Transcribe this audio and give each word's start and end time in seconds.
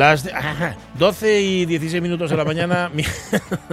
Las 0.00 0.26
12 0.98 1.40
y 1.42 1.66
16 1.66 2.02
minutos 2.02 2.30
de 2.30 2.36
la 2.38 2.46
mañana. 2.46 2.90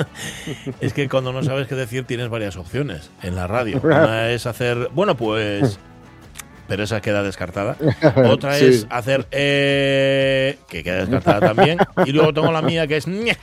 es 0.82 0.92
que 0.92 1.08
cuando 1.08 1.32
no 1.32 1.42
sabes 1.42 1.68
qué 1.68 1.76
decir 1.76 2.04
tienes 2.04 2.28
varias 2.28 2.58
opciones 2.58 3.12
en 3.24 3.34
la 3.34 3.48
radio. 3.48 3.80
Una 3.82 4.30
es 4.32 4.46
hacer, 4.46 4.90
bueno, 4.94 5.16
pues. 5.16 5.80
Pero 6.68 6.84
esa 6.84 7.00
queda 7.00 7.24
descartada. 7.24 7.78
Otra 8.30 8.58
es 8.58 8.88
hacer. 8.90 9.26
Eh, 9.32 10.58
que 10.68 10.84
queda 10.84 11.06
descartada 11.06 11.54
también. 11.54 11.78
Y 12.06 12.12
luego 12.12 12.34
tengo 12.34 12.52
la 12.52 12.62
mía 12.62 12.88
que 12.88 12.98
es. 12.98 13.06
que 13.06 13.38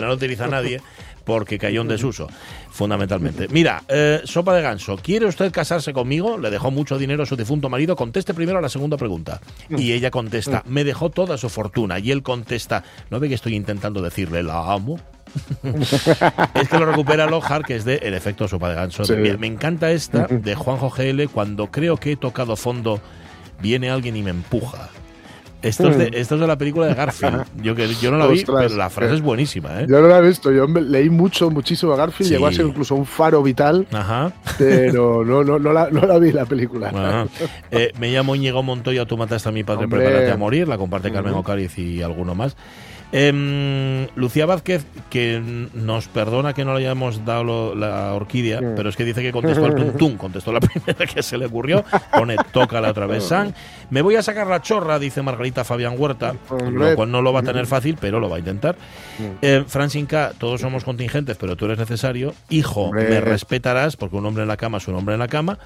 no 0.00 0.08
lo 0.08 0.14
utiliza 0.14 0.48
nadie 0.48 0.80
porque 1.26 1.58
cayó 1.58 1.82
en 1.82 1.88
desuso, 1.88 2.28
fundamentalmente. 2.70 3.48
Mira, 3.48 3.82
eh, 3.88 4.22
sopa 4.24 4.54
de 4.54 4.62
ganso, 4.62 4.96
¿quiere 4.96 5.26
usted 5.26 5.50
casarse 5.50 5.92
conmigo? 5.92 6.38
Le 6.38 6.50
dejó 6.50 6.70
mucho 6.70 6.96
dinero 6.96 7.24
a 7.24 7.26
su 7.26 7.36
difunto 7.36 7.68
marido. 7.68 7.96
Conteste 7.96 8.32
primero 8.32 8.60
a 8.60 8.62
la 8.62 8.68
segunda 8.68 8.96
pregunta. 8.96 9.40
Y 9.68 9.92
ella 9.92 10.12
contesta, 10.12 10.62
me 10.66 10.84
dejó 10.84 11.10
toda 11.10 11.36
su 11.36 11.48
fortuna. 11.48 11.98
Y 11.98 12.12
él 12.12 12.22
contesta, 12.22 12.84
¿no 13.10 13.18
ve 13.18 13.28
que 13.28 13.34
estoy 13.34 13.56
intentando 13.56 14.00
decirle 14.00 14.44
la 14.44 14.72
amo? 14.72 15.00
es 16.54 16.68
que 16.68 16.78
lo 16.78 16.86
recupera 16.86 17.26
Lohar, 17.26 17.64
que 17.64 17.74
es 17.74 17.84
de 17.84 17.96
El 17.96 18.14
efecto 18.14 18.46
sopa 18.46 18.68
de 18.68 18.76
ganso. 18.76 19.02
Me 19.16 19.48
encanta 19.48 19.90
esta 19.90 20.28
de 20.28 20.54
Juanjo 20.54 20.90
GL, 20.90 21.26
cuando 21.26 21.72
creo 21.72 21.96
que 21.96 22.12
he 22.12 22.16
tocado 22.16 22.54
fondo, 22.54 23.00
viene 23.60 23.90
alguien 23.90 24.14
y 24.14 24.22
me 24.22 24.30
empuja. 24.30 24.90
Esto 25.62 25.88
es, 25.88 25.98
de, 25.98 26.10
esto 26.12 26.36
de 26.38 26.46
la 26.46 26.56
película 26.56 26.86
de 26.86 26.94
Garfield. 26.94 27.44
Yo, 27.62 27.74
que, 27.74 27.88
yo 27.94 28.10
no 28.10 28.18
la 28.18 28.26
vi, 28.26 28.44
pero 28.44 28.68
la 28.68 28.90
frase 28.90 29.14
es 29.14 29.22
buenísima. 29.22 29.80
¿eh? 29.80 29.86
Yo 29.88 30.00
no 30.00 30.08
la 30.08 30.18
he 30.18 30.22
visto. 30.22 30.52
Yo 30.52 30.66
leí 30.66 31.10
mucho, 31.10 31.50
muchísimo 31.50 31.92
a 31.92 31.96
Garfield. 31.96 32.30
Llegó 32.30 32.46
a 32.46 32.52
ser 32.52 32.66
incluso 32.66 32.94
un 32.94 33.06
faro 33.06 33.42
vital. 33.42 33.86
Ajá. 33.92 34.32
Pero 34.58 35.24
no, 35.24 35.42
no, 35.42 35.58
no, 35.58 35.72
la, 35.72 35.90
no 35.90 36.02
la 36.06 36.18
vi 36.18 36.32
la 36.32 36.44
película. 36.44 37.26
Eh, 37.70 37.92
me 37.98 38.10
llamo 38.10 38.34
Íñigo 38.34 38.62
Montoya. 38.62 39.06
Tú 39.06 39.16
mataste 39.16 39.48
a 39.48 39.52
mi 39.52 39.64
padre. 39.64 39.88
Prepárate 39.88 40.30
a 40.30 40.36
morir. 40.36 40.68
La 40.68 40.78
comparte 40.78 41.10
Carmen 41.10 41.34
Ocariz 41.34 41.78
y 41.78 42.02
alguno 42.02 42.34
más. 42.34 42.56
Eh, 43.12 44.08
Lucía 44.16 44.46
Vázquez, 44.46 44.84
que 45.10 45.40
nos 45.72 46.08
perdona 46.08 46.52
que 46.52 46.64
no 46.64 46.74
le 46.74 46.80
hayamos 46.80 47.24
dado 47.24 47.74
la 47.74 48.14
orquídea, 48.14 48.60
pero 48.74 48.88
es 48.88 48.96
que 48.96 49.04
dice 49.04 49.22
que 49.22 49.32
contestó 49.32 49.66
el 49.66 49.74
tuntún, 49.76 50.16
contestó 50.16 50.52
la 50.52 50.60
primera 50.66 51.06
que 51.06 51.22
se 51.22 51.38
le 51.38 51.46
ocurrió, 51.46 51.84
pone 52.12 52.36
toca 52.52 52.80
la 52.80 52.90
otra 52.90 53.06
vez 53.06 53.24
San. 53.24 53.54
Me 53.90 54.02
voy 54.02 54.16
a 54.16 54.22
sacar 54.22 54.46
la 54.46 54.60
chorra, 54.60 54.98
dice 54.98 55.22
Margarita 55.22 55.64
Fabián 55.64 55.94
Huerta, 55.96 56.34
lo 56.70 56.94
cual 56.96 57.10
no 57.10 57.22
lo 57.22 57.32
va 57.32 57.40
a 57.40 57.44
tener 57.44 57.66
fácil, 57.66 57.96
pero 58.00 58.20
lo 58.20 58.28
va 58.28 58.36
a 58.36 58.40
intentar. 58.40 58.76
Eh, 59.40 59.64
Francinca, 59.66 60.32
todos 60.38 60.60
somos 60.60 60.84
contingentes, 60.84 61.36
pero 61.36 61.56
tú 61.56 61.66
eres 61.66 61.78
necesario. 61.78 62.34
Hijo, 62.50 62.92
me 62.92 63.20
respetarás, 63.20 63.96
porque 63.96 64.16
un 64.16 64.26
hombre 64.26 64.42
en 64.42 64.48
la 64.48 64.56
cama 64.56 64.78
es 64.78 64.88
un 64.88 64.96
hombre 64.96 65.14
en 65.14 65.20
la 65.20 65.28
cama. 65.28 65.58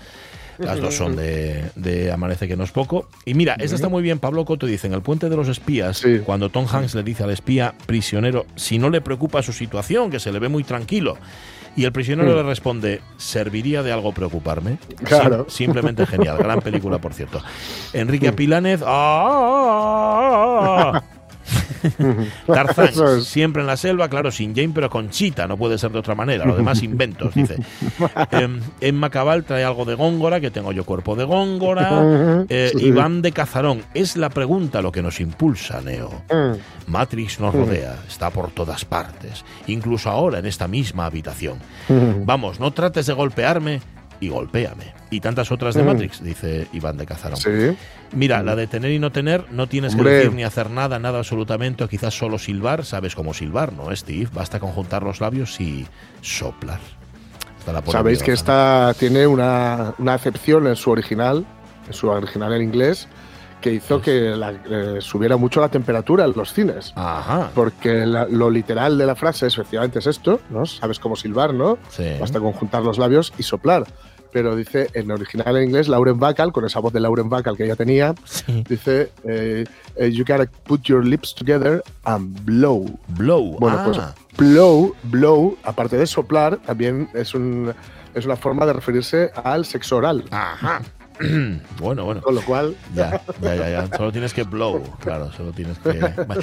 Las 0.61 0.81
dos 0.81 0.95
son 0.95 1.17
de, 1.17 2.11
Amanece 2.13 2.49
que 2.49 2.57
no 2.57 2.65
es 2.65 2.71
poco. 2.71 3.09
Y 3.25 3.35
mira, 3.35 3.55
esta 3.59 3.77
está 3.77 3.89
muy 3.89 4.03
bien. 4.03 4.19
Pablo 4.19 4.45
Coto 4.45 4.67
dice 4.67 4.87
en 4.87 4.95
El 4.95 5.03
puente 5.03 5.29
de 5.29 5.37
los 5.37 5.49
espías, 5.49 6.03
cuando 6.25 6.51
Tom 6.51 6.67
Hanks 6.67 6.95
le 6.95 7.03
dice 7.03 7.25
al 7.25 7.31
espía 7.31 7.75
prisionero, 7.87 8.47
si 8.57 8.79
no 8.79 8.91
le 8.91 9.01
preocupa 9.01 9.43
su 9.43 9.53
situación, 9.53 10.11
que 10.11 10.21
se 10.21 10.33
le 10.33 10.39
ve 10.39 10.49
muy 10.49 10.65
tranquilo. 10.65 11.17
Y 11.77 11.85
el 11.85 11.93
prisionero 11.93 12.35
le 12.35 12.43
responde, 12.43 13.01
¿serviría 13.17 13.83
de 13.83 13.93
algo 13.93 14.13
preocuparme? 14.13 14.79
Claro. 15.05 15.47
simplemente 15.49 16.05
genial. 16.05 16.39
Gran 16.39 16.61
película, 16.61 16.99
por 16.99 17.15
cierto. 17.15 17.41
Enrique 17.93 18.29
Apilánez. 18.29 18.81
¡ah! 18.85 20.21
Tarzán, 22.47 23.23
siempre 23.23 23.63
en 23.63 23.67
la 23.67 23.77
selva, 23.77 24.09
claro, 24.09 24.31
sin 24.31 24.55
Jane, 24.55 24.73
pero 24.75 24.91
con 24.91 25.11
Chita, 25.11 25.47
no 25.47 25.57
puede 25.57 25.79
ser 25.79 25.91
de 25.91 25.99
otra 25.99 26.15
manera. 26.15 26.45
Lo 26.45 26.57
demás 26.57 26.83
inventos, 26.83 27.35
dice. 27.35 27.57
Em, 28.31 28.61
en 28.81 28.97
Macabal 28.97 29.45
trae 29.45 29.65
algo 29.65 29.85
de 29.85 29.95
Góngora, 29.95 30.41
que 30.41 30.51
tengo 30.51 30.73
yo 30.73 30.85
cuerpo 30.85 31.17
de 31.17 31.25
Góngora. 31.25 31.91
Eh, 32.49 32.73
Iván 32.79 33.23
de 33.23 33.33
Cazarón, 33.33 33.83
es 33.95 34.17
la 34.17 34.29
pregunta 34.29 34.83
lo 34.83 34.91
que 34.91 35.03
nos 35.03 35.21
impulsa, 35.21 35.81
Neo. 35.81 36.23
Mm. 36.31 36.91
Matrix 36.91 37.39
nos 37.39 37.55
rodea, 37.55 37.97
está 38.09 38.31
por 38.31 38.51
todas 38.51 38.85
partes, 38.85 39.45
incluso 39.67 40.11
ahora 40.11 40.39
en 40.39 40.47
esta 40.47 40.67
misma 40.67 41.07
habitación. 41.07 41.59
Vamos, 42.25 42.61
no 42.61 42.73
trates 42.73 43.07
de 43.07 43.13
golpearme, 43.13 43.81
y 44.21 44.29
golpéame. 44.29 44.95
Y 45.11 45.21
tantas 45.21 45.51
otras 45.51 45.75
de 45.75 45.83
Matrix, 45.83 46.23
dice 46.23 46.69
Iván 46.73 46.97
de 46.97 47.07
Cazarón. 47.07 47.39
Sí. 47.39 47.77
Mira, 48.13 48.43
la 48.43 48.55
de 48.55 48.67
tener 48.67 48.93
y 48.93 48.99
no 48.99 49.11
tener, 49.11 49.51
no 49.51 49.67
tienes 49.67 49.97
que 49.97 50.03
decir 50.03 50.33
ni 50.33 50.45
hacer 50.45 50.71
nada, 50.71 50.99
nada 50.99 51.19
absolutamente, 51.19 51.83
o 51.83 51.89
quizás 51.89 52.17
solo 52.17 52.39
silbar. 52.39 52.85
Sabes 52.85 53.15
cómo 53.15 53.35
silbar, 53.35 53.73
¿no, 53.73 53.95
Steve? 53.97 54.29
Basta 54.33 54.61
conjuntar 54.61 55.03
los 55.03 55.21
labios 55.21 55.61
y 55.61 55.87
soplar. 56.21 56.79
Sabéis 57.91 58.23
que 58.23 58.33
esta 58.33 58.95
tiene 58.99 59.27
una, 59.27 59.95
una 59.99 60.15
acepción 60.15 60.67
en 60.67 60.77
su 60.77 60.91
original, 60.91 61.45
en 61.87 61.93
su 61.93 62.09
original 62.09 62.53
en 62.55 62.63
inglés, 62.63 63.09
que 63.61 63.75
hizo 63.75 64.01
que 64.01 64.33
eh, 64.35 64.97
subiera 65.01 65.37
mucho 65.37 65.61
la 65.61 65.69
temperatura 65.69 66.25
en 66.25 66.33
los 66.35 66.53
cines. 66.53 66.93
Ajá. 66.97 67.51
Porque 67.55 68.07
lo 68.07 68.51
literal 68.51 68.97
de 68.97 69.07
la 69.07 69.15
frase 69.15 69.47
efectivamente 69.47 69.99
es 69.99 70.07
esto, 70.07 70.41
¿no? 70.51 70.65
Sabes 70.67 70.99
cómo 70.99 71.17
silbar, 71.17 71.53
¿no? 71.53 71.79
Sí. 71.91 72.17
Basta 72.19 72.41
conjuntar 72.41 72.83
los 72.83 72.99
labios 72.99 73.33
y 73.39 73.43
soplar 73.43 73.87
pero 74.33 74.57
dice 74.57 74.89
en 74.95 75.11
original 75.11 75.57
en 75.57 75.65
inglés 75.65 75.89
Lauren 75.89 76.19
Bacall, 76.19 76.53
con 76.53 76.65
esa 76.65 76.81
voz 76.81 76.93
de 76.93 77.01
Lauren 77.01 77.29
Bacall 77.29 77.57
que 77.57 77.65
ella 77.65 77.77
tenía, 77.77 78.15
dice 78.69 79.13
eh, 79.25 79.65
eh, 79.97 80.11
You 80.11 80.25
gotta 80.25 80.51
put 80.65 80.83
your 80.83 81.05
lips 81.05 81.35
together 81.35 81.83
and 82.05 82.45
blow. 82.45 82.87
Blow. 83.09 83.57
Bueno, 83.59 83.83
pues 83.85 83.99
ah. 83.99 84.15
blow, 84.37 84.95
blow, 85.05 85.57
aparte 85.63 85.97
de 85.97 86.07
soplar, 86.07 86.59
también 86.59 87.09
es, 87.15 87.35
un, 87.35 87.73
es 88.15 88.25
una 88.25 88.37
forma 88.37 88.67
de 88.67 88.73
referirse 88.73 89.31
al 89.45 89.65
sexo 89.65 89.97
oral. 89.97 90.25
Ajá. 90.31 90.83
bueno, 91.79 92.05
bueno. 92.05 92.23
Con 92.23 92.35
lo 92.35 92.43
cual. 92.43 92.75
Ya, 92.95 93.21
ya, 93.41 93.55
ya, 93.55 93.71
ya. 93.71 93.97
Solo 93.97 94.13
tienes 94.13 94.33
que 94.33 94.45
blow. 94.45 94.83
Claro, 95.01 95.31
solo 95.33 95.53
tienes 95.53 95.79
que. 95.79 96.01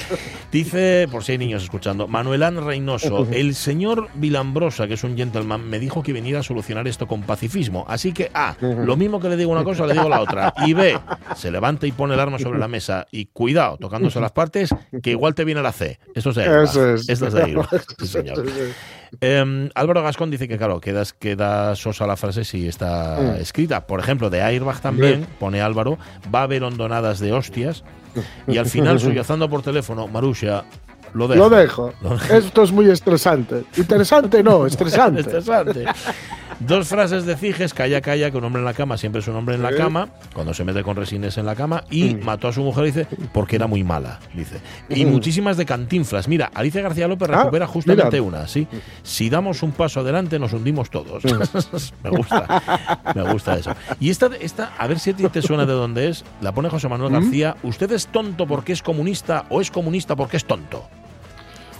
Dice, 0.51 1.07
por 1.11 1.23
si 1.23 1.33
hay 1.33 1.37
niños 1.37 1.63
escuchando, 1.63 2.07
Manuelán 2.07 2.63
Reynoso, 2.65 3.27
el 3.31 3.55
señor 3.55 4.09
Vilambrosa, 4.15 4.87
que 4.87 4.93
es 4.93 5.03
un 5.03 5.17
gentleman, 5.17 5.67
me 5.67 5.79
dijo 5.79 6.03
que 6.03 6.13
viniera 6.13 6.39
a 6.39 6.43
solucionar 6.43 6.87
esto 6.87 7.07
con 7.07 7.23
pacifismo. 7.23 7.85
Así 7.87 8.13
que, 8.13 8.29
A, 8.33 8.55
lo 8.61 8.95
mismo 8.95 9.19
que 9.19 9.29
le 9.29 9.37
digo 9.37 9.51
una 9.51 9.63
cosa, 9.63 9.85
le 9.85 9.93
digo 9.93 10.09
la 10.09 10.21
otra. 10.21 10.53
Y 10.65 10.73
B, 10.73 10.99
se 11.35 11.51
levanta 11.51 11.87
y 11.87 11.91
pone 11.91 12.13
el 12.13 12.19
arma 12.19 12.39
sobre 12.39 12.59
la 12.59 12.67
mesa. 12.67 13.07
Y 13.11 13.25
cuidado, 13.27 13.77
tocándose 13.77 14.19
las 14.19 14.31
partes, 14.31 14.73
que 15.01 15.11
igual 15.11 15.33
te 15.35 15.43
viene 15.43 15.61
la 15.61 15.71
C. 15.71 15.99
Esto 16.13 16.29
es 16.29 16.35
de 16.35 16.63
Eso 16.63 16.93
es. 16.93 17.09
Esto 17.09 17.27
es 17.27 17.33
de 17.33 17.57
Sí, 17.99 18.07
señor. 18.07 18.45
Em, 19.21 19.69
Álvaro 19.75 20.03
Gascón 20.03 20.31
dice 20.31 20.47
que, 20.47 20.57
claro, 20.57 20.79
queda, 20.79 21.03
queda 21.19 21.75
sosa 21.75 22.07
la 22.07 22.17
frase 22.17 22.43
si 22.43 22.67
está 22.67 23.17
mm. 23.19 23.41
escrita. 23.41 23.87
Por 23.87 23.99
ejemplo, 23.99 24.29
de 24.29 24.41
Airbag 24.41 24.81
también, 24.81 25.27
pone 25.39 25.61
Álvaro, 25.61 25.97
va 26.33 26.41
a 26.41 26.43
haber 26.43 26.63
hondonadas 26.63 27.19
de 27.19 27.33
hostias. 27.33 27.83
Y 28.47 28.57
al 28.57 28.65
final, 28.65 28.99
sollozando 29.01 29.49
por 29.49 29.61
teléfono, 29.61 30.07
Marusha, 30.07 30.65
lo 31.13 31.27
dejo. 31.27 31.49
Lo 31.49 31.55
dejo. 31.55 31.93
Esto 32.29 32.63
es 32.63 32.71
muy 32.71 32.89
estresante. 32.89 33.63
Interesante, 33.75 34.43
no, 34.43 34.65
estresante. 34.65 35.21
estresante. 35.21 35.85
Dos 36.59 36.87
frases 36.87 37.25
de 37.25 37.37
Ciges, 37.37 37.73
calla, 37.73 38.01
calla, 38.01 38.31
que 38.31 38.37
un 38.37 38.43
hombre 38.43 38.61
en 38.61 38.65
la 38.65 38.73
cama 38.73 38.97
siempre 38.97 39.21
es 39.21 39.27
un 39.27 39.35
hombre 39.35 39.55
en 39.55 39.61
la 39.61 39.75
cama, 39.75 40.09
cuando 40.33 40.55
se 40.55 40.63
mete 40.63 40.81
con 40.81 40.95
resines 40.95 41.37
en 41.37 41.45
la 41.45 41.55
cama, 41.55 41.83
y 41.91 42.15
mm. 42.15 42.23
mató 42.25 42.47
a 42.47 42.53
su 42.53 42.63
mujer, 42.63 42.85
dice, 42.85 43.07
porque 43.31 43.57
era 43.57 43.67
muy 43.67 43.83
mala, 43.83 44.19
dice. 44.33 44.59
Y 44.89 45.05
mm. 45.05 45.09
muchísimas 45.09 45.57
de 45.57 45.65
cantinflas. 45.65 46.27
Mira, 46.27 46.49
Alicia 46.55 46.81
García 46.81 47.07
López 47.07 47.29
ah, 47.31 47.37
recupera 47.37 47.67
justamente 47.67 48.19
una, 48.19 48.47
¿sí? 48.47 48.67
Si 49.03 49.29
damos 49.29 49.61
un 49.61 49.71
paso 49.71 49.99
adelante, 49.99 50.39
nos 50.39 50.51
hundimos 50.53 50.89
todos. 50.89 51.23
Mm. 51.25 51.29
me 52.03 52.09
gusta, 52.09 53.03
me 53.13 53.31
gusta 53.31 53.57
eso. 53.57 53.75
Y 53.99 54.09
esta, 54.09 54.29
esta, 54.39 54.73
a 54.77 54.87
ver 54.87 54.97
si 54.97 55.11
a 55.11 55.15
ti 55.15 55.27
te 55.29 55.43
suena 55.43 55.65
de 55.65 55.73
dónde 55.73 56.09
es, 56.09 56.25
la 56.41 56.53
pone 56.53 56.69
José 56.69 56.87
Manuel 56.87 57.11
García, 57.11 57.55
¿usted 57.61 57.91
es 57.91 58.07
tonto 58.07 58.47
porque 58.47 58.73
es 58.73 58.81
comunista 58.81 59.45
o 59.49 59.61
es 59.61 59.69
comunista 59.69 60.15
porque 60.15 60.37
es 60.37 60.45
tonto? 60.45 60.87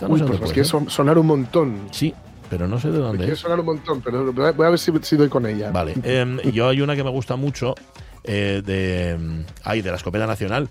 No 0.01 0.09
Uy, 0.09 0.21
pues 0.21 0.41
es 0.41 0.53
que 0.53 0.63
sonar 0.63 1.17
un 1.17 1.25
montón. 1.25 1.87
Sí, 1.89 2.13
pero 2.49 2.67
no 2.67 2.79
sé 2.79 2.87
de 2.89 2.97
Me 2.97 3.03
dónde 3.03 3.17
quiere 3.19 3.33
es. 3.33 3.39
sonar 3.39 3.59
un 3.59 3.65
montón, 3.65 4.01
pero 4.01 4.31
voy 4.33 4.65
a 4.65 4.69
ver 4.69 4.79
si, 4.79 4.91
si 5.01 5.15
doy 5.17 5.29
con 5.29 5.45
ella. 5.45 5.71
Vale. 5.71 5.93
em, 6.03 6.39
yo 6.51 6.69
hay 6.69 6.81
una 6.81 6.95
que 6.95 7.03
me 7.03 7.09
gusta 7.09 7.35
mucho 7.35 7.75
eh, 8.23 8.61
de. 8.65 9.11
em, 9.11 9.43
Ay, 9.63 9.81
de 9.81 9.89
la 9.91 9.97
escopeta 9.97 10.27
nacional. 10.27 10.69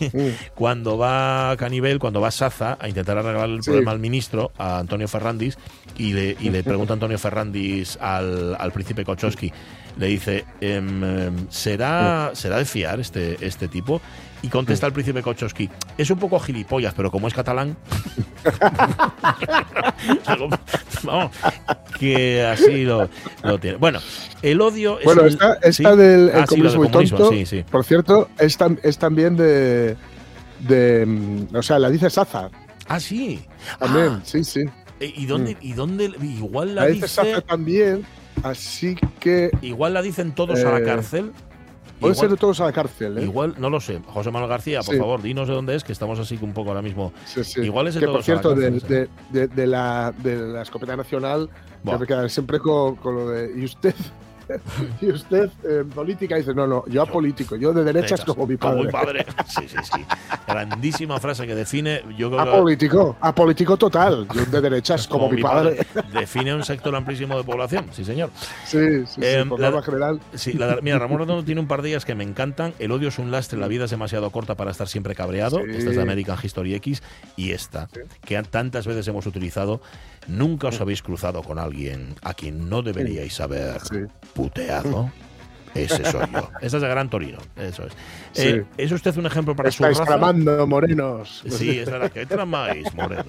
Mm. 0.00 0.28
cuando 0.54 0.96
va 0.96 1.54
Canibel, 1.58 1.98
cuando 1.98 2.20
va 2.22 2.30
Saza 2.30 2.78
a 2.80 2.88
intentar 2.88 3.18
arreglar 3.18 3.50
el 3.50 3.62
Sí. 3.62 3.68
problema 3.70 3.90
al 3.90 3.98
ministro, 3.98 4.52
a 4.56 4.78
Antonio 4.78 5.06
Ferrandis, 5.06 5.58
y 5.98 6.14
le, 6.14 6.36
y 6.40 6.48
le 6.48 6.62
pregunta 6.64 6.94
Antonio 6.94 7.18
Ferrandis 7.18 7.98
al, 8.00 8.56
al 8.58 8.72
príncipe 8.72 9.04
Kochowski, 9.04 9.52
le 9.98 10.06
dice, 10.06 10.46
em, 10.62 11.46
¿será, 11.50 12.30
¿será 12.32 12.56
de 12.56 12.64
fiar 12.64 13.00
este, 13.00 13.36
este 13.44 13.68
tipo? 13.68 14.00
Y 14.42 14.48
contesta 14.48 14.86
el 14.86 14.94
príncipe 14.94 15.20
Kochowski, 15.22 15.68
es 15.98 16.08
un 16.10 16.18
poco 16.18 16.40
gilipollas, 16.40 16.94
pero 16.94 17.10
como 17.10 17.28
es 17.28 17.34
catalán... 17.34 17.76
Vamos, 21.02 21.32
que 21.98 22.42
así 22.44 22.84
lo, 22.84 23.08
lo 23.42 23.58
tiene. 23.58 23.76
Bueno, 23.78 24.00
el 24.42 24.60
odio 24.60 24.98
es 24.98 25.04
Bueno, 25.04 25.26
esta, 25.26 25.54
¿sí? 25.56 25.82
esta 25.82 25.96
del 25.96 26.28
el 26.28 26.30
Ah, 26.34 26.40
sí, 26.46 26.46
comunismo 26.48 26.82
del 26.82 26.90
comunismo, 26.92 27.18
tonto, 27.18 27.32
sí, 27.32 27.46
sí. 27.46 27.64
por 27.70 27.84
cierto, 27.84 28.28
es, 28.38 28.58
tam- 28.58 28.78
es 28.82 28.98
también 28.98 29.36
de, 29.36 29.96
de. 30.60 31.04
mm, 31.06 31.56
O 31.56 31.62
sea, 31.62 31.78
la 31.78 31.90
dice 31.90 32.10
Saza 32.10 32.50
Ah, 32.88 32.98
sí. 33.00 33.40
también, 33.78 34.06
Ah, 34.08 34.20
sí, 34.24 34.44
sí. 34.44 34.64
Eh, 35.00 35.12
¿Y 35.16 35.26
dónde, 35.26 35.56
y 35.60 35.72
dónde 35.72 36.04
igual 36.22 36.74
la, 36.74 36.82
La 36.82 36.86
dice 36.88 37.06
dice, 37.06 37.08
Saza 37.14 37.40
también, 37.42 38.04
así 38.42 38.96
que. 39.18 39.50
igual 39.62 39.94
la 39.94 40.02
dicen 40.02 40.32
todos 40.34 40.58
a 40.64 40.70
la 40.72 40.78
Eh, 40.78 40.84
cárcel? 40.84 41.32
Puede 42.00 42.14
ser 42.14 42.30
de 42.30 42.36
todos 42.36 42.60
a 42.60 42.64
la 42.64 42.72
cárcel, 42.72 43.18
¿eh? 43.18 43.22
igual, 43.22 43.54
no 43.58 43.70
lo 43.70 43.80
sé. 43.80 44.00
José 44.06 44.30
Manuel 44.30 44.48
García, 44.50 44.80
por 44.82 44.94
Sí. 44.94 44.98
favor, 45.00 45.22
dinos 45.22 45.46
de 45.48 45.54
dónde 45.54 45.74
es, 45.76 45.84
que 45.84 45.92
estamos 45.92 46.18
así 46.18 46.38
un 46.40 46.52
poco 46.52 46.70
ahora 46.70 46.82
mismo. 46.82 47.12
Sí, 47.26 47.44
sí. 47.44 47.60
Igual 47.60 47.86
es 47.88 47.94
de 47.94 48.00
que 48.00 48.06
todos 48.06 48.18
por 48.18 48.24
cierto, 48.24 48.50
a 48.50 48.54
la 48.56 48.60
de, 48.60 48.70
cárcel, 48.80 49.08
de, 49.30 49.38
de- 49.40 49.48
de 49.48 49.66
la, 49.66 50.12
de 50.22 50.36
la 50.36 50.62
escopeta 50.62 50.96
nacional, 50.96 51.48
que 52.06 52.28
siempre 52.28 52.58
con, 52.58 52.96
con 52.96 53.14
lo 53.14 53.28
de. 53.30 53.52
¿Y 53.60 53.64
usted? 53.64 53.94
¿Y 55.00 55.06
usted 55.10 55.50
en 55.64 55.88
política? 55.90 56.36
dice, 56.36 56.54
no, 56.54 56.66
no, 56.66 56.84
yo 56.88 57.02
apolítico, 57.02 57.56
yo 57.56 57.72
de 57.72 57.84
derechas 57.84 58.24
como 58.24 58.46
mi 58.46 58.56
padre. 58.56 58.90
padre. 58.90 59.26
Sí, 59.46 59.62
sí, 59.68 59.76
sí. 59.82 60.04
Grandísima 60.46 61.18
frase 61.20 61.46
que 61.46 61.54
define, 61.54 62.02
yo 62.16 62.30
creo 62.30 62.42
que 62.44 62.50
Apolítico, 62.50 63.16
apolítico 63.20 63.76
total, 63.76 64.26
yo 64.34 64.44
de 64.46 64.60
derechas 64.60 65.06
como, 65.06 65.28
mi 65.30 65.42
padre. 65.42 65.86
Define 66.12 66.54
un 66.54 66.64
sector 66.64 66.94
amplísimo 66.94 67.36
de 67.36 67.44
población, 67.44 67.86
sí, 67.92 68.04
señor. 68.04 68.30
Sí, 68.66 68.78
sí, 69.06 69.06
sí, 69.06 69.20
Em, 69.22 69.48
por 69.48 69.60
la- 69.60 69.82
general. 69.82 70.20
Sí, 70.34 70.52
la- 70.54 70.78
mira, 70.82 70.98
Ramón 70.98 71.18
Redondo 71.20 71.44
tiene 71.44 71.60
un 71.60 71.66
par 71.68 71.82
de 71.82 71.90
ellas 71.90 72.04
que 72.04 72.14
me 72.14 72.24
encantan. 72.24 72.74
El 72.78 72.92
odio 72.92 73.08
es 73.08 73.18
un 73.18 73.30
lastre, 73.30 73.58
la 73.58 73.68
vida 73.68 73.84
es 73.84 73.90
demasiado 73.90 74.30
corta 74.30 74.56
para 74.56 74.70
estar 74.70 74.88
siempre 74.88 75.14
cabreado. 75.14 75.58
Sí. 75.58 75.70
Esta 75.76 75.90
es 75.90 75.96
de 75.96 76.02
American 76.02 76.36
History 76.42 76.74
X. 76.74 77.02
Y 77.36 77.52
esta, 77.52 77.88
que 78.24 78.40
tantas 78.42 78.86
veces 78.86 79.06
hemos 79.08 79.26
utilizado. 79.26 79.80
Nunca 80.26 80.68
os 80.68 80.80
habéis 80.80 81.02
cruzado 81.02 81.42
con 81.42 81.58
alguien 81.58 82.14
a 82.22 82.34
quien 82.34 82.68
no 82.68 82.82
deberíais 82.82 83.40
haber 83.40 83.80
Sí. 83.80 83.96
Puteado. 84.40 85.10
Ese 85.74 86.04
soy 86.10 86.26
yo. 86.32 86.50
Esa 86.60 86.76
es 86.78 86.82
de 86.82 86.88
Gran 86.88 87.08
Torino. 87.08 87.38
Eso 87.56 87.86
es. 87.86 87.92
Sí. 88.32 88.48
Eh, 88.48 88.64
¿Es 88.76 88.90
usted 88.90 89.16
un 89.16 89.26
ejemplo 89.26 89.54
para 89.54 89.70
su 89.70 89.84
Estáis 89.84 90.06
tramando, 90.06 90.66
morenos. 90.66 91.42
Sí, 91.48 91.78
es 91.78 91.90
verdad. 91.90 92.10
que 92.10 92.26
tramáis, 92.26 92.92
Moreno? 92.94 93.24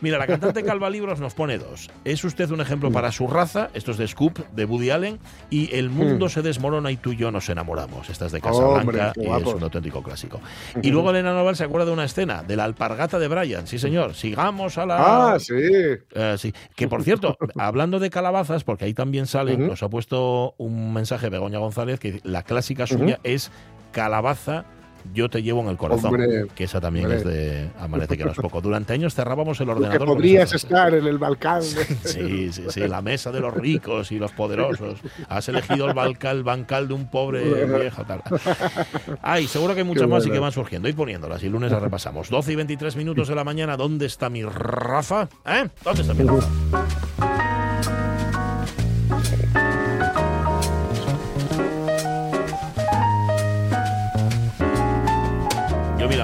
Mira, 0.00 0.16
la 0.18 0.26
cantante 0.26 0.62
Calva 0.62 0.88
Libros 0.90 1.18
nos 1.20 1.34
pone 1.34 1.58
dos. 1.58 1.90
Es 2.04 2.22
usted 2.24 2.50
un 2.50 2.60
ejemplo 2.60 2.92
para 2.92 3.10
su 3.10 3.26
raza, 3.26 3.70
esto 3.74 3.90
es 3.90 3.98
de 3.98 4.06
Scoop, 4.06 4.38
de 4.54 4.64
Woody 4.64 4.90
Allen, 4.90 5.18
y 5.50 5.74
El 5.74 5.90
mundo 5.90 6.26
Mm. 6.26 6.28
se 6.30 6.42
desmorona 6.42 6.90
y 6.92 6.96
tú 6.96 7.12
y 7.12 7.16
yo 7.16 7.30
nos 7.30 7.48
enamoramos. 7.48 8.08
Esta 8.08 8.26
es 8.26 8.32
de 8.32 8.40
Casablanca 8.40 8.80
Hombre, 8.80 9.12
y 9.16 9.26
es 9.26 9.54
un 9.54 9.62
auténtico 9.62 10.02
clásico. 10.02 10.40
Y 10.82 10.90
luego 10.90 11.10
Elena 11.10 11.32
Noval 11.34 11.56
se 11.56 11.64
acuerda 11.64 11.86
de 11.86 11.92
una 11.92 12.04
escena, 12.04 12.42
de 12.42 12.56
la 12.56 12.64
alpargata 12.64 13.18
de 13.18 13.28
Brian. 13.28 13.66
Sí, 13.66 13.78
señor. 13.78 14.14
Sigamos 14.14 14.78
a 14.78 14.86
la... 14.86 15.32
Ah, 15.34 15.38
sí. 15.40 15.54
Eh, 15.56 16.34
sí. 16.38 16.52
Que 16.76 16.86
por 16.88 17.02
cierto, 17.02 17.36
hablando 17.58 17.98
de 17.98 18.10
calabazas, 18.10 18.64
porque 18.64 18.84
ahí 18.84 18.94
también 18.94 19.26
salen, 19.26 19.66
nos 19.66 19.82
ha 19.82 19.88
puesto 19.88 20.54
un 20.58 20.92
mensaje 20.92 21.28
Begoña 21.28 21.58
González 21.58 21.98
que 21.98 22.20
la 22.24 22.42
clásica 22.44 22.86
suya 22.86 23.18
es 23.24 23.50
calabaza. 23.92 24.64
Yo 25.14 25.28
te 25.28 25.42
llevo 25.42 25.60
en 25.62 25.68
el 25.68 25.76
corazón. 25.76 26.06
Hombre, 26.14 26.46
que 26.54 26.64
esa 26.64 26.80
también 26.80 27.06
hombre. 27.06 27.18
es 27.18 27.24
de 27.24 27.70
Amanece 27.80 28.16
que 28.16 28.24
no 28.24 28.32
es 28.32 28.36
poco. 28.40 28.60
Durante 28.60 28.92
años 28.92 29.14
cerrábamos 29.14 29.60
el 29.60 29.66
Lo 29.66 29.72
ordenador. 29.72 29.98
que 30.00 30.04
podrías 30.06 30.52
estar 30.54 30.94
en 30.94 31.06
el 31.06 31.18
Balcán. 31.18 31.62
Sí, 31.62 32.52
sí, 32.52 32.64
sí, 32.68 32.80
la 32.88 33.02
mesa 33.02 33.30
de 33.32 33.40
los 33.40 33.52
ricos 33.54 34.12
y 34.12 34.18
los 34.18 34.32
poderosos. 34.32 34.98
Has 35.28 35.48
elegido 35.48 35.86
el 35.88 35.94
bancal, 35.94 36.42
bancal 36.42 36.88
de 36.88 36.94
un 36.94 37.10
pobre 37.10 37.64
viejo. 37.66 38.04
Tal. 38.04 38.22
Ay, 39.22 39.46
seguro 39.46 39.74
que 39.74 39.80
hay 39.80 39.86
muchas 39.86 40.02
Qué 40.02 40.08
más 40.08 40.26
y 40.26 40.30
que 40.30 40.38
van 40.38 40.52
surgiendo. 40.52 40.88
Ir 40.88 40.94
poniéndolas 40.96 41.42
y 41.42 41.48
lunes 41.48 41.70
las 41.72 41.82
repasamos. 41.82 42.30
12 42.30 42.52
y 42.52 42.56
23 42.56 42.96
minutos 42.96 43.28
de 43.28 43.34
la 43.34 43.44
mañana. 43.44 43.76
¿Dónde 43.76 44.06
está 44.06 44.28
mi 44.30 44.42
Rafa? 44.44 45.28
¿Eh? 45.46 45.68
¿Dónde 45.84 46.02
está 46.02 46.14
mi 46.14 46.24
Rafa? 46.24 47.37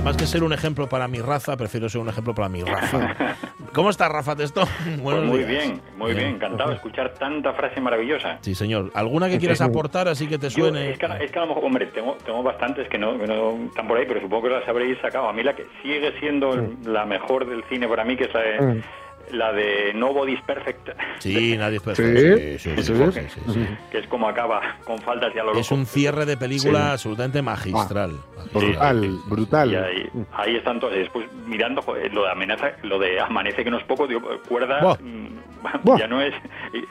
Más 0.05 0.17
que 0.19 0.27
ser 0.27 0.43
un 0.45 0.53
ejemplo 0.53 0.87
para 0.89 1.09
mi 1.09 1.21
raza, 1.21 1.57
prefiero 1.57 1.89
ser 1.89 2.01
un 2.01 2.09
ejemplo 2.09 2.35
para 2.35 2.49
mi 2.49 2.63
Rafa. 2.63 3.15
¿Cómo 3.73 3.89
está 3.91 4.09
Rafa 4.09 4.37
Testo? 4.37 4.65
Pues 4.85 5.01
Buenos 5.01 5.25
muy 5.25 5.39
días. 5.39 5.49
bien, 5.49 5.81
muy 5.97 6.13
bien, 6.13 6.29
encantado 6.37 6.71
de 6.71 6.77
escuchar 6.77 7.15
tanta 7.15 7.53
frase 7.55 7.81
maravillosa. 7.81 8.39
Sí, 8.43 8.55
señor. 8.55 8.91
¿Alguna 8.95 9.29
que 9.29 9.39
quieras 9.39 9.61
aportar 9.63 10.09
así 10.09 10.27
que 10.29 10.39
te 10.39 10.49
Yo, 10.51 10.65
suene? 10.67 10.91
es, 10.91 10.99
que, 10.99 11.07
a- 11.07 11.17
es 11.19 11.31
que 11.33 11.39
a 11.39 11.43
lo 11.43 11.49
mejor, 11.49 11.65
hombre, 11.65 11.87
tengo, 11.87 12.17
tengo 12.25 12.43
bastantes 12.43 12.89
que 12.89 12.99
no, 12.99 13.19
que 13.19 13.27
no 13.27 13.53
están 13.67 13.89
por 13.89 13.97
ahí, 13.99 14.05
pero 14.07 14.21
supongo 14.21 14.45
que 14.45 14.51
las 14.51 14.69
habréis 14.69 14.99
sacado. 15.01 15.29
A 15.29 15.33
mí 15.33 15.43
la 15.43 15.55
que 15.57 15.67
sigue 15.83 16.13
siendo 16.21 16.55
la 16.85 17.05
mejor 17.07 17.47
del 17.49 17.65
cine 17.65 17.89
para 17.89 18.05
mí, 18.05 18.17
que 18.17 18.25
es 18.25 18.35
la 18.35 18.41
de, 18.41 18.55
Mm. 18.61 18.83
La 19.33 19.53
de 19.53 19.93
Nobody's 19.95 20.41
Perfect, 20.43 20.91
Sí, 21.19 21.57
nadie 21.59 21.77
es 21.77 21.83
perfecto. 21.83 22.21
Sí, 22.21 22.59
sí, 22.59 22.77
sí, 22.77 22.83
sí. 22.83 22.95
sí, 23.13 23.21
sí, 23.29 23.53
sí. 23.53 23.67
que 23.91 23.99
es 23.99 24.07
como 24.09 24.29
acaba, 24.29 24.61
con 24.85 24.99
faltas 24.99 25.35
y 25.35 25.39
a 25.39 25.45
lo 25.45 25.53
Es 25.53 25.71
loco. 25.71 25.75
un 25.81 25.87
cierre 25.87 26.27
de 26.27 26.37
película 26.37 26.79
Sí. 26.81 26.91
absolutamente 26.93 27.43
magistral. 27.43 28.13
Brutal, 28.53 29.05
Y 29.05 29.21
brutal. 29.31 29.85
ahí, 29.85 30.11
ahí 30.33 30.57
están 30.57 30.79
todos. 30.81 30.95
Y 30.95 30.99
después 30.99 31.27
mirando 31.47 31.83
joder, 31.83 32.13
lo 32.13 32.25
de 32.25 32.31
amenaza, 32.31 32.73
lo 32.83 32.99
de 32.99 33.21
amanece 33.21 33.65
que 33.65 33.71
no 33.71 33.79
es 33.79 33.85
poco, 33.85 34.07
digo, 34.07 34.21
cuerda 34.49 34.81
Buah. 34.83 34.97
mm, 35.01 35.39
Buah. 35.83 35.99
ya 35.99 36.07
no 36.07 36.21
es 36.21 36.35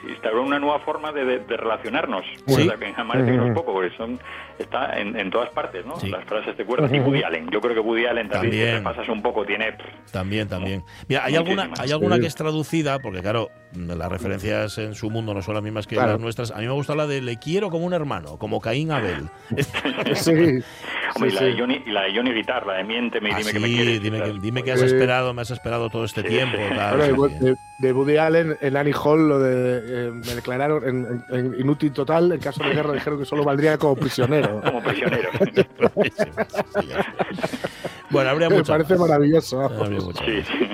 instauró 0.08 0.42
una 0.42 0.58
nueva 0.58 0.80
forma 0.80 1.12
de, 1.12 1.24
de- 1.24 1.38
de 1.40 1.56
relacionarnos. 1.56 2.24
Sí. 2.46 2.54
Cuerda, 2.66 2.76
que 2.76 2.92
amanece 2.96 3.30
que 3.30 3.36
no 3.36 3.46
es 3.48 3.54
poco, 3.54 3.72
porque 3.72 3.96
son 3.96 4.18
está 4.58 4.98
en, 4.98 5.18
en 5.18 5.30
todas 5.30 5.50
partes, 5.50 5.84
¿no? 5.86 5.98
Sí. 5.98 6.08
Las 6.08 6.24
frases 6.24 6.56
de 6.56 6.64
cuerda. 6.64 6.88
Y 6.94 7.00
Woody 7.00 7.22
Allen, 7.22 7.48
yo 7.50 7.60
creo 7.60 7.74
que 7.74 7.80
Woody 7.80 8.06
Allen 8.06 8.28
también, 8.28 8.52
También. 8.52 8.76
te 8.78 8.82
pasas 8.82 9.08
un 9.08 9.22
poco, 9.22 9.44
tiene 9.44 9.72
pff, 9.72 10.10
También, 10.12 10.48
también. 10.48 10.82
Mira, 11.08 11.24
hay 11.24 11.36
alguna, 11.36 11.70
hay 11.78 11.90
alguna 11.92 12.16
Sí. 12.16 12.22
Que 12.24 12.28
es 12.28 12.34
traducida, 12.34 12.98
porque 12.98 13.20
claro, 13.20 13.50
las 13.74 14.08
referencias 14.10 14.78
en 14.78 14.94
su 14.94 15.10
mundo 15.10 15.34
no 15.34 15.42
son 15.42 15.54
las 15.54 15.62
mismas 15.62 15.86
que 15.86 15.94
Claro. 15.96 16.12
las 16.12 16.20
nuestras. 16.20 16.50
A 16.50 16.56
mí 16.58 16.66
me 16.66 16.72
gusta 16.72 16.94
la 16.94 17.06
de 17.06 17.20
Le 17.22 17.38
quiero 17.38 17.70
como 17.70 17.84
un 17.86 17.92
hermano, 17.92 18.38
como 18.38 18.60
Caín 18.60 18.90
Abel. 18.92 19.28
Sí. 20.14 20.62
Hombre, 21.16 21.30
sí, 21.30 21.36
y 21.36 21.38
la, 21.38 21.42
de 21.42 21.52
sí. 21.52 21.58
Johnny, 21.60 21.82
y 21.86 21.90
la 21.90 22.02
de 22.02 22.14
Johnny 22.16 22.32
Guitar, 22.32 22.66
la 22.66 22.74
de 22.74 22.84
miénteme 22.84 23.28
y 23.30 23.32
Ah, 23.32 23.36
dime 23.38 23.50
sí, 23.50 23.52
que 23.56 23.60
me 23.60 23.68
quieres. 23.68 24.02
dime, 24.02 24.22
que, 24.22 24.32
dime 24.40 24.62
que 24.64 24.72
has 24.72 24.82
esperado, 24.82 25.32
me 25.32 25.42
has 25.42 25.50
esperado 25.50 25.88
todo 25.90 26.04
este 26.04 26.22
Sí, 26.22 26.28
tiempo. 26.28 26.56
sí. 26.56 26.74
tal, 26.74 27.14
Bueno, 27.14 27.36
sí, 27.38 27.44
de, 27.44 27.56
de- 27.78 27.92
Woody 27.92 28.16
Allen 28.16 28.56
en 28.60 28.76
Annie 28.76 28.92
Hall 28.94 29.28
lo 29.28 29.38
de 29.38 30.08
eh, 30.08 30.10
me 30.10 30.34
declararon 30.34 30.82
en, 30.88 31.24
en- 31.30 31.54
en 31.54 31.60
inútil 31.60 31.92
total 31.92 32.32
en 32.32 32.40
caso 32.40 32.64
de 32.64 32.70
guerra 32.74 32.92
dijeron 32.94 33.18
que 33.18 33.24
solo 33.24 33.44
valdría 33.44 33.78
como 33.78 33.94
prisionero 33.96 34.60
Como 34.64 34.82
prisionero. 34.82 35.28
Bueno, 38.10 38.30
habría 38.30 38.48
me 38.48 38.56
mucho. 38.58 38.72
parece 38.72 38.96
maravilloso 38.96 39.60
Habría 39.62 39.98
mucho 40.00 40.22
sí, 40.24 40.30
más. 40.32 40.46
sí. 40.46 40.68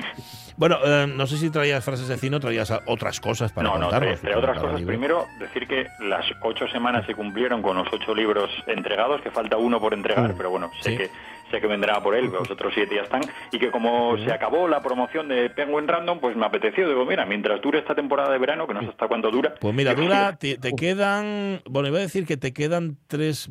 Bueno, 0.61 0.77
eh, 0.85 1.07
no 1.07 1.27
sé 1.27 1.39
si 1.39 1.49
traías 1.49 1.83
frases 1.83 2.07
de 2.07 2.19
cine 2.19 2.37
o 2.37 2.41
traías 2.41 2.71
otras 2.85 3.19
cosas 3.19 3.51
para 3.51 3.67
No, 3.67 3.79
no, 3.79 3.87
entre 3.91 4.37
otras 4.37 4.59
cosas, 4.59 4.79
libro. 4.79 4.87
primero 4.93 5.27
decir 5.39 5.67
que 5.67 5.87
las 6.01 6.27
ocho 6.43 6.69
semanas 6.69 7.07
se 7.07 7.15
cumplieron 7.15 7.63
con 7.63 7.79
los 7.79 7.89
ocho 7.91 8.15
libros 8.15 8.51
entregados, 8.67 9.23
que 9.23 9.31
falta 9.31 9.57
uno 9.57 9.81
por 9.81 9.95
entregar, 9.95 10.35
Mm. 10.35 10.37
pero 10.37 10.51
bueno, 10.51 10.71
sé 10.83 10.91
Sí. 10.91 10.97
que 10.99 11.11
sé 11.51 11.61
que 11.63 11.67
vendrá 11.67 11.99
por 12.03 12.15
él, 12.15 12.27
los 12.27 12.49
otros 12.51 12.75
siete 12.75 12.95
ya 12.97 13.03
están, 13.05 13.23
y 13.51 13.59
que 13.59 13.71
como 13.71 14.19
se 14.19 14.31
acabó 14.31 14.69
la 14.69 14.83
promoción 14.83 15.29
de 15.29 15.49
Penguin 15.49 15.89
Random, 15.89 16.21
pues 16.21 16.37
me 16.37 16.45
apeteció, 16.45 16.87
digo, 16.87 17.07
mira, 17.07 17.25
mientras 17.25 17.59
dure 17.63 17.79
esta 17.79 17.95
temporada 17.95 18.31
de 18.31 18.39
verano, 18.39 18.67
que 18.67 18.75
no 18.75 18.83
sé 18.83 18.89
hasta 18.89 19.09
cuánto 19.09 19.31
dura. 19.31 19.55
Pues 19.59 19.75
mira, 19.75 19.95
dura, 19.95 20.37
te, 20.37 20.59
te 20.59 20.73
quedan. 20.75 21.63
Bueno, 21.71 21.89
iba 21.89 21.99
a 21.99 22.03
decir 22.03 22.27
que 22.27 22.37
te 22.37 22.53
quedan 22.53 22.99
tres. 23.07 23.49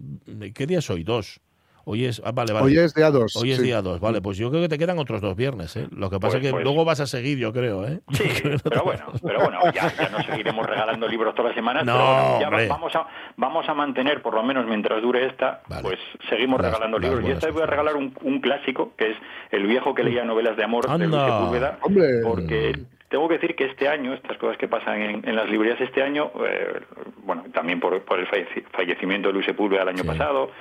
¿Qué 0.53 0.67
día 0.67 0.77
es 0.77 0.89
hoy? 0.91 1.03
Dos. 1.03 1.41
Hoy 1.91 2.05
es. 2.05 2.21
ah, 2.23 2.31
vale, 2.31 2.53
vale. 2.53 2.65
hoy 2.67 2.77
es 2.77 2.93
día 2.93 3.09
2 3.09 3.35
Hoy 3.35 3.51
es 3.51 3.61
día 3.61 3.81
dos, 3.81 3.99
vale, 3.99 4.21
pues 4.21 4.37
yo 4.37 4.51
creo 4.51 4.61
que 4.61 4.69
te 4.69 4.77
quedan 4.77 4.99
otros 4.99 5.21
dos 5.21 5.35
viernes, 5.35 5.75
¿eh? 5.75 5.87
Lo 5.89 6.09
que 6.11 6.19
pasa 6.19 6.33
Pues- 6.33 6.35
es 6.35 6.41
que 6.41 6.51
pues- 6.51 6.63
luego 6.63 6.85
vas 6.85 6.99
a 6.99 7.07
seguir, 7.07 7.39
yo 7.39 7.51
creo, 7.51 7.87
¿eh? 7.87 7.99
Sí, 8.11 8.23
pero 8.63 8.83
bueno, 8.83 9.05
pero 9.23 9.39
bueno, 9.39 9.59
ya, 9.73 9.91
ya 9.95 10.09
no 10.09 10.21
seguiremos 10.21 10.65
regalando 10.67 11.07
libros 11.07 11.33
todas 11.33 11.49
las 11.49 11.55
semanas, 11.55 11.83
No, 11.85 11.93
pero 11.93 12.05
bueno, 12.05 12.39
ya 12.41 12.47
hombre. 12.47 12.67
vamos 12.67 12.95
a 12.95 13.07
vamos 13.37 13.67
a 13.67 13.73
mantener 13.73 14.21
por 14.21 14.35
lo 14.35 14.43
menos 14.43 14.67
mientras 14.67 15.01
dure 15.01 15.25
esta, 15.25 15.61
Vale. 15.67 15.81
pues 15.81 15.99
seguimos 16.29 16.61
Las- 16.61 16.71
regalando 16.71 16.99
las 16.99 17.09
libros. 17.09 17.27
Y 17.27 17.31
esta 17.31 17.47
vez 17.47 17.53
voy 17.55 17.63
a 17.63 17.67
regalar 17.67 17.95
un, 17.95 18.13
un 18.21 18.39
clásico 18.39 18.93
que 18.95 19.11
es 19.11 19.17
El 19.51 19.65
viejo 19.65 19.95
que 19.95 20.03
leía 20.03 20.23
novelas 20.23 20.55
de 20.57 20.63
amor 20.63 20.85
de 20.87 21.07
Luis. 21.07 21.19
Sepúlveda, 21.19 21.79
Hombre. 21.81 22.07
porque 22.23 22.73
tengo 23.09 23.27
que 23.27 23.35
decir 23.39 23.55
que 23.55 23.65
este 23.65 23.87
año, 23.87 24.13
estas 24.13 24.37
cosas 24.37 24.57
que 24.57 24.67
pasan 24.67 25.01
en, 25.01 25.27
en 25.27 25.35
las 25.35 25.49
librerías 25.49 25.81
este 25.81 26.03
año, 26.03 26.29
eh, 26.45 26.81
bueno, 27.23 27.45
también 27.51 27.79
por, 27.79 27.99
por 28.03 28.19
el 28.19 28.27
falleci- 28.27 28.63
fallecimiento 28.73 29.29
de 29.29 29.33
Luis 29.33 29.47
Sepúlveda 29.47 29.81
el 29.81 29.89
año 29.89 30.03
Sí. 30.03 30.07
pasado, 30.07 30.51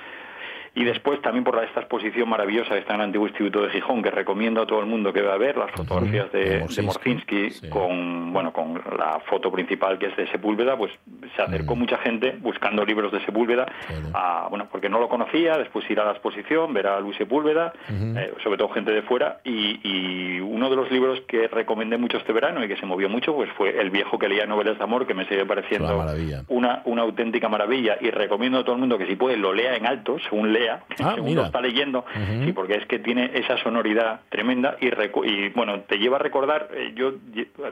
Y 0.75 0.83
después 0.83 1.21
también 1.21 1.43
por 1.43 1.61
esta 1.63 1.81
exposición 1.81 2.29
maravillosa 2.29 2.71
que 2.71 2.79
está 2.79 2.93
en 2.93 3.01
el 3.01 3.05
Antiguo 3.07 3.27
Instituto 3.27 3.61
de 3.61 3.69
Gijón, 3.69 4.01
que 4.01 4.11
recomiendo 4.11 4.61
a 4.61 4.67
todo 4.67 4.79
el 4.79 4.85
mundo 4.85 5.11
que 5.13 5.21
va 5.21 5.33
a 5.33 5.37
ver, 5.37 5.57
las 5.57 5.71
fotografías 5.71 6.31
de, 6.31 6.65
de 6.67 7.69
con, 7.69 8.33
bueno, 8.33 8.53
con 8.53 8.81
la 8.97 9.19
foto 9.29 9.51
principal 9.51 9.97
que 9.97 10.07
es 10.07 10.17
de 10.17 10.27
Sepúlveda, 10.31 10.77
pues 10.77 10.91
se 11.35 11.41
acercó 11.41 11.75
mucha 11.75 11.97
gente 11.97 12.37
buscando 12.39 12.85
libros 12.85 13.11
de 13.11 13.23
Sepúlveda, 13.25 13.65
a, 14.13 14.47
bueno, 14.49 14.67
porque 14.71 14.89
no 14.89 14.99
lo 14.99 15.09
conocía, 15.09 15.57
después 15.57 15.89
ir 15.89 15.99
a 15.99 16.05
la 16.05 16.11
exposición, 16.11 16.73
ver 16.73 16.87
a 16.87 16.99
Luis 16.99 17.17
Sepúlveda, 17.17 17.73
eh, 17.89 18.33
sobre 18.43 18.57
todo 18.57 18.69
gente 18.69 18.91
de 18.91 19.01
fuera, 19.03 19.39
y, 19.43 19.79
y, 19.83 20.39
uno 20.39 20.69
de 20.69 20.75
los 20.75 20.91
libros 20.91 21.21
que 21.27 21.47
recomendé 21.47 21.97
mucho 21.97 22.17
este 22.17 22.33
verano 22.33 22.63
y 22.63 22.67
que 22.67 22.77
se 22.77 22.85
movió 22.85 23.09
mucho, 23.09 23.33
pues 23.33 23.49
fue 23.57 23.79
El 23.79 23.89
viejo 23.89 24.17
que 24.17 24.27
leía 24.27 24.45
novelas 24.45 24.77
de 24.77 24.83
amor, 24.83 25.05
que 25.05 25.13
me 25.13 25.25
sigue 25.25 25.45
pareciendo 25.45 26.05
una, 26.47 26.81
una 26.85 27.01
auténtica 27.01 27.49
maravilla, 27.49 27.97
y 28.01 28.09
recomiendo 28.11 28.59
a 28.59 28.63
todo 28.63 28.75
el 28.75 28.81
mundo 28.81 28.97
que 28.97 29.07
si 29.07 29.15
puede 29.15 29.37
lo 29.37 29.53
lea 29.53 29.75
en 29.75 29.85
alto, 29.85 30.17
según 30.29 30.53
lea, 30.59 30.83
ah, 31.01 31.13
según 31.15 31.35
lo 31.35 31.45
está 31.45 31.61
leyendo, 31.61 32.05
sí, 32.45 32.51
porque 32.53 32.75
es 32.75 32.85
que 32.85 32.99
tiene 32.99 33.31
esa 33.33 33.57
sonoridad 33.57 34.21
tremenda 34.29 34.77
y, 34.79 34.87
y 34.87 35.49
bueno, 35.49 35.81
te 35.81 35.97
lleva 35.97 36.17
a 36.17 36.19
recordar, 36.19 36.69
eh, 36.73 36.93
yo 36.95 37.13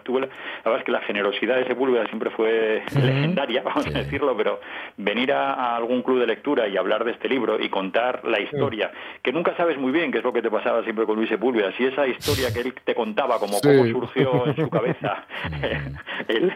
tuve 0.03 0.21
la, 0.21 0.27
verdad 0.63 0.79
es 0.79 0.85
que 0.85 0.91
la 0.91 1.01
generosidad 1.01 1.57
de 1.57 1.65
Sepúlveda 1.65 2.05
siempre 2.07 2.29
fue 2.31 2.83
legendaria, 2.93 3.61
vamos 3.63 3.87
a 3.87 3.91
decirlo, 3.91 4.35
pero 4.35 4.59
venir 4.97 5.31
a, 5.31 5.75
algún 5.75 6.01
club 6.01 6.19
de 6.19 6.27
lectura 6.27 6.67
y 6.67 6.77
hablar 6.77 7.03
de 7.03 7.11
este 7.11 7.29
libro 7.29 7.61
y 7.61 7.69
contar 7.69 8.21
la 8.25 8.39
historia, 8.39 8.91
que 9.21 9.31
nunca 9.31 9.55
sabes 9.55 9.77
muy 9.77 9.91
bien 9.91 10.11
qué 10.11 10.19
es 10.19 10.23
lo 10.23 10.33
que 10.33 10.41
te 10.41 10.49
pasaba 10.49 10.83
siempre 10.83 11.05
con 11.05 11.15
Luis 11.15 11.29
Sepúlveda, 11.29 11.71
si 11.77 11.85
esa 11.85 12.07
historia 12.07 12.53
que 12.53 12.61
él 12.61 12.73
te 12.83 12.95
contaba, 12.95 13.39
como 13.39 13.59
cómo 13.59 13.85
surgió 13.85 14.47
en 14.47 14.55
su 14.55 14.69
cabeza 14.69 15.25
el, 16.27 16.53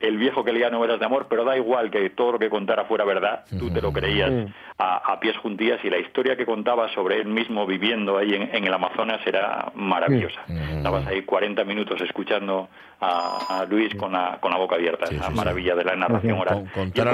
el, 0.00 0.18
viejo 0.18 0.44
que 0.44 0.52
leía 0.52 0.70
novelas 0.70 0.98
de 0.98 1.06
amor, 1.06 1.26
pero 1.28 1.44
da 1.44 1.56
igual 1.56 1.90
que 1.90 2.10
todo 2.10 2.32
lo 2.32 2.38
que 2.38 2.50
contara 2.50 2.84
fuera 2.84 3.04
verdad, 3.04 3.44
tú 3.58 3.70
te 3.70 3.80
lo 3.80 3.92
creías 3.92 4.32
a, 4.78 5.20
pies 5.20 5.36
y 5.62 5.90
la 5.90 5.98
historia 5.98 6.36
que 6.36 6.44
contaba 6.44 6.92
sobre 6.92 7.20
él 7.20 7.28
mismo 7.28 7.66
viviendo 7.66 8.18
ahí 8.18 8.34
en, 8.34 8.64
el 8.64 8.74
Amazonas 8.74 9.20
era 9.24 9.70
maravillosa. 9.74 10.40
Estabas 10.48 11.06
ahí 11.06 11.22
40 11.22 11.64
minutos 11.64 12.00
escuchando 12.00 12.68
a, 13.00 13.66
Luis 13.68 13.94
con 13.96 14.12
la, 14.12 14.38
con 14.40 14.52
la 14.52 14.58
boca 14.58 14.76
abierta, 14.76 15.06
esa 15.06 15.30
maravilla 15.30 15.74
de 15.74 15.84
la 15.84 15.96
narración 15.96 16.38
oral. 16.38 16.70
contar, 16.72 17.06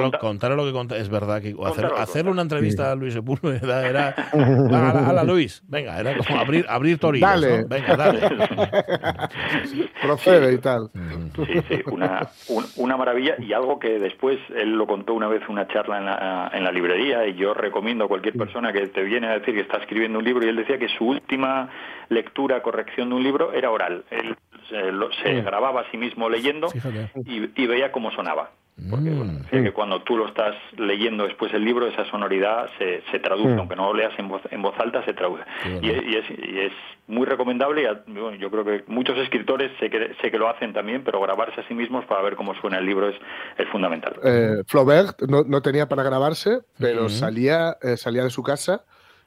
lo, 0.53 0.65
que 0.65 0.73
contaba, 0.73 1.01
es 1.01 1.09
verdad 1.09 1.41
que 1.41 1.55
hacer, 1.97 2.29
una 2.29 2.43
entrevista 2.43 2.93
a 2.93 2.95
Luis 2.95 3.15
Sepúlveda 3.15 3.87
era, 3.89 4.09
a, 4.33 5.13
la, 5.13 5.25
Luis, 5.25 5.63
venga, 5.67 5.99
era 5.99 6.17
como 6.17 6.39
abrir, 6.39 6.67
abrir 6.69 6.99
torillos, 6.99 7.29
dale. 7.29 7.65
venga, 7.65 7.97
dale. 7.97 8.21
Procede 10.03 10.53
y 10.53 10.59
tal. 10.59 10.91
Sí, 11.35 11.63
sí, 11.69 11.83
una, 11.87 12.29
una 12.77 12.97
maravilla 12.97 13.37
y 13.39 13.53
algo 13.53 13.79
que 13.79 13.99
después 13.99 14.39
él 14.57 14.77
lo 14.77 14.87
contó 14.87 15.15
una 15.15 15.29
vez 15.29 15.43
una 15.49 15.69
charla 15.69 15.99
en 15.99 16.05
la, 16.05 16.51
en 16.53 16.65
la 16.65 16.73
librería 16.73 17.27
y 17.27 17.35
yo 17.35 17.55
recomiendo 17.55 18.05
a 18.05 18.09
cualquier 18.09 18.37
persona 18.39 18.73
que 18.73 18.87
te 18.89 19.03
viene 19.03 19.27
a 19.29 19.39
decir 19.39 19.55
que 19.55 19.61
está 19.61 19.79
escribiendo 19.79 20.19
un 20.19 20.25
libro 20.25 20.45
y 20.45 20.49
él 20.49 20.57
decía 20.57 20.79
que 20.79 20.89
su 20.89 21.05
última 21.05 21.69
lectura, 22.09 22.63
corrección 22.63 23.11
de 23.11 23.15
un 23.17 23.23
libro 23.23 23.53
era 23.53 23.71
oral. 23.71 24.05
Él 24.11 24.37
se, 24.69 25.43
grababa 25.43 25.83
a 25.83 25.91
sí 25.91 25.97
mismo 25.97 26.29
leyendo 26.29 26.69
y, 27.25 27.67
veía 27.67 27.93
cómo 27.93 28.11
sonaba. 28.13 28.51
Porque 28.89 29.11
mm. 29.11 29.65
que 29.65 29.73
cuando 29.73 30.03
tú 30.03 30.17
lo 30.17 30.29
estás 30.29 30.55
leyendo 30.77 31.25
después 31.25 31.53
el 31.53 31.65
libro, 31.65 31.87
esa 31.89 32.09
sonoridad 32.11 32.71
se, 32.79 33.03
se 33.11 33.19
traduce, 33.19 33.49
mm. 33.49 33.59
aunque 33.59 33.75
no 33.75 33.93
lo 33.93 33.95
leas 33.95 34.17
en 34.19 34.29
voz, 34.29 34.43
en 34.51 34.63
voz 34.63 34.79
alta, 34.79 35.05
se 35.05 35.15
traduce. 35.15 35.43
Y, 35.83 35.91
es, 35.91 36.25
y, 36.31 36.59
es, 36.61 36.73
muy 37.09 37.27
recomendable, 37.27 37.83
y 37.83 38.39
yo 38.39 38.51
creo 38.51 38.65
que 38.65 38.85
muchos 38.87 39.17
escritores 39.17 39.73
sé 39.81 39.89
que, 39.89 40.15
sé 40.21 40.31
que 40.31 40.39
lo 40.39 40.49
hacen 40.49 40.75
también, 40.75 41.03
pero 41.05 41.21
grabarse 41.23 41.63
a 41.63 41.67
sí 41.67 41.73
mismos 41.73 42.05
para 42.05 42.21
ver 42.21 42.37
cómo 42.37 42.55
suena 42.57 42.79
el 42.79 42.85
libro 42.85 43.09
es, 43.09 43.17
es 43.57 43.67
fundamental. 43.69 44.15
Eh, 44.23 44.63
Flaubert 44.67 45.23
no, 45.23 45.43
no, 45.43 45.63
tenía 45.63 45.89
para 45.89 46.03
grabarse, 46.03 46.61
pero 46.79 47.09
salía, 47.09 47.79
eh, 47.81 47.97
salía 47.97 48.25
de 48.25 48.31
su 48.31 48.43
casa 48.43 48.85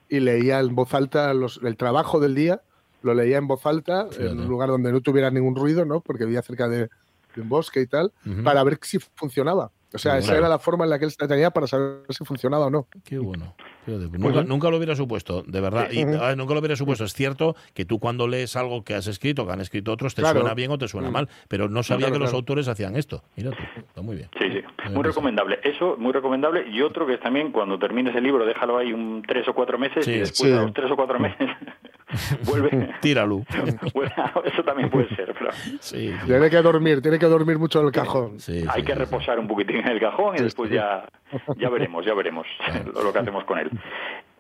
y 0.08 0.20
leía 0.20 0.60
en 0.60 0.76
voz 0.76 0.94
alta 0.94 1.34
los, 1.34 1.60
el 1.64 1.76
trabajo 1.76 2.20
del 2.20 2.36
día 2.36 2.62
lo 3.02 3.16
leía 3.16 3.38
en 3.38 3.48
voz 3.48 3.66
alta, 3.66 4.08
en 4.20 4.40
un 4.40 4.48
lugar 4.48 4.70
donde 4.70 4.92
no 4.92 5.02
tuviera 5.02 5.32
ningún 5.32 5.56
ruido, 5.56 5.86
¿no? 5.86 6.02
Porque 6.02 6.26
vivía 6.26 6.44
cerca 6.44 6.68
de, 6.68 6.88
un 7.40 7.50
bosque 7.50 7.82
y 7.82 7.88
tal, 7.88 8.12
para 8.44 8.64
ver 8.64 8.80
si 8.82 9.00
funcionaba. 9.00 9.72
O 9.94 9.98
sea, 9.98 10.18
esa 10.18 10.38
era 10.38 10.48
la 10.48 10.60
forma 10.60 10.86
en 10.86 10.90
la 10.90 11.00
que 11.00 11.06
él 11.06 11.16
tenía 11.16 11.52
para 11.52 11.68
saber 11.68 12.04
si 12.10 12.24
funcionaba 12.24 12.68
o 12.68 12.70
no. 12.70 12.88
Qué 13.04 13.18
bueno. 13.20 13.56
Nunca, 14.46 14.70
lo 14.70 14.78
hubiera 14.78 14.96
supuesto, 14.96 15.44
de 15.46 15.60
verdad. 15.60 15.92
Y, 15.92 16.06
nunca 16.06 16.54
lo 16.54 16.60
hubiera 16.60 16.76
supuesto. 16.76 17.04
Es 17.04 17.14
cierto 17.14 17.56
que 17.74 17.84
tú 17.84 18.00
cuando 18.00 18.28
lees 18.28 18.56
algo 18.56 18.84
que 18.84 18.94
has 18.94 19.08
escrito, 19.08 19.46
que 19.46 19.54
han 19.54 19.60
escrito 19.60 19.92
otros, 19.92 20.16
te 20.16 20.22
suena 20.22 20.54
bien 20.54 20.72
o 20.72 20.78
te 20.78 20.88
suena 20.88 21.10
mal. 21.10 21.28
Pero 21.48 21.68
no 21.68 21.84
sabía 21.84 22.12
que 22.12 22.20
los 22.20 22.34
autores 22.34 22.68
hacían 22.68 22.96
esto. 22.96 23.24
Mira 23.36 23.52
tú, 23.52 23.64
está 23.80 24.02
muy 24.02 24.16
bien. 24.16 24.30
Sí, 24.40 24.48
sí. 24.52 24.90
Muy 24.92 25.04
recomendable. 25.04 25.60
Eso, 25.64 25.98
muy 25.98 26.14
recomendable. 26.14 26.70
Y 26.70 26.82
otro 26.82 27.06
que 27.06 27.16
es 27.16 27.20
también, 27.20 27.52
cuando 27.52 27.78
termines 27.78 28.16
el 28.16 28.24
libro, 28.24 28.46
déjalo 28.46 28.78
ahí 28.78 28.94
un 28.94 29.24
tres 29.28 29.48
o 29.48 29.54
cuatro 29.54 29.78
meses 29.78 30.08
y 30.08 30.20
después 30.20 30.52
de 30.52 30.58
los 30.58 30.74
tres 30.74 30.92
o 30.92 30.96
cuatro 30.96 31.20
meses 31.20 31.50
vuelve. 32.46 32.90
Tíralo. 33.02 33.42
eso 34.46 34.64
también 34.64 34.90
puede 34.90 35.08
ser. 35.16 35.34
Pero... 35.34 35.52
Tiene 36.26 36.50
que 36.50 36.62
dormir, 36.62 37.02
tiene 37.02 37.20
que 37.20 37.26
dormir 37.26 37.58
mucho 37.58 37.80
en 37.80 37.86
el 37.88 37.92
cajón. 37.92 38.38
Hay 38.70 38.84
que 38.84 38.96
reposar 38.96 39.40
un 39.40 39.48
poquitín 39.48 39.78
en 39.78 39.88
el 39.88 40.00
cajón 40.00 40.36
y 40.38 40.42
después 40.42 40.70
ya, 40.70 41.06
ya 41.58 41.70
veremos, 41.70 42.06
ya 42.06 42.14
veremos 42.14 42.48
lo 43.04 43.14
que 43.14 43.20
hacemos 43.20 43.44
con 43.46 43.60
él. 43.60 43.70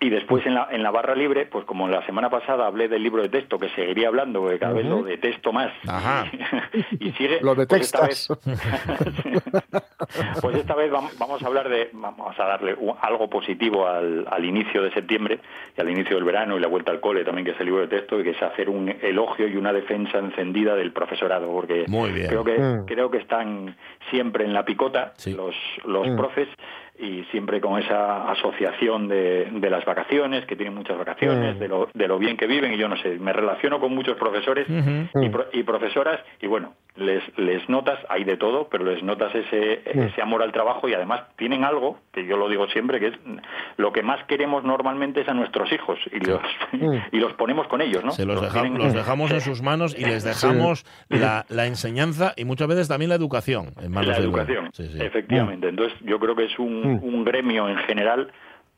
Y 0.03 0.09
después 0.09 0.43
en 0.47 0.55
la, 0.55 0.67
en 0.71 0.81
la 0.81 0.89
barra 0.89 1.13
libre, 1.13 1.45
pues 1.45 1.63
como 1.65 1.87
la 1.87 2.03
semana 2.07 2.27
pasada 2.27 2.65
hablé 2.65 2.87
del 2.87 3.03
libro 3.03 3.21
de 3.21 3.29
texto, 3.29 3.59
que 3.59 3.69
seguiría 3.69 4.07
hablando, 4.07 4.47
que 4.47 4.57
cada 4.57 4.73
vez 4.73 4.83
lo 4.83 5.03
detesto 5.03 5.53
más. 5.53 5.71
y 6.99 7.11
sigue. 7.11 7.39
Lo 7.41 7.53
pues 7.53 7.67
detestas. 7.67 8.27
Pues 10.41 10.57
esta 10.57 10.75
vez, 10.75 10.91
vamos 10.91 11.41
a 11.41 11.47
hablar 11.47 11.69
de. 11.69 11.89
Vamos 11.93 12.37
a 12.37 12.43
darle 12.45 12.75
algo 13.01 13.29
positivo 13.29 13.87
al, 13.87 14.27
al 14.29 14.43
inicio 14.43 14.81
de 14.81 14.91
septiembre 14.91 15.39
y 15.77 15.79
al 15.79 15.89
inicio 15.89 16.15
del 16.15 16.25
verano 16.25 16.57
y 16.57 16.59
la 16.59 16.67
vuelta 16.67 16.91
al 16.91 16.99
cole 16.99 17.23
también, 17.23 17.45
que 17.45 17.51
es 17.51 17.59
el 17.59 17.67
libro 17.67 17.81
de 17.81 17.87
texto, 17.87 18.19
y 18.19 18.23
que 18.23 18.31
es 18.31 18.41
hacer 18.41 18.69
un 18.69 18.89
elogio 18.89 19.47
y 19.47 19.55
una 19.55 19.71
defensa 19.71 20.17
encendida 20.17 20.75
del 20.75 20.91
profesorado, 20.91 21.47
porque 21.47 21.85
creo 21.85 22.43
que 22.43 22.57
mm. 22.57 22.85
creo 22.85 23.11
que 23.11 23.19
están 23.19 23.77
siempre 24.09 24.43
en 24.43 24.53
la 24.53 24.65
picota 24.65 25.13
los, 25.27 25.55
los 25.85 26.07
mm. 26.07 26.17
profes 26.17 26.49
y 27.01 27.23
siempre 27.31 27.59
con 27.59 27.81
esa 27.81 28.29
asociación 28.31 29.07
de, 29.07 29.49
de, 29.51 29.69
las 29.69 29.83
vacaciones, 29.85 30.45
que 30.45 30.55
tienen 30.55 30.75
muchas 30.75 30.97
vacaciones, 30.97 31.55
mm. 31.55 31.59
de, 31.59 31.67
lo, 31.67 31.89
de 31.93 32.07
lo 32.07 32.19
bien 32.19 32.37
que 32.37 32.47
viven, 32.47 32.73
y 32.73 32.77
yo 32.77 32.87
no 32.87 32.95
sé, 32.97 33.17
me 33.19 33.33
relaciono 33.33 33.79
con 33.79 33.93
muchos 33.93 34.17
profesores 34.17 34.67
y, 34.69 35.59
y, 35.59 35.63
profesoras, 35.63 36.19
y 36.41 36.47
bueno, 36.47 36.73
les, 36.95 37.23
les 37.37 37.67
notas, 37.69 37.99
hay 38.09 38.23
de 38.23 38.37
todo, 38.37 38.67
pero 38.69 38.83
les 38.83 39.01
notas 39.03 39.33
ese, 39.33 39.81
mm. 39.93 39.99
ese 39.99 40.21
amor 40.21 40.43
al 40.43 40.51
trabajo 40.51 40.87
y 40.87 40.93
además 40.93 41.23
tienen 41.37 41.63
algo, 41.63 41.97
que 42.11 42.25
yo 42.25 42.37
lo 42.37 42.49
digo 42.49 42.67
siempre, 42.67 42.99
que 42.99 43.07
es 43.07 43.13
lo 43.77 43.91
que 43.91 44.03
más 44.03 44.23
queremos 44.25 44.63
normalmente 44.63 45.21
es 45.21 45.27
a 45.27 45.33
nuestros 45.33 45.71
hijos 45.71 45.97
y 46.11 46.19
los, 46.19 46.41
mm. 46.71 46.97
y 47.13 47.19
los 47.19 47.33
ponemos 47.33 47.67
con 47.67 47.81
ellos, 47.81 48.03
¿no? 48.03 48.11
Se 48.11 48.25
los, 48.25 48.41
los 48.41 48.93
dejamos 48.93 49.31
en 49.31 49.41
sus 49.41 49.61
manos 49.63 49.95
y 49.97 50.05
les 50.05 50.23
dejamos 50.23 50.85
la, 51.09 51.45
la, 51.49 51.65
enseñanza 51.65 52.33
y 52.35 52.45
muchas 52.45 52.67
veces 52.67 52.87
también 52.87 53.09
la 53.09 53.15
educación 53.15 53.73
en 53.81 53.91
manos 53.91 54.09
La 54.09 54.17
educación, 54.17 54.69
efectivamente. 54.77 55.69
Entonces 55.69 55.97
yo 56.01 56.19
creo 56.19 56.35
que 56.35 56.45
es 56.45 56.59
un 56.59 56.90
Mm. 56.90 56.90
Un 57.01 57.23
gremio 57.23 57.69
en 57.69 57.77
general 57.77 58.31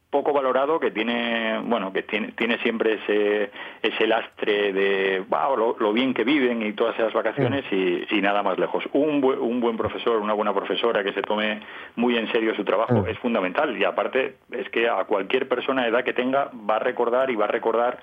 poco 0.10 0.32
valorado 0.32 0.80
que 0.80 0.92
tiene 0.92 1.60
bueno 1.66 1.92
que 1.92 2.04
tiene 2.04 2.34
tiene 2.34 2.60
siempre 2.60 3.00
ese 3.02 3.50
ese 3.82 4.06
lastre 4.06 4.72
de 4.72 5.24
wow, 5.28 5.76
lo, 5.80 5.92
bien 5.92 6.14
que 6.14 6.24
viven 6.24 6.62
y 6.62 6.74
todas 6.74 6.94
esas 6.94 7.14
vacaciones 7.14 7.66
y, 7.72 8.22
nada 8.22 8.44
más 8.44 8.60
lejos 8.60 8.84
un, 8.94 9.24
un 9.24 9.60
buen 9.60 9.76
profesor 9.76 10.18
una 10.22 10.34
buena 10.34 10.54
profesora 10.54 11.04
que 11.04 11.14
se 11.14 11.24
tome 11.24 11.62
muy 11.96 12.16
en 12.16 12.32
serio 12.32 12.56
su 12.56 12.64
trabajo 12.64 13.06
es 13.08 13.18
fundamental. 13.20 13.78
Y 13.78 13.84
aparte 13.84 14.36
es 14.52 14.70
que 14.70 14.88
a 14.88 15.04
cualquier 15.06 15.48
persona 15.48 15.84
de 15.84 15.90
edad 15.90 16.04
que 16.04 16.14
tenga 16.14 16.52
va 16.70 16.76
a 16.78 16.80
recordar 16.80 17.30
y 17.30 17.36
va 17.36 17.46
a 17.46 17.50
recordar 17.50 18.00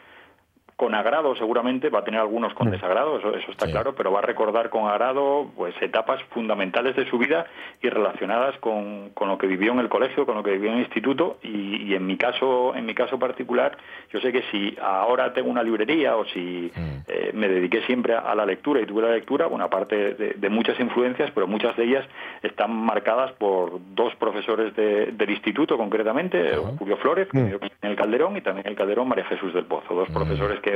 con 0.80 0.94
agrado 0.94 1.36
seguramente, 1.36 1.90
va 1.90 1.98
a 1.98 2.04
tener 2.04 2.20
algunos 2.20 2.54
con 2.54 2.68
mm. 2.68 2.70
desagrado, 2.70 3.18
eso, 3.18 3.50
está 3.50 3.66
claro, 3.66 3.94
pero 3.94 4.10
va 4.10 4.20
a 4.20 4.22
recordar 4.22 4.70
con 4.70 4.88
agrado 4.88 5.50
pues 5.54 5.74
etapas 5.82 6.22
fundamentales 6.30 6.96
de 6.96 7.04
su 7.10 7.18
vida 7.18 7.44
y 7.82 7.90
relacionadas 7.90 8.56
con, 8.60 9.10
con 9.10 9.28
lo 9.28 9.36
que 9.36 9.46
vivió 9.46 9.72
en 9.72 9.80
el 9.80 9.90
colegio, 9.90 10.24
con 10.24 10.36
lo 10.36 10.42
que 10.42 10.52
vivió 10.52 10.70
en 10.70 10.76
el 10.76 10.84
instituto 10.84 11.36
y, 11.42 11.92
en 11.92 12.06
mi 12.06 12.16
caso 12.16 12.74
en 12.74 12.86
mi 12.86 12.94
caso 12.94 13.18
particular, 13.18 13.76
yo 14.10 14.20
sé 14.22 14.32
que 14.32 14.42
si 14.50 14.74
ahora 14.80 15.34
tengo 15.34 15.50
una 15.50 15.62
librería 15.62 16.16
o 16.16 16.24
si 16.24 16.72
mm. 16.74 16.80
eh, 17.08 17.30
me 17.34 17.48
dediqué 17.48 17.82
siempre 17.82 18.14
a, 18.14 18.34
la 18.34 18.46
lectura 18.46 18.80
y 18.80 18.86
tuve 18.86 19.02
la 19.02 19.10
lectura, 19.10 19.48
bueno, 19.48 19.66
aparte 19.66 20.14
de, 20.14 20.48
muchas 20.48 20.80
influencias, 20.80 21.30
pero 21.34 21.46
muchas 21.46 21.76
de 21.76 21.84
ellas 21.84 22.06
están 22.42 22.74
marcadas 22.74 23.32
por 23.32 23.78
dos 23.94 24.14
profesores 24.14 24.74
del 24.74 25.30
instituto 25.30 25.76
concretamente, 25.76 26.56
Julio 26.78 26.96
Flores, 26.96 27.28
mm. 27.32 27.38
en 27.38 27.90
el 27.90 27.96
Calderón 27.96 28.38
y 28.38 28.40
también 28.40 28.66
el 28.66 28.76
Calderón 28.76 29.08
María 29.08 29.26
Jesús 29.26 29.52
del 29.52 29.66
Pozo, 29.66 29.94
dos 29.94 30.08
profesores 30.08 30.58
que 30.60 30.69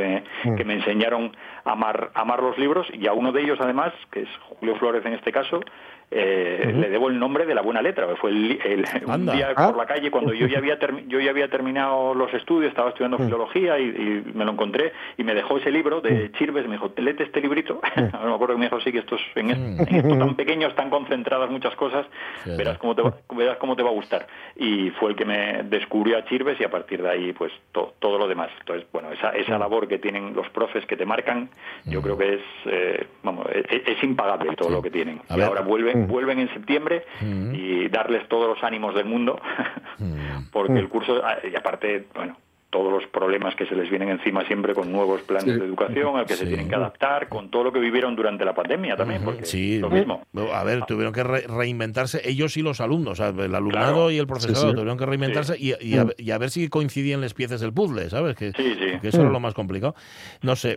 Mm. 0.44 0.56
que, 0.56 0.64
me 0.64 0.74
enseñaron 0.74 1.36
a 1.64 1.72
amar, 1.72 2.10
amar 2.14 2.42
los 2.42 2.58
libros 2.58 2.86
y 2.92 3.06
a 3.06 3.12
uno 3.12 3.32
de 3.32 3.42
ellos 3.42 3.58
además, 3.60 3.92
que 4.10 4.22
es 4.22 4.28
Julio 4.48 4.76
Flores 4.76 5.04
en 5.06 5.14
este 5.14 5.32
caso, 5.32 5.60
eh, 6.16 6.72
le 6.72 6.90
debo 6.90 7.08
el 7.08 7.18
nombre 7.18 7.44
de 7.44 7.54
la 7.56 7.60
buena 7.62 7.82
letra. 7.82 8.06
Fue 8.16 8.30
el, 8.30 8.60
un 9.04 9.26
día 9.26 9.52
por 9.54 9.64
ah. 9.64 9.74
la 9.76 9.86
calle 9.86 10.12
cuando 10.12 10.32
yo 10.32 10.46
ya 10.46 10.58
había 10.58 10.78
yo 11.08 11.18
ya 11.18 11.30
había 11.30 11.48
terminado 11.48 12.14
los 12.14 12.32
estudios, 12.32 12.70
estaba 12.70 12.90
estudiando 12.90 13.18
mm. 13.18 13.24
filología 13.24 13.78
y, 13.80 14.22
me 14.32 14.44
lo 14.44 14.52
encontré 14.52 14.92
y 15.16 15.24
me 15.24 15.34
dejó 15.34 15.58
ese 15.58 15.72
libro 15.72 16.00
de 16.00 16.28
mm. 16.28 16.38
Chirves, 16.38 16.66
me 16.66 16.74
dijo, 16.74 16.92
léete 16.96 17.24
este 17.24 17.40
librito. 17.40 17.80
no 17.96 18.26
me 18.28 18.34
acuerdo 18.34 18.54
que 18.54 18.60
me 18.60 18.66
dijo, 18.66 18.80
sí, 18.80 18.92
que 18.92 18.98
estos, 18.98 19.20
en, 19.34 19.50
esto 19.50 20.16
tan 20.16 20.36
pequeño 20.36 20.68
están 20.68 20.88
concentradas 20.88 21.50
muchas 21.50 21.74
cosas, 21.74 22.06
verás 22.44 22.78
cómo, 22.78 22.94
te 22.94 23.02
va, 23.02 23.14
verás 23.34 23.58
cómo 23.58 23.74
te 23.74 23.82
va 23.82 23.90
a 23.90 23.94
gustar. 23.94 24.28
Y 24.54 24.90
fue 24.90 25.10
el 25.10 25.16
que 25.16 25.24
me 25.24 25.64
descubrió 25.64 26.16
a 26.16 26.24
Chirves 26.26 26.60
y 26.60 26.64
a 26.64 26.70
partir 26.70 27.02
de 27.02 27.10
ahí, 27.10 27.32
pues 27.32 27.52
todo 27.72 28.18
lo 28.18 28.28
demás. 28.28 28.50
Entonces, 28.60 28.86
bueno, 28.92 29.10
esa, 29.10 29.30
esa 29.30 29.58
labor 29.58 29.88
que 29.88 29.98
tienen 29.98 30.32
los 30.32 30.48
profes 30.50 30.86
que 30.86 30.96
te 30.96 31.04
marcan, 31.04 31.48
yo 31.86 32.00
creo 32.00 32.16
que 32.16 32.34
es, 32.34 32.42
eh, 32.66 33.06
vamos, 33.24 33.46
es, 33.52 33.64
es, 33.68 34.02
impagable 34.04 34.54
todo 34.54 34.70
lo 34.70 34.80
que 34.80 34.90
tienen. 34.90 35.20
y 35.34 35.40
ahora 35.40 35.62
vuelven 35.62 36.03
Mm. 36.03 36.03
Vuelven 36.06 36.38
en 36.38 36.52
septiembre 36.52 37.04
y 37.52 37.88
darles 37.88 38.28
todos 38.28 38.48
los 38.48 38.64
ánimos 38.64 38.94
del 38.94 39.06
mundo, 39.06 39.40
porque 40.52 40.78
el 40.78 40.88
curso, 40.88 41.22
ah, 41.24 41.38
y 41.42 41.54
aparte, 41.56 42.06
bueno, 42.14 42.36
todos 42.74 42.90
los 42.90 43.06
problemas 43.06 43.54
que 43.54 43.66
se 43.66 43.76
les 43.76 43.88
vienen 43.88 44.08
encima 44.08 44.44
siempre 44.48 44.74
con 44.74 44.90
nuevos 44.90 45.22
planes 45.22 45.60
de 45.60 45.64
educación 45.64 46.16
al 46.16 46.26
que 46.26 46.34
se 46.34 46.44
tienen 46.44 46.68
que 46.68 46.74
adaptar, 46.74 47.28
con 47.28 47.48
todo 47.48 47.62
lo 47.62 47.72
que 47.72 47.78
vivieron 47.78 48.16
durante 48.16 48.44
la 48.44 48.52
pandemia 48.52 48.96
también, 48.96 49.22
porque 49.22 49.44
sí, 49.44 49.78
lo 49.78 49.88
mismo. 49.88 50.26
A 50.52 50.64
ver, 50.64 50.84
tuvieron 50.84 51.12
que 51.12 51.22
reinventarse 51.22 52.28
ellos 52.28 52.56
y 52.56 52.62
los 52.62 52.80
alumnos, 52.80 53.20
el 53.20 53.54
alumnado 53.54 54.10
y 54.10 54.18
el 54.18 54.26
profesor 54.26 54.72
tuvieron 54.72 54.98
que 54.98 55.06
reinventarse 55.06 55.56
y, 55.56 56.32
a, 56.32 56.38
ver 56.38 56.50
si 56.50 56.68
coincidían 56.68 57.20
las 57.20 57.32
piezas 57.32 57.60
del 57.60 57.72
puzzle, 57.72 58.10
¿sabes? 58.10 58.34
Que, 58.34 58.50
que 58.52 59.08
eso 59.08 59.20
era 59.20 59.30
lo 59.30 59.38
más 59.38 59.54
complicado. 59.54 59.94
No 60.42 60.56
sé, 60.56 60.76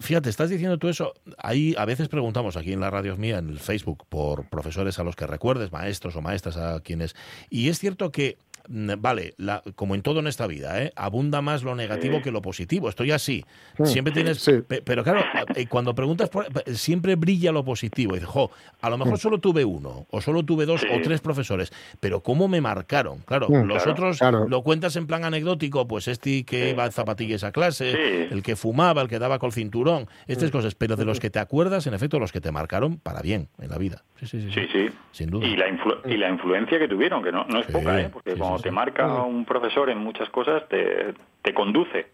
fíjate, 0.00 0.28
estás 0.28 0.50
diciendo 0.50 0.76
tú 0.76 0.88
eso, 0.88 1.14
ahí 1.38 1.74
a 1.78 1.86
veces 1.86 2.08
preguntamos 2.08 2.58
aquí 2.58 2.74
en 2.74 2.80
la 2.80 2.90
radio 2.90 3.16
mía, 3.16 3.38
en 3.38 3.48
el 3.48 3.58
Facebook, 3.58 4.04
por 4.10 4.50
profesores 4.50 4.98
a 4.98 5.02
los 5.02 5.16
que 5.16 5.26
recuerdes, 5.26 5.72
maestros 5.72 6.14
o 6.14 6.20
maestras 6.20 6.58
a 6.58 6.80
quienes... 6.80 7.16
Y 7.48 7.70
es 7.70 7.78
cierto 7.78 8.12
que 8.12 8.36
vale, 8.68 9.34
la, 9.38 9.62
como 9.74 9.94
en 9.94 10.02
todo 10.02 10.20
en 10.20 10.26
esta 10.26 10.46
vida, 10.46 10.82
¿eh? 10.82 10.92
abunda 10.96 11.40
más 11.40 11.62
lo 11.62 11.74
negativo 11.74 12.20
que 12.22 12.30
lo 12.30 12.42
positivo. 12.42 12.88
Estoy 12.88 13.12
así. 13.12 13.44
Mm. 13.78 13.84
Siempre 13.86 14.12
tienes. 14.12 14.50
Pero 14.84 15.02
claro, 15.02 15.24
eh, 15.54 15.66
cuando 15.66 15.94
preguntas, 15.94 16.28
por, 16.28 16.46
siempre 16.74 17.16
brilla 17.16 17.52
lo 17.52 17.64
positivo. 17.64 18.12
Y 18.12 18.20
dices, 18.20 18.28
jo, 18.28 18.50
a 18.80 18.90
lo 18.90 18.98
mejor 18.98 19.14
mm. 19.14 19.18
solo 19.18 19.38
tuve 19.38 19.64
uno, 19.64 20.06
o 20.10 20.20
solo 20.20 20.44
tuve 20.44 20.66
dos 20.66 20.84
o 20.84 21.00
tres 21.02 21.20
profesores, 21.20 21.72
pero 22.00 22.22
¿cómo 22.22 22.48
me 22.48 22.60
marcaron? 22.60 23.20
Claro, 23.20 23.48
mm, 23.48 23.64
los 23.64 23.86
otros 23.86 24.20
lo 24.48 24.62
cuentas 24.62 24.96
en 24.96 25.06
plan 25.06 25.24
anecdótico, 25.24 25.88
pues 25.88 26.08
este 26.08 26.44
que 26.44 26.70
iba 26.70 26.84
a 26.84 26.90
zapatillas 26.90 27.44
a 27.44 27.52
clase, 27.52 28.28
el 28.30 28.42
que 28.42 28.56
fumaba, 28.56 29.02
el 29.02 29.08
que 29.08 29.18
daba 29.18 29.38
con 29.38 29.52
cinturón, 29.52 30.08
estas 30.26 30.50
cosas, 30.50 30.74
pero 30.74 30.96
de 30.96 31.04
los 31.04 31.20
que 31.20 31.30
te 31.30 31.38
acuerdas, 31.38 31.86
en 31.86 31.94
efecto, 31.94 32.18
los 32.18 32.32
que 32.32 32.40
te 32.40 32.52
marcaron 32.52 32.98
para 32.98 33.22
bien 33.22 33.48
en 33.58 33.70
la 33.70 33.78
vida. 33.78 34.04
Sí, 34.20 34.26
sí, 34.26 34.50
sí. 34.50 34.88
Sin 35.12 35.30
duda. 35.30 35.46
Y 35.46 35.56
la, 35.56 35.66
y 36.04 36.16
la 36.16 36.28
influencia 36.28 36.78
que 36.78 36.88
tuvieron, 36.88 37.22
que 37.22 37.32
no, 37.32 37.44
no 37.44 37.60
es 37.60 37.66
poca, 37.66 38.00
¿eh? 38.00 38.10
porque 38.12 38.34
te 38.62 38.70
marca 38.70 39.22
un 39.22 39.44
profesor 39.44 39.90
en 39.90 39.98
muchas 39.98 40.28
cosas, 40.30 40.68
te, 40.68 41.14
te 41.42 41.54
conduce. 41.54 42.12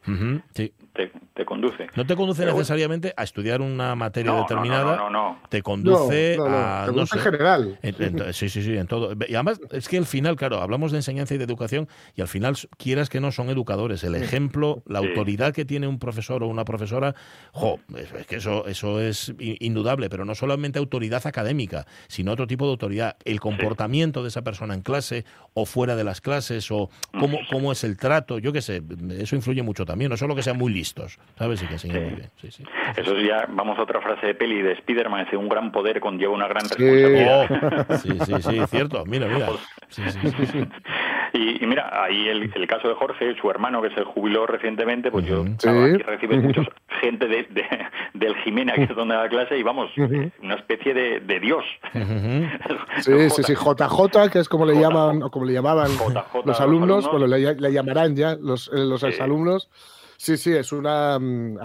sí. 0.54 0.72
Te, 0.94 1.44
conduce. 1.44 1.88
No 1.96 2.06
te 2.06 2.14
conduce 2.14 2.46
necesariamente 2.46 3.12
a 3.16 3.24
estudiar 3.24 3.60
una 3.60 3.94
materia 3.96 4.32
determinada. 4.32 4.96
No, 4.96 5.10
no, 5.10 5.32
no, 5.32 5.40
Te 5.48 5.60
conduce 5.62 6.38
a. 6.40 6.88
no 6.94 7.04
sé, 7.04 7.18
general. 7.18 7.78
sí, 8.32 8.48
sí, 8.48 8.62
sí, 8.62 8.76
en 8.76 8.86
todo. 8.86 9.12
Y 9.28 9.34
además, 9.34 9.60
es 9.72 9.88
que 9.88 9.98
al 9.98 10.06
final, 10.06 10.36
claro, 10.36 10.60
hablamos 10.60 10.92
de 10.92 10.98
enseñanza 10.98 11.34
y 11.34 11.38
de 11.38 11.44
educación, 11.44 11.88
y 12.14 12.20
al 12.20 12.28
final, 12.28 12.56
quieras 12.76 13.08
que 13.08 13.20
no, 13.20 13.32
son 13.32 13.50
educadores. 13.50 14.04
El 14.04 14.14
ejemplo, 14.14 14.82
la 14.86 15.00
autoridad 15.00 15.52
que 15.52 15.64
tiene 15.64 15.88
un 15.88 15.98
profesor 15.98 16.44
o 16.44 16.46
una 16.46 16.64
profesora, 16.64 17.14
jo, 17.52 17.80
es 17.96 18.26
que 18.26 18.36
eso, 18.36 18.66
eso 18.66 19.00
es 19.00 19.34
indudable, 19.38 20.08
pero 20.08 20.24
no 20.24 20.34
solamente 20.34 20.78
autoridad 20.78 21.26
académica, 21.26 21.86
sino 22.06 22.32
otro 22.32 22.46
tipo 22.46 22.66
de 22.66 22.70
autoridad. 22.70 23.16
El 23.24 23.40
comportamiento 23.40 24.22
de 24.22 24.28
esa 24.28 24.42
persona 24.42 24.74
en 24.74 24.82
clase 24.82 25.24
o 25.54 25.66
fuera 25.66 25.96
de 25.96 26.04
las 26.04 26.20
clases, 26.20 26.70
o 26.70 26.88
cómo, 27.18 27.38
cómo 27.50 27.72
es 27.72 27.82
el 27.84 27.96
trato, 27.96 28.38
yo 28.38 28.52
qué 28.52 28.62
sé 28.62 28.82
eso 29.18 29.36
influye 29.36 29.62
mucho 29.62 29.84
también, 29.84 30.10
no 30.10 30.16
solo 30.16 30.34
que 30.34 30.42
sean 30.42 30.58
muy 30.58 30.72
listos, 30.84 31.18
¿sabes? 31.38 31.62
Y 31.62 31.66
que 31.66 31.78
sí. 31.78 31.88
muy 31.88 31.98
bien. 31.98 32.30
Sí, 32.36 32.50
sí. 32.50 32.64
Eso 32.96 33.16
ya, 33.16 33.46
vamos 33.48 33.78
a 33.78 33.82
otra 33.82 34.02
frase 34.02 34.26
de 34.26 34.34
peli 34.34 34.60
de 34.60 34.76
Spiderman, 34.76 35.24
dice, 35.24 35.36
un 35.36 35.48
gran 35.48 35.72
poder 35.72 35.98
conlleva 35.98 36.34
una 36.34 36.46
gran 36.46 36.64
responsabilidad. 36.64 37.86
Oh, 37.88 37.96
sí, 37.96 38.18
sí, 38.26 38.34
sí, 38.42 38.60
cierto, 38.68 39.04
mira, 39.06 39.26
mira. 39.28 39.48
Y, 41.32 41.66
mira, 41.66 42.04
ahí 42.04 42.28
el, 42.28 42.52
el, 42.54 42.66
caso 42.66 42.88
de 42.88 42.94
Jorge, 42.94 43.34
su 43.40 43.50
hermano 43.50 43.80
que 43.82 43.90
se 43.90 44.04
jubiló 44.04 44.46
recientemente, 44.46 45.10
pues 45.10 45.24
yo 45.26 45.42
aquí 45.42 46.02
recibe 46.02 46.36
mucha 46.40 46.62
gente 47.00 47.26
de, 47.26 47.48
del 48.12 48.36
Jimena, 48.44 48.74
que 48.74 48.84
es 48.84 48.94
donde 48.94 49.14
da 49.14 49.28
clase, 49.28 49.58
y 49.58 49.62
vamos, 49.62 49.90
una 49.96 50.54
especie 50.54 50.92
de, 50.92 51.20
de 51.20 51.40
Dios. 51.40 51.64
Sí, 53.00 53.30
sí, 53.30 53.42
sí, 53.42 53.54
JJ, 53.54 54.30
que 54.30 54.38
es 54.38 54.48
como 54.48 54.66
le 54.66 54.78
llaman, 54.78 55.22
o 55.22 55.30
como 55.30 55.46
le 55.46 55.54
llamaban 55.54 55.90
los 56.44 56.60
alumnos, 56.60 57.10
bueno, 57.10 57.26
le, 57.26 57.72
llamarán 57.72 58.14
ya 58.14 58.36
los, 58.36 58.68
eh, 58.68 58.84
los 58.84 59.02
exalumnos. 59.02 59.70
Sí, 60.16 60.36
sí, 60.36 60.52
es 60.52 60.72
una. 60.72 61.18
Mm, 61.18 61.58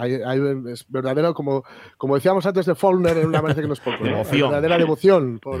es 0.68 0.84
verdadero, 0.88 1.34
como, 1.34 1.64
como 1.96 2.14
decíamos 2.14 2.44
antes 2.46 2.66
de 2.66 2.74
Faulner, 2.74 3.16
en 3.18 3.26
una 3.26 3.40
vez 3.40 3.56
que 3.56 3.66
nos 3.66 3.80
poco. 3.80 4.02
verdadera 4.02 4.78
devoción 4.78 5.38
por, 5.38 5.60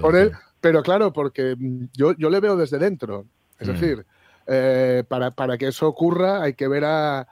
por 0.00 0.16
él. 0.16 0.32
Pero 0.60 0.82
claro, 0.82 1.12
porque 1.12 1.56
yo, 1.94 2.14
yo 2.16 2.30
le 2.30 2.40
veo 2.40 2.56
desde 2.56 2.78
dentro. 2.78 3.26
Es 3.58 3.68
mm. 3.68 3.72
decir, 3.72 4.06
eh, 4.46 5.04
para, 5.08 5.30
para, 5.30 5.56
que 5.56 5.68
eso 5.68 5.86
ocurra 5.86 6.42
hay 6.42 6.54
que 6.54 6.68
ver 6.68 6.84
a, 6.84 7.26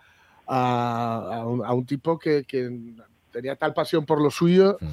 a, 0.47 1.45
un, 1.45 1.87
tipo 1.87 2.19
que, 2.19 2.45
que, 2.45 2.71
tenía 3.31 3.57
tal 3.57 3.75
pasión 3.75 4.07
por 4.07 4.21
lo 4.23 4.31
suyo 4.31 4.79
mm. 4.81 4.87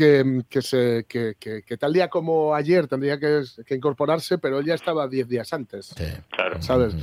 Que, 0.00 0.44
que, 0.48 0.62
se, 0.62 1.04
que, 1.06 1.34
que, 1.38 1.76
tal 1.76 1.92
día 1.92 2.08
como 2.08 2.54
ayer 2.54 2.86
tendría 2.86 3.20
que, 3.20 3.44
incorporarse, 3.74 4.38
pero 4.38 4.58
él 4.58 4.64
ya 4.64 4.72
estaba 4.72 5.06
10 5.06 5.28
días 5.28 5.52
antes. 5.52 5.94
claro. 6.30 6.62
¿Sabes? 6.62 6.94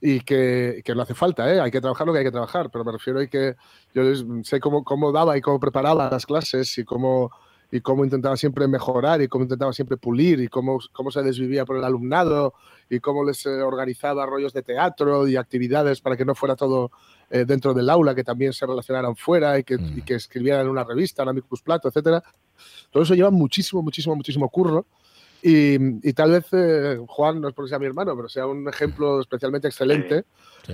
Y 0.00 0.20
que, 0.20 0.80
no 0.94 1.02
hace 1.02 1.14
falta, 1.14 1.52
¿eh? 1.52 1.60
hay 1.60 1.72
que 1.72 1.80
trabajar 1.80 2.06
lo 2.06 2.12
que 2.12 2.20
hay 2.20 2.24
que 2.24 2.30
trabajar, 2.30 2.70
pero 2.70 2.84
me 2.84 2.92
refiero 2.92 3.18
a 3.18 3.26
que 3.26 3.56
yo 3.92 4.02
sé 4.44 4.60
cómo, 4.60 4.84
cómo 4.84 5.10
daba 5.10 5.36
y 5.36 5.40
cómo 5.40 5.58
preparaba 5.58 6.08
las 6.08 6.24
clases 6.24 6.78
y 6.78 6.84
cómo 6.84 7.32
y 7.70 7.80
cómo 7.80 8.04
intentaba 8.04 8.36
siempre 8.36 8.68
mejorar 8.68 9.20
y 9.22 9.28
cómo 9.28 9.44
intentaba 9.44 9.72
siempre 9.72 9.96
pulir 9.96 10.40
y 10.40 10.48
cómo, 10.48 10.78
cómo 10.92 11.10
se 11.10 11.22
desvivía 11.22 11.64
por 11.64 11.76
el 11.76 11.84
alumnado 11.84 12.54
y 12.88 13.00
cómo 13.00 13.24
les 13.24 13.44
eh, 13.46 13.62
organizaba 13.62 14.24
rollos 14.26 14.52
de 14.52 14.62
teatro 14.62 15.26
y 15.26 15.36
actividades 15.36 16.00
para 16.00 16.16
que 16.16 16.24
no 16.24 16.34
fuera 16.34 16.54
todo 16.54 16.90
eh, 17.30 17.44
dentro 17.44 17.74
del 17.74 17.90
aula, 17.90 18.14
que 18.14 18.22
también 18.22 18.52
se 18.52 18.66
relacionaran 18.66 19.16
fuera 19.16 19.58
y 19.58 19.64
que, 19.64 19.76
mm. 19.76 20.02
que 20.02 20.14
escribieran 20.14 20.62
en 20.62 20.68
una 20.68 20.84
revista, 20.84 21.22
en 21.22 21.30
Amicus 21.30 21.62
Plato, 21.62 21.88
etcétera. 21.88 22.22
Todo 22.90 23.02
eso 23.02 23.14
lleva 23.14 23.30
muchísimo, 23.30 23.82
muchísimo, 23.82 24.14
muchísimo 24.14 24.48
curro. 24.48 24.86
Y, 25.42 26.08
y 26.08 26.12
tal 26.12 26.30
vez 26.32 26.46
eh, 26.52 26.98
Juan, 27.06 27.40
no 27.40 27.48
es 27.48 27.54
porque 27.54 27.68
sea 27.68 27.78
mi 27.78 27.86
hermano, 27.86 28.16
pero 28.16 28.28
sea 28.28 28.46
un 28.46 28.68
ejemplo 28.68 29.20
especialmente 29.20 29.68
excelente, 29.68 30.24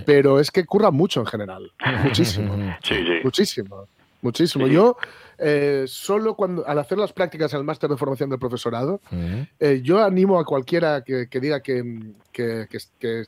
pero 0.06 0.38
es 0.38 0.50
que 0.50 0.64
curra 0.64 0.90
mucho 0.90 1.20
en 1.20 1.26
general. 1.26 1.72
Muchísimo. 2.04 2.54
Sí, 2.82 2.94
muchísimo. 3.24 3.88
Muchísimo. 4.22 4.68
Yo 4.68 4.96
eh, 5.36 5.84
solo 5.88 6.34
cuando, 6.34 6.64
al 6.66 6.78
hacer 6.78 6.96
las 6.96 7.12
prácticas 7.12 7.52
en 7.52 7.58
el 7.58 7.64
máster 7.64 7.90
de 7.90 7.96
formación 7.96 8.30
del 8.30 8.38
profesorado, 8.38 9.00
eh, 9.58 9.80
yo 9.82 10.02
animo 10.02 10.38
a 10.38 10.44
cualquiera 10.44 11.02
que, 11.02 11.26
diga 11.40 11.60
que, 11.60 12.12
que, 12.30 12.68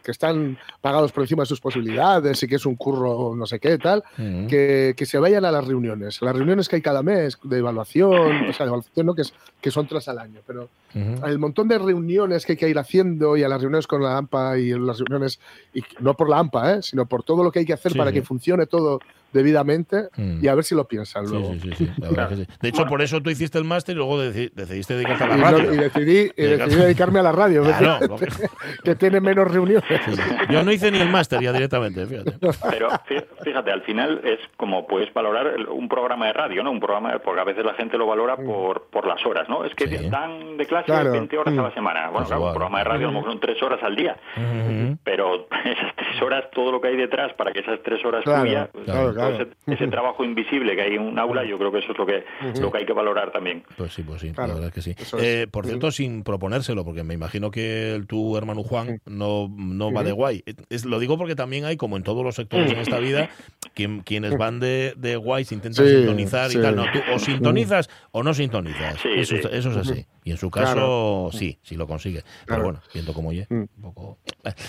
están 0.07 0.57
pagados 0.80 1.11
por 1.11 1.24
encima 1.24 1.42
de 1.42 1.46
sus 1.46 1.61
posibilidades 1.61 2.40
y 2.44 2.46
que 2.46 2.54
es 2.54 2.66
un 2.66 2.76
curro 2.76 3.35
no 3.35 3.44
sé 3.46 3.59
qué 3.59 3.76
tal, 3.78 4.04
que, 4.16 4.94
se 5.04 5.18
vayan 5.18 5.44
a 5.44 5.50
las 5.50 5.66
reuniones. 5.66 6.22
Las 6.22 6.37
reuniones 6.37 6.68
que 6.68 6.76
hay 6.76 6.83
cada 6.83 7.02
mes 7.02 7.38
de 7.42 7.59
evaluación, 7.59 8.48
o 8.48 8.52
sea, 8.52 8.66
de 8.66 8.70
evaluación 8.70 9.07
¿no? 9.07 9.14
que, 9.16 9.22
es, 9.22 9.35
que 9.61 9.72
son 9.72 9.88
tres 9.88 10.07
al 10.07 10.20
año, 10.20 10.40
pero 10.46 10.68
el 10.94 11.40
montón 11.40 11.66
de 11.66 11.78
reuniones 11.78 12.46
que 12.46 12.52
hay 12.52 12.59
que 12.59 12.68
ir 12.68 12.78
haciendo 12.78 13.37
y 13.37 13.42
a 13.42 13.48
las 13.48 13.61
reuniones 13.61 13.88
con 13.88 14.00
la 14.00 14.16
AMPA 14.16 14.57
y 14.59 14.70
las 14.78 15.00
reuniones, 15.00 15.40
y 15.74 15.83
no 15.98 16.14
por 16.14 16.28
la 16.28 16.38
AMPA, 16.38 16.74
¿eh? 16.74 16.83
sino 16.83 17.07
por 17.07 17.24
todo 17.24 17.42
lo 17.42 17.50
que 17.50 17.59
hay 17.59 17.66
que 17.66 17.72
hacer 17.72 17.96
para 17.96 18.12
que 18.12 18.22
funcione 18.22 18.66
todo 18.66 19.00
debidamente 19.35 20.09
mm. 20.16 20.42
y 20.42 20.49
a 20.49 20.55
ver 20.55 20.64
si 20.64 20.75
lo 20.75 20.87
piensan 20.87 21.27
luego. 21.27 21.51
de 21.51 22.68
hecho, 22.68 22.87
por 22.87 23.03
eso 23.03 23.20
tú 23.20 23.29
hiciste 23.29 23.59
el 23.59 23.64
máster 23.64 23.94
y 23.94 23.99
luego 23.99 24.18
decidiste 24.18 24.94
dedicarte 24.94 25.25
a 25.25 25.37
la 25.37 25.51
radio. 25.51 25.75
y, 25.75 25.77
decidí, 25.77 26.31
dedicarme 26.37 27.18
a 27.18 27.25
la 27.25 27.33
radio, 27.33 27.64
que 28.85 28.94
tiene 28.94 29.20
menos 29.20 29.51
reuniones. 29.51 29.85
Yo 30.49 30.62
no 30.62 30.73
hice 30.73 30.90
ni 30.90 30.99
el 30.99 31.09
máster 31.09 31.40
ya 31.40 31.53
directamente, 31.53 32.07
fíjate. 32.07 32.33
Pero 32.70 32.88
fíjate, 33.42 33.73
al 33.73 33.83
final 33.83 34.20
es 34.25 34.38
como 34.57 34.87
puedes 34.87 35.12
valorar 35.12 35.57
un 35.68 35.88
programa 35.88 36.27
de 36.27 36.33
radio, 36.33 36.62
¿no? 36.62 36.70
Un 36.70 36.81
programa, 36.81 37.18
porque 37.18 37.40
a 37.40 37.44
veces 37.44 37.64
la 37.64 37.75
gente 37.75 37.99
lo 37.99 38.07
valora 38.07 38.37
por, 38.37 38.85
por 38.85 39.07
las 39.07 39.25
horas, 39.27 39.49
¿no? 39.49 39.64
Es 39.64 39.75
que 39.75 39.87
dan 40.09 40.57
de 40.57 40.66
clase 40.66 40.92
20 40.92 41.38
horas 41.38 41.59
a 41.59 41.62
la 41.62 41.68
mm. 41.68 41.75
semana. 41.75 42.11
Bueno, 42.11 42.27
claro, 42.27 42.44
un 42.44 42.53
programa 42.53 42.79
de 42.79 42.85
radio 42.85 43.09
a 43.09 43.11
lo 43.11 43.18
mejor 43.18 43.31
son 43.33 43.40
3 43.40 43.62
horas 43.62 43.83
al 43.83 43.97
día. 43.97 44.16
Pero 45.03 45.47
esas 45.64 45.97
3 45.97 46.23
horas, 46.23 46.44
todo 46.53 46.70
lo 46.70 46.81
que 46.81 46.88
hay 46.88 46.97
detrás 46.97 47.33
para 47.35 47.53
que 47.53 47.61
esas 47.61 47.83
3 47.83 48.05
horas 48.05 48.25
fluya, 48.25 48.68
pues, 48.73 48.87
ese, 49.66 49.87
trabajo 49.88 50.24
invisible 50.24 50.74
que 50.74 50.82
hay 50.82 50.94
en 50.94 51.02
un 51.02 51.18
aula, 51.18 51.44
yo 51.44 51.58
creo 51.58 51.70
que 51.70 51.78
eso 51.78 51.92
es 51.92 51.98
lo 51.98 52.06
que, 52.06 52.24
lo 52.60 52.70
que 52.70 52.78
hay 52.78 52.87
que 52.87 52.92
valorar 52.92 53.30
también. 53.32 53.62
Pues 53.76 53.92
sí, 53.92 54.02
pues 54.02 54.20
sí, 54.20 54.32
la 54.37 54.46
verdad 54.46 54.66
es 54.66 54.72
que 54.72 54.82
sí. 54.82 54.94
Eh, 55.18 55.46
por 55.50 55.66
cierto, 55.66 55.90
sin 55.90 56.22
proponérselo, 56.22 56.84
porque 56.84 57.02
me 57.02 57.14
imagino 57.14 57.50
que 57.50 57.94
el, 57.94 58.06
tu 58.06 58.37
hermano 58.37 58.62
Juan 58.62 59.00
no, 59.06 59.48
no 59.56 59.92
va 59.92 60.02
de 60.02 60.12
guay. 60.12 60.42
Es, 60.70 60.84
lo 60.84 60.98
digo 60.98 61.18
porque 61.18 61.34
también 61.34 61.64
hay, 61.64 61.76
como 61.76 61.96
en 61.96 62.02
todos 62.02 62.24
los 62.24 62.34
sectores 62.34 62.72
en 62.72 62.78
esta 62.78 62.98
vida, 62.98 63.30
quienes 64.04 64.37
van 64.37 64.60
de, 64.60 64.94
de 64.96 65.16
guays 65.16 65.52
intentan 65.52 65.87
sintonizar 65.87 66.50
y 66.52 66.60
tal. 66.60 66.76
No, 66.76 66.84
tú 66.92 66.98
o 67.12 67.18
sintonizas 67.18 67.90
o 68.12 68.22
no 68.22 68.34
sintonizas. 68.34 69.04
eso, 69.04 69.37
eso, 69.37 69.70
es 69.70 69.76
así. 69.76 70.06
Y 70.24 70.30
en 70.30 70.38
su 70.38 70.50
caso, 70.50 71.28
sí, 71.32 71.58
sí 71.62 71.76
lo 71.76 71.87
consigue. 71.87 72.24
Pero 72.46 72.64
bueno, 72.64 72.80
viendo 72.94 73.12
cómo 73.12 73.28
oye, 73.28 73.46
un 73.50 73.68
poco. 73.82 74.18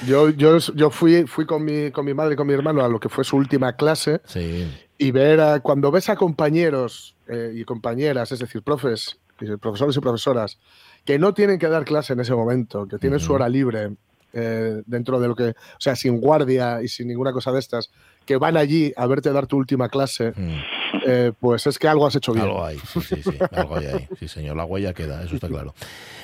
Yo, 0.05 0.29
yo, 0.29 0.57
yo 0.57 0.89
fui, 0.89 1.25
fui 1.27 1.45
con, 1.45 1.63
mi, 1.63 1.91
con 1.91 2.05
mi 2.05 2.13
madre 2.13 2.33
y 2.33 2.35
con 2.35 2.45
mi 2.45 2.53
hermano 2.53 2.83
a 2.83 2.89
lo 2.89 2.99
que 2.99 3.07
fue 3.07 3.23
su 3.23 3.37
última 3.37 3.73
clase. 3.77 4.21
Sí. 4.25 4.69
Y 4.97 5.11
ver 5.11 5.39
a, 5.39 5.61
cuando 5.61 5.91
ves 5.91 6.09
a 6.09 6.17
compañeros 6.17 7.15
eh, 7.27 7.53
y 7.55 7.63
compañeras, 7.63 8.33
es 8.33 8.39
decir, 8.39 8.63
profes, 8.63 9.17
profesores 9.61 9.95
y 9.95 9.99
profesoras, 10.01 10.59
que 11.05 11.19
no 11.19 11.33
tienen 11.33 11.57
que 11.57 11.67
dar 11.67 11.85
clase 11.85 12.13
en 12.13 12.19
ese 12.19 12.33
momento, 12.33 12.85
que 12.87 12.97
tienen 12.97 13.21
su 13.21 13.31
hora 13.31 13.47
libre 13.47 13.91
eh, 14.33 14.81
dentro 14.85 15.21
de 15.21 15.29
lo 15.29 15.35
que, 15.35 15.49
o 15.49 15.79
sea, 15.79 15.95
sin 15.95 16.19
guardia 16.19 16.81
y 16.81 16.89
sin 16.89 17.07
ninguna 17.07 17.31
cosa 17.31 17.53
de 17.53 17.59
estas, 17.59 17.91
que 18.25 18.35
van 18.35 18.57
allí 18.57 18.91
a 18.97 19.07
verte 19.07 19.31
dar 19.31 19.47
tu 19.47 19.55
última 19.55 19.87
clase, 19.87 20.33
mm. 20.35 20.84
Eh, 21.05 21.31
pues 21.39 21.67
es 21.67 21.79
que 21.79 21.87
algo 21.87 22.07
has 22.07 22.15
hecho 22.15 22.33
bien. 22.33 22.45
Algo 22.45 22.65
hay, 22.65 22.77
sí, 22.79 23.01
sí, 23.01 23.23
sí, 23.23 23.37
algo 23.51 23.77
hay 23.77 23.85
ahí. 23.87 24.07
Sí, 24.19 24.27
señor, 24.27 24.55
la 24.55 24.65
huella 24.65 24.93
queda, 24.93 25.23
eso 25.23 25.35
está 25.35 25.47
claro. 25.47 25.73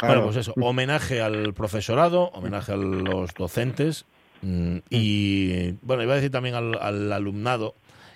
Bueno, 0.01 0.23
pues 0.25 0.37
eso, 0.37 0.53
homenaje 0.61 1.21
al 1.21 1.53
profesorado, 1.53 2.29
homenaje 2.33 2.73
a 2.73 2.77
los 2.77 3.33
docentes 3.33 4.05
mm, 4.41 4.77
y, 4.89 5.71
bueno, 5.81 6.03
iba 6.03 6.13
a 6.13 6.15
decir 6.15 6.31
también 6.31 6.55
al 6.55 7.11
alumnado, 7.11 7.75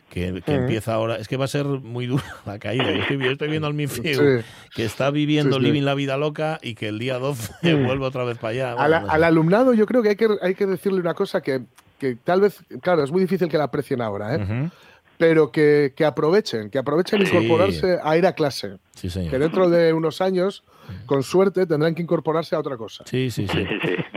que, 0.09 0.41
empieza 0.45 0.93
ahora. 0.93 1.17
Es 1.17 1.27
que 1.27 1.37
va 1.37 1.45
a 1.45 1.49
ser 1.49 1.65
muy 1.65 2.07
dura 2.07 2.23
la 2.45 2.59
caída. 2.59 2.85
Yo 2.91 3.31
estoy, 3.31 3.49
viendo 3.49 3.67
al 3.67 3.73
Mifiu 3.73 4.41
que 4.73 4.85
está 4.85 5.11
viviendo 5.11 5.59
living 5.59 5.83
la 5.83 5.93
vida 5.93 6.17
loca 6.17 6.59
y 6.61 6.75
que 6.75 6.87
el 6.87 6.99
día 6.99 7.19
12 7.19 7.75
vuelve 7.85 8.05
otra 8.05 8.23
vez 8.23 8.37
para 8.37 8.51
allá. 8.51 8.73
al, 8.73 9.23
alumnado 9.23 9.73
yo 9.73 9.85
creo 9.85 10.01
que 10.01 10.09
hay 10.09 10.15
que, 10.15 10.27
hay 10.41 10.55
que 10.55 10.65
decirle 10.65 10.99
una 10.99 11.13
cosa 11.13 11.41
que, 11.41 11.63
que 11.99 12.15
tal 12.15 12.41
vez, 12.41 12.63
claro, 12.81 13.03
es 13.03 13.11
muy 13.11 13.21
difícil 13.21 13.49
que 13.49 13.57
la 13.57 13.65
aprecien 13.65 14.01
ahora, 14.01 14.35
¿eh? 14.35 14.69
Pero 15.17 15.51
que, 15.51 15.93
que, 15.95 16.05
aprovechen, 16.05 16.69
que 16.69 16.77
aprovechen 16.77 17.21
incorporarse 17.21 17.97
a 18.03 18.17
ir 18.17 18.25
a 18.25 18.33
clase. 18.33 18.77
Que 19.01 19.39
dentro 19.39 19.69
de 19.69 19.93
unos 19.93 20.21
años, 20.21 20.63
con 21.05 21.23
suerte, 21.23 21.65
tendrán 21.65 21.95
que 21.95 22.01
incorporarse 22.01 22.55
a 22.55 22.59
otra 22.59 22.77
cosa. 22.77 23.03
Sí, 23.05 23.29
sí, 23.31 23.47
sí. 23.47 23.65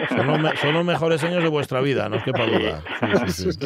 Son 0.08 0.74
los, 0.74 0.84
mejores 0.84 1.22
años 1.22 1.42
de 1.42 1.48
vuestra 1.48 1.80
vida, 1.80 2.08
no 2.08 2.16
es 2.16 2.24
que 2.24 2.32
para 2.32 2.46
duda. 2.46 2.84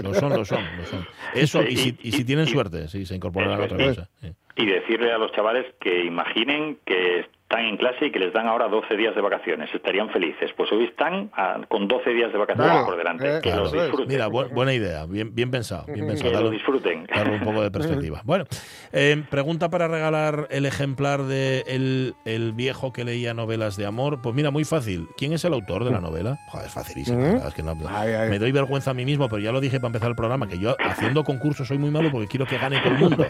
Lo 0.02 0.14
son, 0.14 0.32
lo 0.32 0.44
son, 0.44 0.64
lo 0.76 0.84
son. 0.84 1.06
Eso, 1.34 1.62
y 1.62 1.76
si, 1.76 1.98
y 2.02 2.12
si 2.12 2.24
tienen 2.24 2.46
suerte, 2.46 2.88
sí, 2.88 3.06
se 3.06 3.14
incorporarán 3.14 3.60
a 3.60 3.64
otra 3.64 3.78
cosa. 3.78 4.08
Y 4.56 4.66
decirle 4.66 5.12
a 5.12 5.18
los 5.18 5.32
chavales 5.32 5.66
que 5.80 6.04
imaginen 6.04 6.78
que 6.84 7.26
están 7.52 7.66
en 7.66 7.76
clase 7.76 8.06
y 8.06 8.10
que 8.10 8.18
les 8.18 8.32
dan 8.32 8.46
ahora 8.46 8.66
12 8.68 8.96
días 8.96 9.14
de 9.14 9.20
vacaciones. 9.20 9.68
Estarían 9.74 10.08
felices. 10.08 10.50
Pues 10.56 10.72
hoy 10.72 10.84
están 10.84 11.30
ah, 11.34 11.60
con 11.68 11.86
12 11.86 12.10
días 12.10 12.32
de 12.32 12.38
vacaciones 12.38 12.84
por 12.84 12.96
delante. 12.96 13.36
Eh, 13.36 13.40
que 13.42 13.54
los 13.54 13.70
disfruten. 13.70 14.08
Mira, 14.08 14.28
buena 14.28 14.72
idea. 14.72 15.04
Bien, 15.04 15.34
bien 15.34 15.50
pensado. 15.50 15.84
Bien 15.92 16.06
pensado. 16.06 16.32
Que 16.32 16.40
lo 16.40 16.50
disfruten. 16.50 17.06
Darle 17.14 17.34
un 17.34 17.44
poco 17.44 17.62
de 17.62 17.70
perspectiva. 17.70 18.22
Bueno, 18.24 18.44
eh, 18.92 19.22
pregunta 19.28 19.68
para 19.68 19.86
regalar 19.86 20.48
el 20.50 20.64
ejemplar 20.64 21.24
de 21.24 21.62
el, 21.66 22.14
el, 22.24 22.52
viejo 22.52 22.92
que 22.92 23.04
leía 23.04 23.34
novelas 23.34 23.76
de 23.76 23.84
amor. 23.84 24.22
Pues 24.22 24.34
mira, 24.34 24.50
muy 24.50 24.64
fácil. 24.64 25.08
¿Quién 25.18 25.34
es 25.34 25.44
el 25.44 25.52
autor 25.52 25.84
de 25.84 25.90
la 25.90 26.00
novela? 26.00 26.38
Joder, 26.48 26.68
es 26.68 26.72
facilísimo. 26.72 27.22
Es 27.46 27.52
que 27.52 27.62
no, 27.62 27.74
Me 27.74 28.38
doy 28.38 28.52
vergüenza 28.52 28.92
a 28.92 28.94
mí 28.94 29.04
mismo, 29.04 29.28
pero 29.28 29.40
ya 29.42 29.52
lo 29.52 29.60
dije 29.60 29.78
para 29.78 29.88
empezar 29.88 30.08
el 30.08 30.16
programa, 30.16 30.48
que 30.48 30.58
yo 30.58 30.74
haciendo 30.82 31.22
concursos 31.22 31.68
soy 31.68 31.76
muy 31.76 31.90
malo 31.90 32.10
porque 32.10 32.28
quiero 32.28 32.46
que 32.46 32.56
gane 32.56 32.80
todo 32.80 32.94
el 32.94 32.98
mundo. 32.98 33.26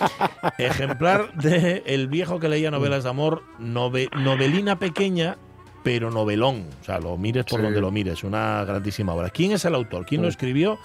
Ejemplar 0.58 1.32
de 1.34 1.84
El 1.86 2.08
viejo 2.08 2.40
que 2.40 2.48
leía 2.48 2.70
novelas 2.70 3.04
de 3.04 3.10
amor, 3.10 3.42
nove, 3.60 4.08
novelina 4.16 4.78
pequeña, 4.78 5.36
pero 5.82 6.10
novelón. 6.10 6.66
O 6.80 6.84
sea, 6.84 6.98
lo 6.98 7.16
mires 7.16 7.44
por 7.44 7.62
donde 7.62 7.80
lo 7.80 7.90
mires, 7.90 8.24
una 8.24 8.64
grandísima 8.64 9.14
obra. 9.14 9.30
¿Quién 9.30 9.52
es 9.52 9.64
el 9.64 9.74
autor? 9.74 10.06
¿Quién 10.06 10.22
lo 10.22 10.28
escribió? 10.28 10.78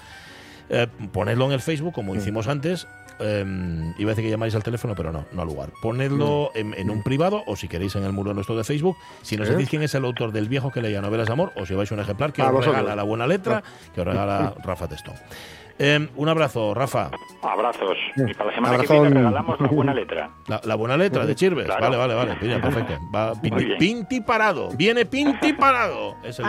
Eh, 0.70 0.88
ponedlo 1.12 1.46
en 1.46 1.52
el 1.54 1.62
Facebook, 1.62 1.94
como 1.94 2.16
hicimos 2.16 2.48
antes. 2.48 2.88
Em, 3.18 3.94
iba 3.98 4.12
a 4.12 4.14
decir 4.14 4.26
que 4.26 4.30
llamáis 4.30 4.56
al 4.56 4.64
teléfono, 4.64 4.94
pero 4.94 5.12
no, 5.12 5.26
no 5.32 5.42
al 5.42 5.48
lugar. 5.48 5.72
Ponedlo 5.82 6.52
en, 6.54 6.90
un 6.90 7.02
privado 7.02 7.44
o 7.48 7.56
si 7.56 7.68
queréis 7.68 7.96
en 7.96 8.04
el 8.04 8.12
muro 8.12 8.34
nuestro 8.34 8.58
de 8.58 8.64
Facebook. 8.64 8.98
Si 9.22 9.38
nos 9.38 9.48
decís 9.48 9.70
quién 9.70 9.84
es 9.84 9.96
el 9.96 10.04
autor 10.04 10.32
del 10.32 10.50
viejo 10.50 10.72
que 10.72 10.82
leía 10.82 11.02
novelas 11.02 11.28
de 11.28 11.34
amor, 11.34 11.54
os 11.56 11.70
lleváis 11.70 11.92
un 11.92 12.00
ejemplar 12.00 12.34
que 12.34 12.42
os 12.42 12.66
regala 12.66 12.96
la 12.96 13.04
buena 13.04 13.26
letra, 13.26 13.64
que 13.94 14.02
os 14.02 14.08
regala 14.08 14.54
Rafa 14.64 14.88
Testón. 14.88 15.16
Em, 15.78 16.08
un 16.16 16.30
abrazo, 16.30 16.74
Rafa. 16.74 17.12
Abrazos. 17.42 17.98
Y 18.16 18.34
para 18.34 18.50
la 18.50 18.56
semana 18.56 18.78
que 18.78 18.88
viene 18.88 19.10
regalamos 19.10 19.60
la 19.60 19.68
buena 19.68 19.94
letra. 19.94 20.30
La, 20.48 20.76
buena 20.76 20.96
letra 20.96 21.26
de 21.26 21.36
Chirves. 21.36 21.68
Vale, 21.68 21.98
vale, 21.98 22.14
vale. 22.14 22.36
perfecto. 22.36 22.98
Va 23.14 23.34
pinti, 23.42 24.22
parado. 24.22 24.70
Viene 24.76 25.06
pinti 25.06 25.54
parado. 25.54 26.16
Ese 26.24 26.44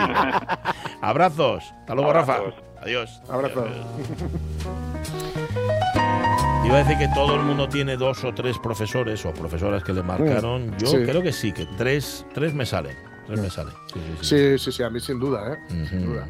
Abrazos. 1.00 1.64
Hasta 1.80 1.94
luego, 1.94 2.12
Rafa. 2.12 2.38
Adiós. 2.80 3.20
Abrazos. 3.28 3.68
Iba 6.64 6.76
a 6.76 6.78
decir 6.78 6.98
que 6.98 7.08
todo 7.14 7.34
el 7.34 7.42
mundo 7.42 7.68
tiene 7.68 7.96
dos 7.96 8.22
o 8.24 8.32
tres 8.32 8.58
profesores 8.58 9.24
o 9.24 9.32
profesoras 9.32 9.82
que 9.82 9.92
le 9.92 10.02
marcaron. 10.02 10.76
Yo 10.78 10.92
creo 11.04 11.22
que 11.22 11.32
sí, 11.32 11.52
que 11.52 11.66
tres, 11.76 12.26
tres 12.32 12.54
me 12.54 12.64
salen. 12.64 12.96
Me 13.28 13.50
salen. 13.50 13.74
Sí 14.20 14.46
sí, 14.58 14.72
sí, 14.72 14.82
a 14.82 14.90
mí 14.90 15.00
sin 15.00 15.18
duda, 15.18 15.54
¿eh? 15.54 15.86
sin 15.88 16.06
duda. 16.06 16.28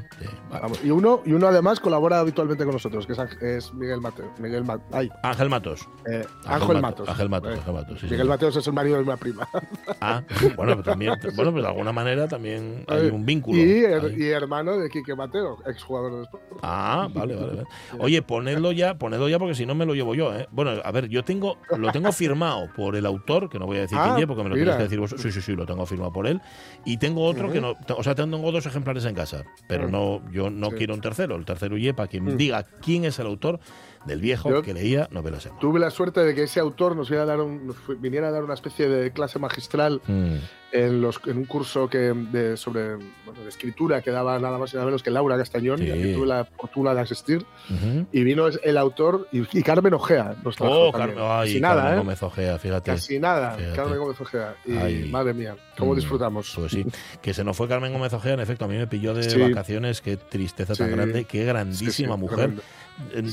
y, 0.82 0.90
uno, 0.90 1.22
y 1.24 1.32
uno 1.32 1.48
además 1.48 1.80
colabora 1.80 2.20
habitualmente 2.20 2.64
con 2.64 2.74
nosotros, 2.74 3.06
que 3.06 3.56
es, 3.56 3.72
Miguel 3.74 4.00
Mateo. 4.00 4.32
Miguel 4.38 4.64
Ángel 5.22 5.50
Matos. 5.50 5.88
Eh, 6.06 6.24
Ángel, 6.46 6.80
Matos. 6.80 7.08
Ángel 7.08 7.28
Matos. 7.28 7.58
Ángel 7.58 7.74
Matos 7.74 8.02
Miguel 8.04 8.28
Mateos 8.28 8.56
es 8.56 8.66
el 8.66 8.72
marido 8.72 8.96
de 8.96 9.02
una 9.02 9.16
prima. 9.16 9.48
Ah, 10.00 10.22
bueno, 10.56 10.72
pero 10.72 10.82
también, 10.82 11.14
bueno, 11.34 11.52
pues 11.52 11.62
de 11.62 11.68
alguna 11.68 11.92
manera 11.92 12.28
también 12.28 12.84
hay 12.86 13.06
un 13.06 13.24
vínculo. 13.24 13.58
Y, 13.58 13.84
y 14.16 14.28
hermano 14.28 14.76
de 14.76 14.90
Quique 14.90 15.14
Mateo, 15.14 15.58
exjugador 15.66 16.16
de 16.16 16.22
Sport. 16.24 16.44
Ah, 16.62 17.08
vale, 17.12 17.34
vale, 17.34 17.46
vale. 17.48 17.64
Oye, 17.98 18.20
ponedlo 18.22 18.72
ya, 18.72 18.98
ponedlo 18.98 19.28
ya 19.28 19.38
porque 19.38 19.54
si 19.54 19.64
no 19.64 19.74
me 19.74 19.86
lo 19.86 19.94
llevo 19.94 20.14
yo, 20.14 20.34
¿eh? 20.34 20.48
Bueno, 20.50 20.72
a 20.84 20.90
ver, 20.92 21.08
yo 21.08 21.24
tengo, 21.24 21.56
lo 21.76 21.90
tengo 21.92 22.12
firmado 22.12 22.68
por 22.74 22.94
el 22.94 23.06
autor, 23.06 23.48
que 23.48 23.58
no 23.58 23.66
voy 23.66 23.78
a 23.78 23.80
decir 23.82 23.98
ah, 23.98 24.08
quién 24.08 24.20
es, 24.20 24.26
porque 24.26 24.42
me 24.42 24.50
lo 24.50 24.54
tienes 24.54 24.76
que 24.76 24.82
decir 24.82 25.00
vos. 25.00 25.14
Sí, 25.16 25.32
sí, 25.32 25.40
sí, 25.40 25.56
lo 25.56 25.66
tengo 25.66 25.86
firmado 25.86 26.12
por 26.12 26.26
él. 26.26 26.40
Y 26.86 26.98
tengo 26.98 27.24
otro 27.24 27.50
que 27.50 27.60
no, 27.60 27.74
o 27.96 28.02
sea, 28.04 28.14
tengo 28.14 28.52
dos 28.52 28.64
ejemplares 28.64 29.04
en 29.04 29.14
casa, 29.16 29.44
pero 29.66 29.88
no, 29.88 30.22
yo 30.30 30.50
no 30.50 30.70
quiero 30.70 30.94
un 30.94 31.00
tercero. 31.00 31.34
El 31.34 31.44
tercero 31.44 31.76
y 31.76 31.92
para 31.92 32.08
quien 32.08 32.24
mm. 32.24 32.36
diga 32.36 32.62
quién 32.62 33.04
es 33.04 33.18
el 33.18 33.26
autor 33.26 33.58
del 34.06 34.20
viejo 34.20 34.62
que 34.62 34.74
leía 34.74 35.08
novelas. 35.10 35.48
Tuve 35.60 35.80
la 35.80 35.90
suerte 35.90 36.20
de 36.20 36.34
que 36.34 36.44
ese 36.44 36.60
autor 36.60 36.96
nos, 36.96 37.10
a 37.10 37.24
dar 37.24 37.38
viniera 37.98 38.28
a 38.28 38.30
dar 38.30 38.44
una 38.44 38.54
especie 38.54 38.88
de 38.88 39.10
clase 39.12 39.38
magistral 39.38 40.00
mm. 40.06 40.34
en, 40.72 41.00
los, 41.00 41.20
en 41.26 41.38
un 41.38 41.44
curso 41.44 41.88
que 41.88 41.98
de, 41.98 42.56
sobre 42.56 42.96
bueno, 43.24 43.42
de 43.42 43.48
escritura 43.48 44.02
que 44.02 44.10
daba 44.10 44.38
nada 44.38 44.58
más 44.58 44.72
y 44.72 44.76
nada 44.76 44.86
menos 44.86 45.02
que 45.02 45.10
Laura 45.10 45.36
Castañón, 45.36 45.82
y 45.82 45.86
que 45.86 46.14
tuve 46.14 46.26
la 46.26 46.44
fortuna 46.44 46.94
de 46.94 47.00
asistir. 47.00 47.46
Y 48.12 48.24
vino 48.24 48.46
el 48.48 48.76
autor 48.78 49.28
y, 49.32 49.62
Carmen 49.62 49.94
Ojea. 49.94 50.36
Nos 50.44 50.56
oh, 50.60 50.92
Carmen, 50.92 51.16
Casi 51.16 51.60
nada, 51.60 51.94
¿eh? 51.94 51.98
Gómez 51.98 52.22
Ojea, 52.22 52.58
fíjate. 52.58 52.92
Casi 52.92 53.18
nada, 53.18 53.56
Carmen 53.74 53.98
Gómez 53.98 54.20
Ojea. 54.20 54.56
Y 54.64 55.08
madre 55.10 55.34
mía, 55.34 55.56
cómo 55.76 55.92
mm, 55.92 55.96
disfrutamos. 55.96 56.52
Pues 56.54 56.72
sí, 56.72 56.84
que 57.22 57.34
se 57.34 57.44
nos 57.44 57.56
fue 57.56 57.68
Carmen 57.68 57.92
Gómez 57.92 58.12
Ojea, 58.12 58.34
en 58.34 58.40
efecto, 58.40 58.64
a 58.64 58.68
mí 58.68 58.76
me 58.76 58.86
pilló 58.86 59.14
de 59.14 59.48
vacaciones, 59.48 60.00
qué 60.00 60.16
tristeza 60.16 60.74
tan 60.74 60.90
grande, 60.90 61.24
qué 61.24 61.44
grandísima 61.44 62.16
mujer. 62.16 62.54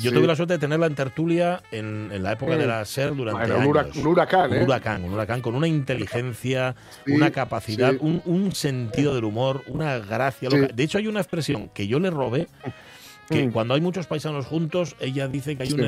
Yo 0.01 0.11
tuve 0.11 0.27
la 0.27 0.35
suerte 0.35 0.53
de 0.53 0.59
tenerla 0.59 0.87
en 0.87 0.95
tertulia 0.95 1.61
en, 1.71 2.21
la 2.21 2.33
época 2.33 2.57
de 2.57 2.67
la 2.67 2.83
SER 2.85 3.15
durante 3.15 3.53
años. 3.53 3.95
Un 3.95 4.07
huracán, 4.07 4.53
¿eh? 4.53 4.57
Un 4.57 4.63
huracán, 4.63 5.03
un 5.03 5.13
huracán 5.13 5.41
con 5.41 5.55
una 5.55 5.67
inteligencia, 5.67 6.75
una 7.07 7.31
capacidad, 7.31 7.93
un, 7.99 8.51
sentido 8.53 9.15
del 9.15 9.23
humor, 9.23 9.63
una 9.67 9.99
gracia. 9.99 10.49
De 10.49 10.83
hecho, 10.83 10.97
hay 10.97 11.07
una 11.07 11.19
expresión 11.19 11.69
que 11.73 11.87
yo 11.87 11.99
le 11.99 12.09
robé 12.09 12.47
que 13.29 13.47
mm. 13.47 13.51
cuando 13.51 13.73
hay 13.73 13.81
muchos 13.81 14.07
paisanos 14.07 14.45
juntos, 14.45 14.95
ella 14.99 15.27
dice 15.27 15.55
que 15.55 15.63
hay 15.63 15.71
un, 15.71 15.81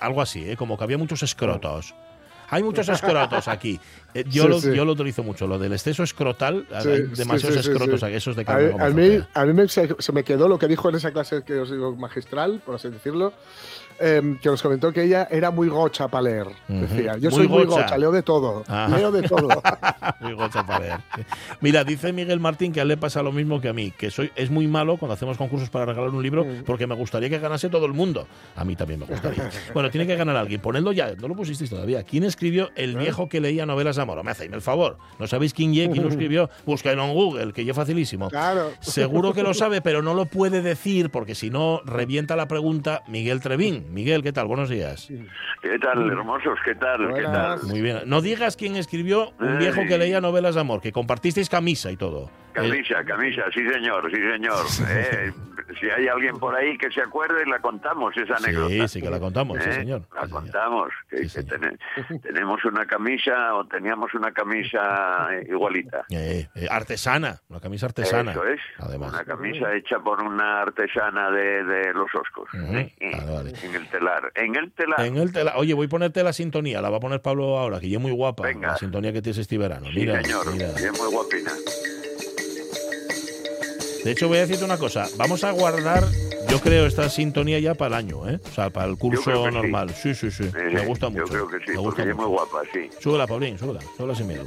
algo 0.00 0.22
así, 0.22 0.48
¿eh? 0.48 0.56
como 0.56 0.78
que 0.78 0.84
había 0.84 0.98
muchos 0.98 1.22
escrotos. 1.22 1.94
Hay 2.54 2.62
muchos 2.62 2.88
escrotos 2.88 3.48
aquí. 3.48 3.80
Eh, 4.14 4.24
yo, 4.28 4.46
lo, 4.46 4.60
yo 4.60 4.84
lo 4.84 4.92
utilizo 4.92 5.24
mucho, 5.24 5.46
lo 5.46 5.58
del 5.58 5.72
exceso 5.72 6.04
escrotal. 6.04 6.66
hay 6.72 7.02
demasiados 7.02 7.66
escrotos 7.66 8.02
aquí, 8.02 8.14
esos 8.14 8.36
de 8.36 8.44
carne. 8.44 8.76
A, 8.78 8.86
a 8.86 8.90
mí, 8.90 9.18
a 9.34 9.44
mí 9.44 9.68
se, 9.68 9.96
se, 9.98 10.12
me 10.12 10.22
quedó 10.22 10.46
lo 10.48 10.58
que 10.58 10.68
dijo 10.68 10.88
en 10.88 10.94
esa 10.94 11.10
clase 11.10 11.42
que 11.42 11.54
os 11.54 11.70
digo 11.70 11.96
magistral, 11.96 12.62
por 12.64 12.76
así 12.76 12.88
decirlo, 12.90 13.32
Em, 14.00 14.38
que 14.38 14.48
nos 14.48 14.60
comentó 14.60 14.92
que 14.92 15.04
ella 15.04 15.28
era 15.30 15.50
muy 15.50 15.68
gocha 15.68 16.08
para 16.08 16.22
leer. 16.22 16.46
Decía, 16.68 17.16
yo 17.16 17.30
soy 17.30 17.46
muy 17.46 17.64
gocha, 17.64 17.96
leo 17.96 18.10
de 18.10 18.22
todo. 18.22 18.64
Leo 18.88 19.12
de 19.12 19.22
todo. 19.22 19.48
muy 20.20 20.32
gocha 20.32 20.66
para 20.66 20.80
leer. 20.80 21.00
Mira, 21.60 21.84
dice 21.84 22.12
Miguel 22.12 22.40
Martín 22.40 22.72
que 22.72 22.80
a 22.80 22.82
él 22.82 22.88
le 22.88 22.96
pasa 22.96 23.22
lo 23.22 23.32
mismo 23.32 23.60
que 23.60 23.68
a 23.68 23.72
mí, 23.72 23.92
que 23.92 24.10
soy 24.10 24.32
es 24.34 24.50
muy 24.50 24.66
malo 24.66 24.96
cuando 24.96 25.14
hacemos 25.14 25.36
concursos 25.36 25.70
para 25.70 25.86
regalar 25.86 26.10
un 26.10 26.22
libro 26.22 26.44
mm. 26.44 26.64
porque 26.64 26.86
me 26.86 26.94
gustaría 26.94 27.30
que 27.30 27.38
ganase 27.38 27.68
todo 27.68 27.86
el 27.86 27.92
mundo. 27.92 28.26
A 28.56 28.64
mí 28.64 28.74
también 28.74 29.00
me 29.00 29.06
gustaría. 29.06 29.50
bueno, 29.74 29.90
tiene 29.90 30.06
que 30.06 30.16
ganar 30.16 30.36
alguien. 30.36 30.60
Ponedlo 30.60 30.92
ya, 30.92 31.14
no 31.14 31.28
lo 31.28 31.36
pusisteis 31.36 31.70
todavía. 31.70 32.02
¿Quién 32.02 32.24
escribió 32.24 32.70
El 32.74 32.96
¿Eh? 32.96 32.98
viejo 32.98 33.28
que 33.28 33.40
leía 33.40 33.64
novelas 33.64 33.96
de 33.96 34.02
amor? 34.02 34.22
Me 34.24 34.30
hacéis 34.30 34.52
el 34.52 34.62
favor. 34.62 34.98
¿No 35.18 35.26
sabéis 35.26 35.54
quién, 35.54 35.72
quién 35.72 36.02
lo 36.02 36.08
escribió? 36.10 36.50
Búsquenlo 36.66 37.04
en 37.04 37.14
Google, 37.14 37.52
que 37.52 37.64
ya 37.64 37.74
facilísimo. 37.74 38.28
Claro. 38.28 38.72
Seguro 38.80 39.32
que 39.32 39.42
lo 39.42 39.54
sabe, 39.54 39.80
pero 39.80 40.02
no 40.02 40.14
lo 40.14 40.26
puede 40.26 40.62
decir 40.62 41.10
porque 41.10 41.34
si 41.34 41.50
no 41.50 41.80
revienta 41.84 42.36
la 42.36 42.48
pregunta 42.48 43.02
Miguel 43.06 43.40
Trevín. 43.40 43.83
Miguel, 43.90 44.22
¿qué 44.22 44.32
tal? 44.32 44.46
Buenos 44.46 44.68
días. 44.68 45.08
¿Qué 45.60 45.78
tal, 45.78 46.10
hermosos? 46.10 46.58
¿Qué 46.64 46.74
tal? 46.74 47.14
¿Qué 47.14 47.22
tal? 47.22 47.62
Muy 47.64 47.80
bien. 47.80 47.98
No 48.06 48.20
digas 48.20 48.56
quién 48.56 48.76
escribió 48.76 49.32
Un 49.38 49.58
viejo 49.58 49.82
que 49.88 49.98
leía 49.98 50.20
novelas 50.20 50.54
de 50.54 50.60
amor, 50.60 50.80
que 50.80 50.92
compartisteis 50.92 51.48
camisa 51.48 51.90
y 51.90 51.96
todo. 51.96 52.30
Camisa, 52.54 53.04
camisa, 53.04 53.42
sí 53.52 53.60
señor, 53.68 54.10
sí 54.10 54.16
señor. 54.16 54.64
Eh, 54.88 55.32
si 55.80 55.88
hay 55.88 56.06
alguien 56.08 56.38
por 56.38 56.54
ahí 56.54 56.76
que 56.76 56.90
se 56.90 57.00
acuerde, 57.00 57.46
la 57.46 57.58
contamos 57.58 58.14
esa 58.16 58.36
anécdota. 58.36 58.68
Sí, 58.68 58.88
sí 58.88 59.02
que 59.02 59.08
la 59.10 59.18
contamos, 59.18 59.58
sí 59.62 59.70
¿Eh? 59.70 59.72
señor. 59.72 60.02
La 60.14 60.20
Sí, 60.22 60.26
señor. 60.26 60.42
contamos. 60.42 60.88
que- 61.08 61.16
Sí, 61.16 61.22
que 61.22 61.28
señor. 61.28 61.58
tene- 62.08 62.18
tenemos 62.20 62.64
una 62.64 62.86
camisa 62.86 63.54
o 63.54 63.66
teníamos 63.66 64.12
una 64.14 64.30
camisa 64.32 65.28
eh, 65.32 65.46
igualita. 65.48 66.04
Eh, 66.10 66.48
eh, 66.54 66.66
artesana, 66.70 67.40
una 67.48 67.60
camisa 67.60 67.86
artesana. 67.86 68.32
Eso 68.32 68.46
es. 68.46 68.60
Además. 68.78 69.12
Una 69.14 69.24
camisa 69.24 69.74
hecha 69.74 69.98
por 70.00 70.22
una 70.22 70.62
artesana 70.62 71.30
de, 71.30 71.64
de 71.64 71.94
los 71.94 72.14
Oscos. 72.14 72.48
Ujú, 72.52 72.76
¿eh? 72.76 72.94
vale, 73.00 73.32
vale. 73.32 73.52
En 73.62 73.74
el 73.74 73.88
telar. 73.88 74.32
En 74.34 74.56
el 74.56 74.72
telar. 74.72 75.00
En 75.00 75.16
el 75.16 75.32
tela- 75.32 75.54
Oye, 75.56 75.72
voy 75.74 75.86
a 75.86 75.88
ponerte 75.88 76.22
la 76.22 76.32
sintonía, 76.32 76.82
la 76.82 76.90
va 76.90 76.98
a 76.98 77.00
poner 77.00 77.22
Pablo 77.22 77.58
ahora, 77.58 77.80
que 77.80 77.88
ya 77.88 77.96
es 77.96 78.02
muy 78.02 78.12
guapa. 78.12 78.44
Venga. 78.44 78.68
La 78.72 78.76
sintonía 78.76 79.12
que 79.12 79.22
tienes 79.22 79.38
este 79.38 79.56
verano. 79.56 79.86
Sí, 79.86 80.00
Mira, 80.00 80.22
señor. 80.22 80.52
mira. 80.52 80.68
Es 80.68 81.00
muy 81.00 81.10
guapina. 81.10 81.50
De 84.04 84.10
hecho, 84.10 84.28
voy 84.28 84.36
a 84.38 84.40
decirte 84.42 84.64
una 84.64 84.76
cosa. 84.78 85.06
Vamos 85.16 85.44
a 85.44 85.50
guardar, 85.52 86.04
yo 86.50 86.60
creo, 86.60 86.86
esta 86.86 87.08
sintonía 87.08 87.58
ya 87.58 87.74
para 87.74 87.88
el 87.98 88.04
año, 88.06 88.28
¿eh? 88.28 88.38
O 88.50 88.54
sea, 88.54 88.68
para 88.70 88.86
el 88.90 88.98
curso 88.98 89.22
sí. 89.48 89.54
normal. 89.54 89.90
Sí, 89.94 90.14
sí, 90.14 90.30
sí. 90.30 90.44
Eh, 90.44 90.70
Me 90.72 90.86
gusta 90.86 91.06
Yo 91.06 91.12
mucho. 91.12 91.24
creo 91.32 91.48
que 91.48 91.56
sí, 91.64 91.70
Me 91.70 91.74
porque 91.76 92.02
gusta 92.02 92.02
es 92.10 92.16
muy 92.16 92.26
guapa, 92.26 92.58
sí. 92.72 92.90
Súbela, 93.00 93.26
Paulín, 93.26 93.58
súbela. 93.58 93.80
Súbela 93.96 94.14
sin 94.14 94.26
miedo. 94.28 94.44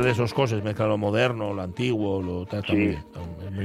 Mezclar 0.00 0.12
esos 0.24 0.34
cosas, 0.34 0.62
mezclar 0.64 0.88
lo 0.88 0.98
moderno, 0.98 1.52
lo 1.54 1.62
antiguo, 1.62 2.22
lo 2.22 2.42
está 2.42 2.62
Sí. 2.62 2.96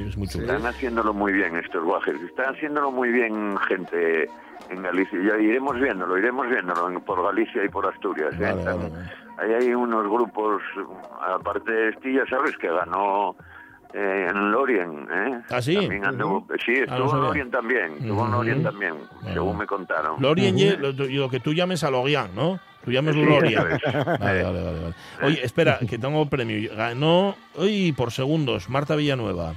es 0.07 0.17
muy, 0.17 0.27
chulo. 0.27 0.45
Están 0.45 0.65
haciéndolo 0.65 1.13
muy 1.13 1.33
bien 1.33 1.55
estos 1.57 1.83
guajes. 1.83 2.15
Están 2.21 2.53
haciéndolo 2.55 2.91
muy 2.91 3.09
bien 3.09 3.57
gente 3.67 4.29
en 4.69 4.81
Galicia. 4.81 5.19
Ya 5.21 5.37
iremos 5.41 5.79
viéndolo, 5.79 6.17
iremos 6.17 6.47
viéndolo 6.49 6.89
en- 6.89 7.01
por 7.01 7.23
Galicia 7.23 7.63
y 7.63 7.69
por 7.69 7.85
Asturias. 7.87 8.33
¿eh? 8.35 8.37
Vale, 8.41 8.63
vale, 8.63 8.89
vale. 8.89 9.09
Ahí 9.37 9.53
hay 9.53 9.73
unos 9.73 10.03
grupos, 10.09 10.61
aparte 11.21 11.71
de 11.71 11.89
Estilla, 11.89 12.23
¿sabes? 12.29 12.55
Que 12.57 12.67
ganó 12.67 13.35
eh, 13.97 14.27
en 14.29 14.51
Lorien. 14.51 15.07
¿eh? 15.09 15.41
¿Ah, 15.49 15.61
sí? 15.61 15.75
También 15.75 16.03
anduvo- 16.03 16.45
sí, 16.65 16.73
Ah, 16.79 16.83
estuvo 16.83 17.03
en 17.03 17.09
sabía. 17.11 17.25
Lorien 17.27 17.51
también. 17.51 17.91
Estuvo 17.93 18.21
en 18.23 18.27
Ujú. 18.27 18.31
Lorien 18.31 18.63
también, 18.63 18.93
Bueno. 19.21 19.33
según 19.33 19.57
me 19.57 19.65
contaron. 19.65 20.21
Lorien, 20.21 20.57
ye- 20.57 20.75
lo, 20.77 20.91
lo 20.91 21.29
que 21.29 21.39
tú 21.39 21.53
llames 21.53 21.81
a 21.85 21.91
Lorian, 21.91 22.35
¿no? 22.35 22.59
Tú 22.85 22.91
eso 23.49 23.67
es. 23.67 23.81
Vale, 24.05 24.43
vale, 24.43 24.61
vale, 24.63 24.79
vale. 24.79 24.95
Oye, 25.23 25.43
espera, 25.43 25.79
que 25.79 25.97
tengo 25.97 26.27
premio. 26.29 26.69
Ganó 26.75 27.35
hoy 27.55 27.91
por 27.91 28.11
segundos 28.11 28.69
Marta 28.69 28.95
Villanueva. 28.95 29.55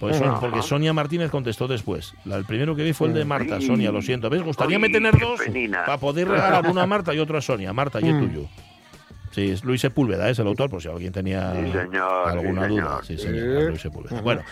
Son- 0.00 0.30
Ajá. 0.30 0.40
porque 0.40 0.62
Sonia 0.62 0.92
Martínez 0.92 1.30
contestó 1.30 1.68
después. 1.68 2.14
La- 2.24 2.36
el 2.36 2.44
primero 2.44 2.74
que 2.74 2.82
vi 2.82 2.92
fue 2.92 3.06
el 3.08 3.14
de 3.14 3.24
Marta. 3.24 3.60
Sí. 3.60 3.66
Sonia, 3.68 3.92
lo 3.92 4.02
siento. 4.02 4.28
¿Ves? 4.30 4.42
Gustaría 4.42 4.80
tener 4.80 5.16
dos 5.16 5.40
para 5.86 5.98
poder 5.98 6.26
regalar 6.28 6.66
una 6.70 6.82
a 6.82 6.86
Marta 6.86 7.14
y 7.14 7.18
otra 7.20 7.38
a 7.38 7.40
Sonia. 7.42 7.72
Marta, 7.72 8.00
y 8.00 8.08
el 8.08 8.18
tuyo. 8.18 8.48
Sí, 9.30 9.50
es 9.50 9.64
Luis 9.64 9.80
Sepúlveda, 9.80 10.28
es 10.28 10.38
el 10.40 10.46
autor, 10.46 10.68
por 10.68 10.82
si 10.82 10.88
alguien 10.88 11.10
tenía 11.10 11.52
Sí, 11.54 11.72
señor, 11.72 12.28
alguna 12.28 12.64
sí, 12.64 12.68
duda. 12.68 13.02
señor. 13.02 13.04
Sí. 13.04 13.18
señor, 13.18 13.62
Luis 13.70 13.80
Sepúlveda. 13.80 14.20
Bueno, 14.20 14.42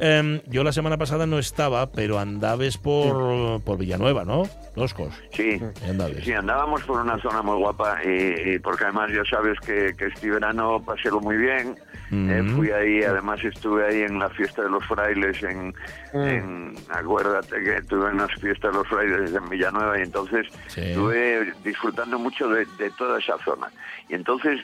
em, 0.00 0.40
yo 0.46 0.64
la 0.64 0.72
semana 0.72 0.96
pasada 0.98 1.26
no 1.26 1.38
estaba, 1.38 1.92
pero 1.92 2.18
andabes 2.18 2.76
por, 2.78 3.62
por 3.62 3.78
Villanueva, 3.78 4.24
¿no? 4.24 4.42
Loscos. 4.76 5.14
Sí. 5.32 5.60
Andabes. 5.88 6.24
Sí, 6.24 6.32
andábamos 6.32 6.82
por 6.84 7.00
una 7.00 7.18
zona 7.20 7.42
muy 7.42 7.56
guapa 7.58 7.98
y, 8.04 8.54
y 8.54 8.58
porque 8.58 8.84
además 8.84 9.10
ya 9.12 9.24
sabes 9.30 9.58
que, 9.60 9.94
que 9.96 10.06
este 10.06 10.30
verano 10.30 10.82
pasélo 10.84 11.20
muy 11.20 11.36
bien. 11.36 11.76
Eh, 12.12 12.42
Mm. 12.42 12.56
fui 12.56 12.70
ahí, 12.72 13.04
además 13.04 13.38
estuve 13.44 13.86
ahí 13.86 14.02
en 14.02 14.18
la 14.18 14.28
fiesta 14.30 14.62
de 14.62 14.68
los 14.70 14.84
frailes, 14.84 15.40
en, 15.44 15.72
en- 16.12 16.74
acuérdate 16.88 17.62
que 17.62 17.76
estuve 17.76 18.10
en 18.10 18.16
las 18.16 18.32
fiestas 18.40 18.72
de 18.72 18.78
los 18.78 18.88
frailes 18.88 19.32
en 19.32 19.48
Villanueva 19.48 19.96
y 19.96 20.02
entonces 20.02 20.48
Sí. 20.66 20.80
estuve 20.80 21.52
disfrutando 21.62 22.18
mucho 22.18 22.48
de, 22.48 22.66
de 22.78 22.90
toda 22.98 23.20
esa 23.20 23.38
zona. 23.44 23.68
Y 24.08 24.14
entonces, 24.14 24.60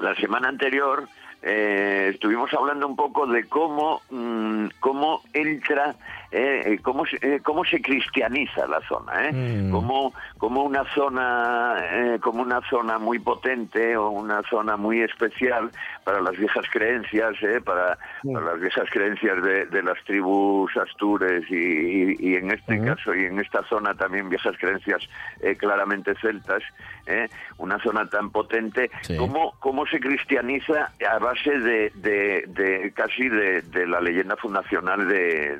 la 0.00 0.14
semana 0.16 0.48
anterior 0.48 1.06
eh, 1.46 2.10
estuvimos 2.14 2.52
hablando 2.54 2.86
un 2.86 2.96
poco 2.96 3.26
de 3.26 3.44
cómo, 3.44 4.00
mm, 4.10 4.68
cómo 4.80 5.20
entra, 5.34 5.94
eh, 6.34 6.62
eh, 6.74 6.78
cómo, 6.82 7.06
se, 7.06 7.16
eh, 7.22 7.40
cómo 7.42 7.64
se 7.64 7.80
cristianiza 7.80 8.66
la 8.66 8.80
zona, 8.88 9.28
¿eh? 9.28 9.32
Mm. 9.32 9.70
como, 9.70 10.12
como 10.38 10.62
una 10.64 10.84
zona, 10.94 11.76
eh, 11.92 12.18
como 12.20 12.42
una 12.42 12.60
zona 12.68 12.98
muy 12.98 13.18
potente 13.18 13.96
o 13.96 14.10
una 14.10 14.42
zona 14.50 14.76
muy 14.76 15.00
especial 15.02 15.70
para 16.04 16.20
las 16.20 16.36
viejas 16.36 16.64
creencias, 16.72 17.34
¿eh? 17.42 17.60
para, 17.64 17.96
para 18.32 18.46
las 18.46 18.60
viejas 18.60 18.88
creencias 18.90 19.42
de, 19.42 19.66
de 19.66 19.82
las 19.82 20.02
tribus 20.04 20.76
astures 20.76 21.44
y, 21.50 21.54
y- 21.54 22.16
y 22.20 22.34
en 22.36 22.50
este 22.50 22.80
caso 22.82 23.14
y 23.14 23.24
en 23.24 23.38
esta 23.38 23.62
zona 23.64 23.94
también 23.94 24.28
viejas 24.28 24.56
creencias 24.58 25.02
eh, 25.40 25.56
claramente 25.56 26.14
celtas, 26.20 26.62
¿eh? 27.06 27.28
una 27.58 27.78
zona 27.78 28.08
tan 28.08 28.30
potente, 28.30 28.90
Sí. 29.02 29.16
cómo, 29.16 29.52
cómo 29.60 29.86
se 29.86 30.00
cristianiza 30.00 30.90
a 31.08 31.18
base 31.18 31.58
de, 31.58 31.90
de- 31.94 32.44
de 32.48 32.92
casi 32.94 33.28
de, 33.28 33.62
de 33.62 33.86
la 33.86 34.00
leyenda 34.00 34.36
fundacional 34.36 35.06
de- 35.08 35.58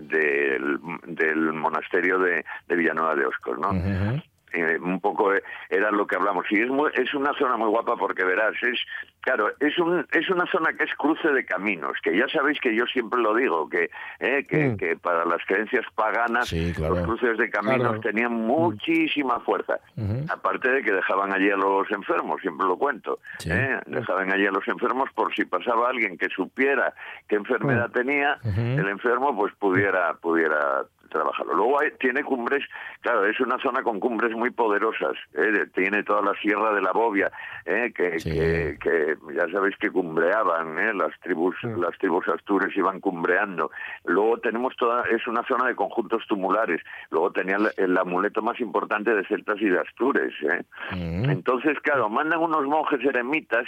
del, 1.06 1.52
monasterio 1.52 2.18
de, 2.18 2.44
Villanueva 2.68 3.14
de 3.14 3.26
Oscos, 3.26 3.58
¿no? 3.58 4.22
Eh, 4.54 4.78
un 4.80 5.00
poco 5.00 5.34
eh, 5.34 5.42
era 5.68 5.90
lo 5.90 6.06
que 6.06 6.14
hablamos 6.14 6.44
y 6.50 6.60
es 6.62 6.68
muy- 6.68 6.90
es 6.94 7.12
una 7.12 7.32
zona 7.36 7.56
muy 7.56 7.68
guapa 7.68 7.96
porque 7.96 8.24
verás 8.24 8.54
es 8.62 8.78
claro 9.20 9.50
es 9.58 9.76
un 9.80 10.06
es 10.12 10.30
una 10.30 10.46
zona 10.46 10.72
que 10.74 10.84
es 10.84 10.94
cruce 10.94 11.28
de 11.32 11.44
caminos 11.44 11.92
que 12.02 12.16
ya 12.16 12.28
sabéis 12.28 12.60
que 12.60 12.72
yo 12.74 12.84
siempre 12.86 13.20
lo 13.20 13.34
digo 13.34 13.68
que 13.68 13.90
eh, 14.20 14.46
que, 14.46 14.68
Mm. 14.68 14.76
que 14.76 14.96
para 14.96 15.24
las 15.24 15.44
creencias 15.46 15.84
paganas 15.96 16.48
Sí, 16.48 16.72
claro. 16.72 16.94
los 16.94 17.04
cruces 17.04 17.36
de 17.36 17.50
caminos 17.50 17.80
Claro. 17.98 18.00
tenían 18.00 18.32
muchísima 18.32 19.40
fuerza 19.40 19.80
aparte 20.28 20.68
de 20.70 20.82
que 20.82 20.92
dejaban 20.92 21.32
allí 21.32 21.50
a 21.50 21.56
los 21.56 21.90
enfermos 21.90 22.40
siempre 22.40 22.66
lo 22.66 22.76
cuento 22.76 23.18
Sí. 23.38 23.50
¿eh? 23.50 23.80
dejaban 23.86 24.30
allí 24.32 24.46
a 24.46 24.52
los 24.52 24.66
enfermos 24.68 25.10
por 25.14 25.34
si 25.34 25.44
pasaba 25.46 25.88
alguien 25.88 26.16
que 26.16 26.28
supiera 26.28 26.94
qué 27.28 27.36
enfermedad 27.36 27.90
tenía 27.90 28.38
Ujú. 28.44 28.60
el 28.60 28.88
enfermo 28.88 29.36
pues 29.36 29.52
pudiera 29.56 30.14
pudiera 30.14 30.84
trabajarlo. 31.14 31.54
Luego 31.54 31.80
hay- 31.80 31.92
tiene 32.00 32.22
cumbres, 32.24 32.62
claro, 33.00 33.24
es 33.24 33.38
una 33.40 33.56
zona 33.58 33.82
con 33.82 34.00
cumbres 34.00 34.32
muy 34.32 34.50
poderosas, 34.50 35.14
¿eh? 35.34 35.66
tiene 35.74 36.02
toda 36.02 36.20
la 36.22 36.34
sierra 36.40 36.74
de 36.74 36.82
la 36.82 36.92
Bobia, 36.92 37.30
¿eh? 37.64 37.92
que, 37.94 38.18
Sí. 38.18 38.30
que, 38.32 38.76
que 38.82 39.16
ya 39.34 39.48
sabéis 39.52 39.76
que 39.78 39.90
cumbreaban, 39.90 40.78
¿eh? 40.78 40.92
las 40.92 41.18
tribus 41.20 41.54
las 41.62 41.96
tribus 41.98 42.26
astures 42.28 42.76
iban 42.76 43.00
cumbreando. 43.00 43.70
Luego 44.04 44.38
tenemos 44.38 44.74
toda, 44.76 45.02
es 45.10 45.26
una 45.28 45.42
zona 45.44 45.68
de 45.68 45.76
conjuntos 45.76 46.26
tumulares, 46.26 46.82
luego 47.10 47.30
tenía 47.30 47.56
el, 47.56 47.68
el 47.76 47.96
amuleto 47.96 48.42
más 48.42 48.58
importante 48.60 49.14
de 49.14 49.24
celtas 49.26 49.60
y 49.60 49.68
de 49.68 49.78
astures. 49.78 50.34
¿eh? 50.42 50.62
Ujú. 50.92 51.30
Entonces, 51.30 51.78
claro, 51.80 52.08
mandan 52.08 52.40
unos 52.40 52.64
monjes 52.66 53.00
eremitas 53.04 53.66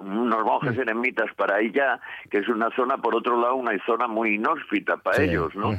unos 0.00 0.44
monjes 0.44 0.76
eremitas 0.78 1.26
para 1.36 1.56
allá, 1.56 2.00
que 2.30 2.38
es 2.38 2.48
una 2.48 2.68
zona, 2.76 2.96
por 2.98 3.14
otro 3.14 3.40
lado, 3.40 3.54
una 3.56 3.72
zona 3.86 4.06
muy 4.06 4.34
inhóspita 4.36 4.96
para 4.96 5.18
Sí. 5.18 5.24
ellos, 5.24 5.54
¿no? 5.54 5.70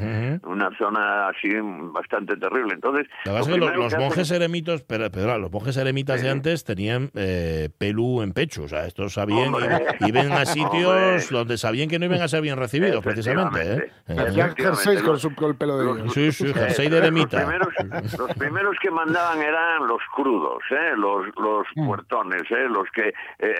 Una 0.43 0.69
zona 0.77 1.29
así 1.29 1.49
bastante 1.93 2.35
terrible. 2.37 2.73
Entonces, 2.73 3.07
lo 3.25 3.45
que 3.45 3.57
los, 3.77 3.95
monjes 3.97 4.31
hacen- 4.31 4.35
eremitos, 4.37 4.83
pero, 4.83 5.09
pero 5.11 5.37
los 5.37 5.51
monjes 5.51 5.77
eremitas 5.77 6.21
de 6.21 6.29
antes 6.29 6.63
tenían 6.63 7.09
eh, 7.15 7.69
pelú 7.77 8.21
en 8.21 8.33
pecho, 8.33 8.63
o 8.63 8.67
sea, 8.67 8.85
estos 8.85 9.13
sabían 9.13 9.53
y, 9.99 10.07
iban 10.09 10.31
a 10.31 10.45
sitios 10.45 10.85
Hombre. 10.87 11.25
donde 11.31 11.57
sabían 11.57 11.89
que 11.89 11.99
no 11.99 12.05
iban 12.05 12.21
a 12.21 12.27
ser 12.27 12.41
bien 12.41 12.57
recibidos, 12.57 13.03
precisamente. 13.03 13.61
¿eh? 13.73 13.91
Eh, 14.07 14.15
Hacían 14.19 14.55
jerseys 14.55 15.01
con, 15.03 15.49
el 15.49 15.55
pelo 15.55 15.77
de 15.77 15.85
los- 15.85 15.97
ellos. 15.99 16.13
Sí, 16.13 16.31
sí, 16.31 16.53
jersey 16.53 16.87
Eh, 16.87 16.89
de 16.89 16.97
eremita. 16.97 17.37
Los 17.39 17.45
primeros, 17.47 18.17
los 18.19 18.33
primeros 18.35 18.75
que 18.81 18.91
mandaban 18.91 19.41
eran 19.41 19.87
los 19.87 20.01
crudos, 20.15 20.59
¿eh? 20.71 20.93
los, 20.97 21.25
los 21.37 21.65
Mm. 21.75 21.85
puertones, 21.87 22.43
¿eh? 22.51 22.67
los 22.69 22.85
que, 22.93 23.09
eh, 23.39 23.55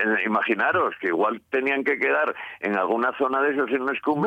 imaginaros 0.48 0.96
que 1.00 1.08
igual 1.08 1.42
tenían 1.50 1.84
que 1.84 1.98
quedar 2.00 2.34
en 2.62 2.78
alguna 2.78 3.12
zona 3.18 3.42
de 3.42 3.54
esas 3.54 3.70
en 3.70 3.86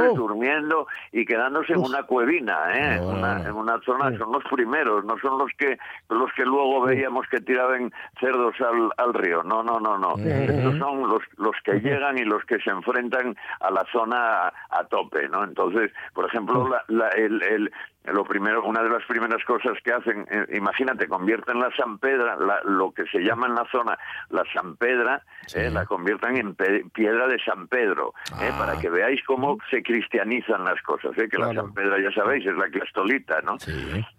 No. 0.08 0.14
durmiendo 0.14 0.86
y 1.12 1.24
quedándose 1.24 1.72
en 1.72 1.80
una 1.80 2.02
cuevina, 2.04 2.56
¿eh? 2.74 2.98
No, 3.00 3.08
Una- 3.08 3.38
no. 3.38 3.48
en 3.48 3.54
una 3.56 3.80
zona, 3.80 4.16
son 4.18 4.32
los 4.32 4.44
primeros, 4.44 5.04
no 5.04 5.18
son 5.18 5.38
los 5.38 5.50
que 5.56 5.78
los 6.08 6.32
que 6.34 6.44
luego 6.44 6.82
veíamos 6.82 7.26
que 7.28 7.40
tiraban 7.40 7.92
cerdos 8.20 8.54
al, 8.60 8.90
al 8.98 9.14
río, 9.14 9.42
no, 9.42 9.62
no, 9.62 9.80
no, 9.80 9.98
no, 9.98 10.14
estos 10.16 10.78
son 10.78 11.08
los, 11.08 11.22
los 11.38 11.54
que 11.64 11.80
llegan 11.80 12.18
y 12.18 12.24
los 12.24 12.44
que 12.44 12.58
se 12.60 12.70
enfrentan 12.70 13.36
a 13.60 13.70
la 13.70 13.84
zona 13.92 14.46
a, 14.48 14.52
a 14.70 14.84
tope, 14.84 15.28
¿no? 15.28 15.44
Entonces, 15.44 15.90
por 16.14 16.26
ejemplo, 16.26 16.68
la- 16.68 16.84
la- 16.88 17.08
el, 17.10 17.42
el- 17.42 17.72
lo 18.04 18.24
primero, 18.24 18.64
una 18.64 18.82
de 18.82 18.88
las 18.88 19.04
primeras 19.04 19.44
cosas 19.44 19.76
que 19.84 19.92
hacen, 19.92 20.26
eh, 20.30 20.46
imagínate, 20.54 21.06
convierten 21.06 21.58
la 21.58 21.70
San 21.76 21.98
Pedra, 21.98 22.36
lo 22.64 22.92
que 22.92 23.04
se 23.06 23.20
llama 23.20 23.46
en 23.46 23.54
la 23.54 23.66
zona 23.70 23.98
la 24.30 24.42
San 24.54 24.76
Pedra, 24.76 25.22
eh, 25.54 25.70
la 25.70 25.84
conviertan 25.84 26.36
en 26.36 26.54
piedra 26.54 27.26
de 27.28 27.38
San 27.44 27.68
Pedro, 27.68 28.14
eh, 28.40 28.50
para 28.58 28.80
que 28.80 28.88
veáis 28.88 29.22
cómo 29.24 29.58
se 29.70 29.82
cristianizan 29.82 30.64
las 30.64 30.80
cosas, 30.82 31.12
que 31.14 31.38
la 31.38 31.52
San 31.52 31.74
Pedra, 31.74 32.00
ya 32.00 32.10
sabéis, 32.12 32.46
es 32.46 32.56
la 32.56 32.68
clastolita, 32.68 33.42
¿no? 33.42 33.56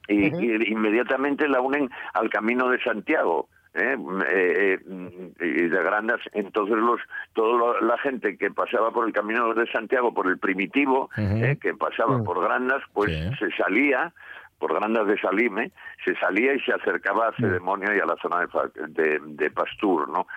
y, 0.07 0.71
inmediatamente 0.71 1.47
la 1.47 1.61
unen 1.61 1.89
al 2.13 2.29
camino 2.29 2.69
de 2.69 2.81
Santiago. 2.83 3.49
¿Eh? 3.73 3.95
Eh, 4.29 4.79
eh, 4.79 5.31
y 5.39 5.67
de 5.67 5.83
grandes. 5.83 6.19
Entonces 6.33 6.77
los 6.77 6.99
toda 7.33 7.81
la 7.81 7.97
gente 7.99 8.37
que 8.37 8.51
pasaba 8.51 8.91
por 8.91 9.07
el 9.07 9.13
camino 9.13 9.53
de 9.53 9.69
Santiago 9.71 10.13
por 10.13 10.27
el 10.27 10.37
primitivo 10.37 11.09
que 11.15 11.73
pasaba 11.75 12.21
por 12.23 12.43
Grandas 12.43 12.81
pues 12.93 13.11
se 13.39 13.51
salía 13.51 14.13
por 14.59 14.73
Grandas 14.73 15.07
de 15.07 15.19
Salime 15.19 15.71
se 16.05 16.15
salía 16.15 16.53
y 16.53 16.59
se 16.59 16.73
acercaba 16.73 17.29
a 17.29 17.35
Cedemonio 17.35 17.95
y 17.95 17.99
a 17.99 18.05
la 18.05 18.15
zona 18.21 18.47
de, 18.89 19.19
de, 19.23 19.51
Pastur 19.51 20.09
no 20.09 20.27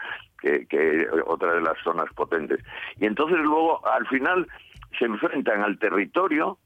que, 0.40 0.66
que 0.66 1.06
otra 1.26 1.54
de 1.54 1.60
las 1.60 1.78
zonas 1.82 2.06
potentes. 2.14 2.60
Y 2.98 3.06
entonces 3.06 3.38
luego 3.38 3.86
al 3.86 4.06
final 4.06 4.46
se 4.98 5.06
enfrentan 5.06 5.62
al 5.62 5.78
territorio 5.78 6.58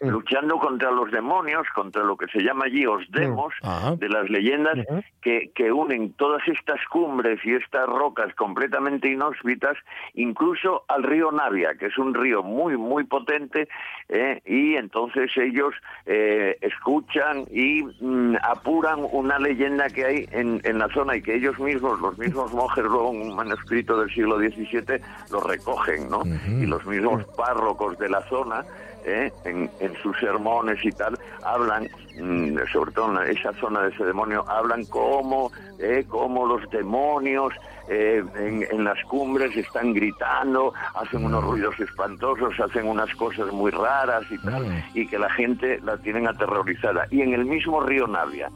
luchando 0.00 0.58
contra 0.58 0.90
los 0.90 1.10
demonios, 1.10 1.66
contra 1.74 2.02
lo 2.04 2.16
que 2.16 2.26
se 2.26 2.40
llama 2.40 2.66
allí 2.66 2.86
os 2.86 3.10
demos, 3.10 3.54
de 3.98 4.08
las 4.08 4.28
leyendas 4.28 4.78
que, 5.22 5.50
que, 5.54 5.72
unen 5.72 6.12
todas 6.14 6.46
estas 6.46 6.80
cumbres 6.90 7.40
y 7.44 7.54
estas 7.54 7.86
rocas 7.86 8.34
completamente 8.34 9.10
inhóspitas, 9.10 9.76
incluso 10.14 10.84
al 10.88 11.02
río 11.02 11.32
Navia, 11.32 11.74
que 11.78 11.86
es 11.86 11.98
un 11.98 12.14
río 12.14 12.42
muy, 12.42 12.76
muy 12.76 13.04
potente, 13.04 13.68
eh, 14.08 14.40
y 14.44 14.76
entonces 14.76 15.30
ellos 15.36 15.74
eh, 16.04 16.56
escuchan 16.60 17.44
y 17.50 17.82
mm, 17.82 18.36
apuran 18.42 19.00
una 19.10 19.38
leyenda 19.38 19.88
que 19.88 20.04
hay 20.04 20.28
en, 20.30 20.60
en, 20.64 20.78
la 20.78 20.88
zona 20.88 21.16
y 21.16 21.22
que 21.22 21.34
ellos 21.34 21.58
mismos, 21.58 22.00
los 22.00 22.16
mismos 22.18 22.52
monjes, 22.52 22.84
luego 22.84 23.10
un 23.10 23.34
manuscrito 23.34 23.98
del 23.98 24.10
siglo 24.12 24.38
XVII, 24.38 25.00
lo 25.30 25.40
recogen, 25.40 26.08
¿no? 26.08 26.22
Y 26.24 26.66
los 26.66 26.84
mismos 26.86 27.24
párrocos 27.36 27.98
de 27.98 28.08
la 28.08 28.20
zona, 28.28 28.64
¿eh? 29.04 29.25
En, 29.44 29.70
sus 30.02 30.18
sermones 30.18 30.84
y 30.84 30.90
tal, 30.92 31.18
hablan, 31.44 31.88
mm, 32.20 32.58
sobre 32.72 32.92
todo 32.92 33.22
en 33.22 33.36
esa 33.36 33.52
zona 33.54 33.82
de 33.82 33.90
ese 33.90 34.04
demonio, 34.04 34.44
hablan 34.48 34.84
como, 34.86 35.50
¿eh? 35.78 36.04
como 36.08 36.46
los 36.46 36.68
demonios 36.70 37.52
eh, 37.88 38.24
en, 38.36 38.84
las 38.84 39.02
cumbres 39.04 39.56
están 39.56 39.94
gritando, 39.94 40.72
hacen 40.94 41.24
unos 41.24 41.44
mm. 41.44 41.46
ruidos 41.46 41.80
espantosos, 41.80 42.58
hacen 42.58 42.88
unas 42.88 43.14
cosas 43.14 43.52
muy 43.52 43.70
raras 43.70 44.24
y 44.30 44.38
tal, 44.38 44.66
mm. 44.66 44.84
y 44.94 45.06
que 45.06 45.18
la 45.18 45.30
gente 45.30 45.80
la 45.82 45.96
tienen 45.98 46.26
aterrorizada. 46.26 47.06
Y 47.10 47.22
en 47.22 47.32
el 47.32 47.44
mismo 47.44 47.80
río 47.80 48.06
Navia, 48.06 48.50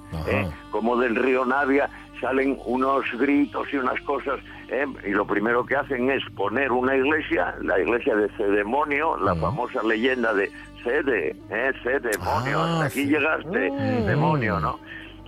como 0.70 0.96
del 0.96 1.16
río 1.16 1.44
Navia 1.44 1.88
salen 2.20 2.58
unos 2.64 3.04
gritos 3.18 3.66
y 3.72 3.76
unas 3.76 4.00
cosas, 4.02 4.40
¿eh? 4.68 4.86
y 5.06 5.10
lo 5.10 5.26
primero 5.26 5.64
que 5.64 5.76
hacen 5.76 6.10
es 6.10 6.22
poner 6.36 6.70
una 6.72 6.96
iglesia, 6.96 7.54
la 7.62 7.78
iglesia 7.80 8.14
de 8.14 8.28
Cedemonio, 8.36 9.16
la 9.16 9.34
famosa 9.34 9.82
leyenda 9.82 10.34
de 10.34 10.50
Cede, 10.82 11.36
¿eh? 11.50 11.72
Cedemonio, 11.82 12.60
ah, 12.60 12.84
aquí 12.84 13.04
llegaste, 13.06 13.70
mm. 13.70 14.06
demonio, 14.06 14.60
¿no? 14.60 14.78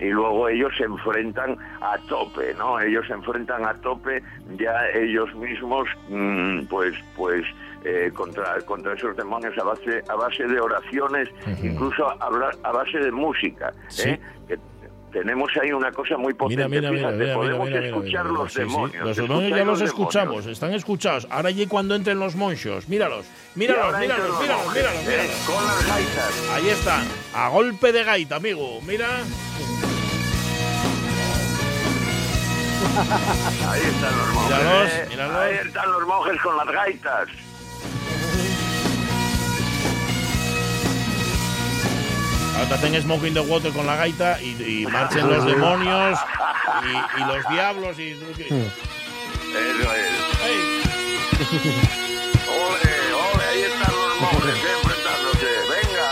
y 0.03 0.11
luego 0.11 0.49
ellos 0.49 0.73
se 0.77 0.85
enfrentan 0.85 1.57
a 1.81 1.97
tope, 2.09 2.55
¿no? 2.55 2.81
Ellos 2.81 3.07
se 3.07 3.13
enfrentan 3.13 3.65
a 3.65 3.75
tope 3.75 4.23
ya 4.59 4.89
ellos 4.95 5.33
mismos, 5.37 5.89
mm, 6.09 6.65
pues, 6.65 6.95
pues 7.17 7.45
eh, 7.85 8.11
contra 8.13 8.61
contra 8.63 8.95
esos 8.95 9.17
demonios 9.17 9.57
a 9.59 9.65
base 9.65 10.03
a 10.09 10.15
base 10.15 10.45
de 10.47 10.61
oraciones, 10.61 11.29
incluso 11.63 12.09
a, 12.09 12.31
a, 12.65 12.73
base 12.73 12.99
de 12.99 13.13
música, 13.13 13.73
¿eh? 14.05 14.19
Tenemos 15.12 15.51
ahí 15.61 15.72
una 15.72 15.92
cosa 15.92 16.16
muy 16.16 16.35
potente. 16.35 16.68
Mira, 16.68 16.90
mira, 16.90 17.11
mira, 17.11 17.35
podemos 17.35 17.68
escuchar 17.70 18.27
los 18.27 18.55
demonios. 18.55 19.05
Los 19.05 19.16
demonios 19.16 19.59
ya 19.59 19.64
los, 19.64 19.81
escuchamos, 19.81 20.46
están 20.46 20.72
escuchados. 20.75 21.27
Ahora 21.31 21.51
allí 21.51 21.66
cuando 21.66 21.94
entren 21.94 22.18
los 22.18 22.35
monchos, 22.35 22.88
míralos, 22.88 23.27
míralos, 23.55 23.98
míralos, 23.98 24.40
míralos, 24.40 24.75
míralos, 24.75 25.05
míralos, 25.05 25.31
Con 25.46 25.64
las 25.64 25.87
gaitas. 25.87 26.51
Ahí 26.53 26.68
están, 26.68 27.07
a 27.35 27.48
golpe 27.48 27.92
de 27.92 28.05
gaita, 28.05 28.37
amigo. 28.37 28.81
Mira. 28.87 29.09
Ahí 33.68 33.81
están 33.81 34.18
los 34.18 34.35
monjes. 34.35 34.59
Míralos, 34.59 35.09
míralos. 35.11 35.37
Ahí 35.37 35.55
están 35.66 35.92
los 35.92 36.07
monjes 36.07 36.40
con 36.40 36.57
las 36.57 36.66
gaitas. 36.66 37.29
Ahora 42.57 42.75
hacen 42.75 43.01
Smoking 43.01 43.35
the 43.35 43.41
Water 43.41 43.73
con 43.73 43.87
la 43.87 43.97
gaita 43.97 44.41
y, 44.41 44.87
marchen 44.91 45.29
los 45.29 45.45
demonios 45.45 46.19
y, 46.83 47.21
los 47.21 47.49
diablos 47.51 47.99
y... 47.99 48.11
Eso 48.12 48.31
es. 49.93 50.12
Ole, 52.49 53.12
ole, 53.12 53.45
ahí 53.51 53.62
están 53.62 53.93
los 53.95 54.21
monjes 54.21 54.57
enfrentándose. 54.75 55.51
Venga. 55.69 56.09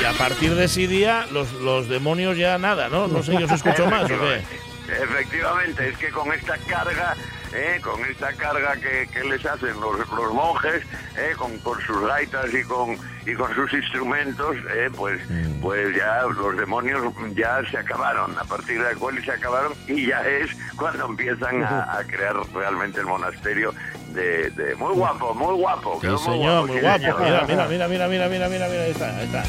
y 0.00 0.04
a 0.04 0.12
partir 0.12 0.54
de 0.54 0.64
ese 0.64 0.86
día, 0.86 1.26
los, 1.32 1.52
los 1.54 1.88
demonios 1.88 2.36
ya 2.36 2.58
nada, 2.58 2.88
¿no? 2.88 3.08
No 3.08 3.22
sé, 3.22 3.32
yo 3.32 3.46
os 3.46 3.52
escucho 3.52 3.86
más, 3.86 4.04
¿o 4.04 4.08
qué? 4.08 4.42
Efectivamente, 4.88 5.88
es 5.88 5.96
que 5.96 6.10
con 6.10 6.32
esta 6.32 6.58
carga 6.58 7.16
¿eh? 7.52 7.80
con 7.82 8.04
esta 8.04 8.32
carga 8.32 8.76
que, 8.76 9.24
les 9.24 9.44
hacen 9.44 9.80
los, 9.80 9.98
los 10.10 10.34
monjes, 10.34 10.82
¿eh? 11.16 11.32
con, 11.36 11.80
sus 11.80 12.06
gaitas 12.06 12.52
y 12.52 12.62
con, 12.64 12.96
y 13.26 13.34
con 13.34 13.54
sus 13.54 13.72
instrumentos, 13.72 14.56
¿eh? 14.74 14.90
pues, 14.96 15.20
mm. 15.28 15.60
pues 15.60 15.96
ya 15.96 16.22
los 16.22 16.56
demonios 16.56 17.02
ya 17.34 17.62
se 17.70 17.78
acabaron, 17.78 18.36
a 18.38 18.44
partir 18.44 18.82
de 18.82 18.94
cual 18.96 19.22
se 19.24 19.32
acabaron 19.32 19.72
y 19.86 20.06
ya 20.06 20.26
es 20.26 20.50
cuando 20.76 21.06
empiezan 21.06 21.62
a, 21.62 22.00
crear 22.06 22.36
realmente 22.52 23.00
el 23.00 23.06
monasterio 23.06 23.74
de, 24.12 24.74
muy 24.78 24.94
guapo, 24.94 25.34
muy 25.34 25.54
guapo. 25.54 25.98
Sí, 26.00 26.08
señor, 26.24 26.66
muy 26.66 26.80
guapo. 26.80 26.98
Mira, 26.98 27.44
mira, 27.46 27.68
mira, 27.68 27.88
mira, 27.88 28.08
mira, 28.08 28.08
mira, 28.08 28.48
mira, 28.48 28.48
mira, 28.48 28.82
ahí 28.82 28.90
está, 28.90 29.16
ahí 29.16 29.26
está 29.26 29.44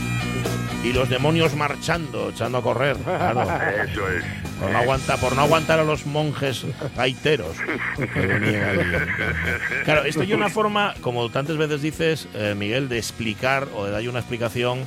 y 0.84 0.92
los 0.92 1.08
demonios 1.08 1.56
marchando, 1.56 2.30
echando 2.30 2.58
a 2.58 2.62
correr. 2.62 2.98
Claro. 2.98 3.42
Eso 3.84 4.10
es. 4.10 4.43
Por 4.60 4.72
no, 4.72 4.78
aguantar, 4.78 5.20
por 5.20 5.36
no 5.36 5.42
aguantar 5.42 5.80
a 5.80 5.84
los 5.84 6.06
monjes 6.06 6.66
gaiteros. 6.96 7.58
claro, 9.84 10.04
esto 10.04 10.24
es 10.24 10.32
una 10.32 10.50
forma, 10.50 10.94
como 11.02 11.30
tantas 11.30 11.58
veces 11.58 11.82
dices, 11.82 12.28
eh, 12.34 12.56
Miguel, 12.58 12.90
de 12.90 12.98
explicar 12.98 13.68
o 13.76 13.86
de 13.86 13.92
dar 13.92 14.08
una 14.08 14.20
explicación, 14.20 14.86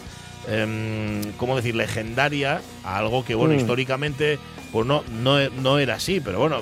eh, 0.49 1.23
¿cómo 1.37 1.57
decir?, 1.57 1.75
legendaria 1.75 2.61
a 2.85 2.99
algo 2.99 3.25
que, 3.25 3.35
bueno, 3.35 3.55
mm. 3.55 3.59
históricamente 3.59 4.39
pues 4.73 4.87
no, 4.87 5.05
no, 5.23 5.49
no 5.51 5.79
era 5.79 5.95
así, 5.95 6.21
pero 6.21 6.39
bueno, 6.39 6.61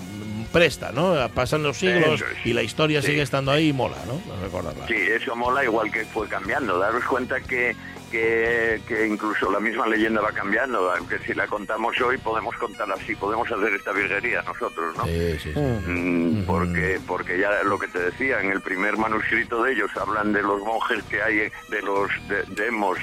presta, 0.52 0.92
¿no? 0.92 1.28
Pasan 1.30 1.62
los 1.64 1.78
siglos 1.78 2.24
y 2.44 2.52
la 2.52 2.62
historia 2.62 3.02
sigue 3.02 3.22
estando 3.22 3.50
ahí 3.50 3.70
y 3.70 3.72
mola, 3.72 3.96
¿no? 4.06 4.20
Recordarla. 4.40 4.86
Sí, 4.86 4.94
eso 4.94 5.34
mola 5.34 5.64
igual 5.64 5.90
que 5.90 6.04
fue 6.04 6.28
cambiando. 6.28 6.78
Daros 6.78 7.04
cuenta 7.04 7.40
que 7.40 7.74
que, 8.14 9.06
incluso 9.08 9.50
la 9.50 9.58
misma 9.58 9.86
leyenda 9.88 10.20
va 10.20 10.30
cambiando, 10.30 10.92
aunque 10.92 11.18
si 11.20 11.34
la 11.34 11.46
contamos 11.48 12.00
hoy 12.00 12.16
podemos 12.18 12.56
contar 12.56 12.90
así, 12.92 13.14
podemos 13.16 13.50
hacer 13.50 13.74
esta 13.74 13.92
virguería 13.92 14.42
nosotros, 14.42 14.96
¿no? 14.96 15.04
Sí, 15.04 15.38
sí, 15.42 15.52
mm, 15.56 16.44
porque, 16.46 17.00
porque 17.06 17.38
ya 17.38 17.50
lo 17.64 17.78
que 17.78 17.88
te 17.88 17.98
decía, 17.98 18.40
en 18.40 18.50
el 18.50 18.60
primer 18.60 18.96
manuscrito 18.96 19.64
de 19.64 19.72
ellos 19.72 19.90
hablan 19.96 20.32
de 20.32 20.42
los 20.42 20.62
monjes 20.62 21.02
que 21.04 21.22
hay, 21.22 21.50
de 21.68 21.82
los 21.82 22.10
demos 22.56 22.98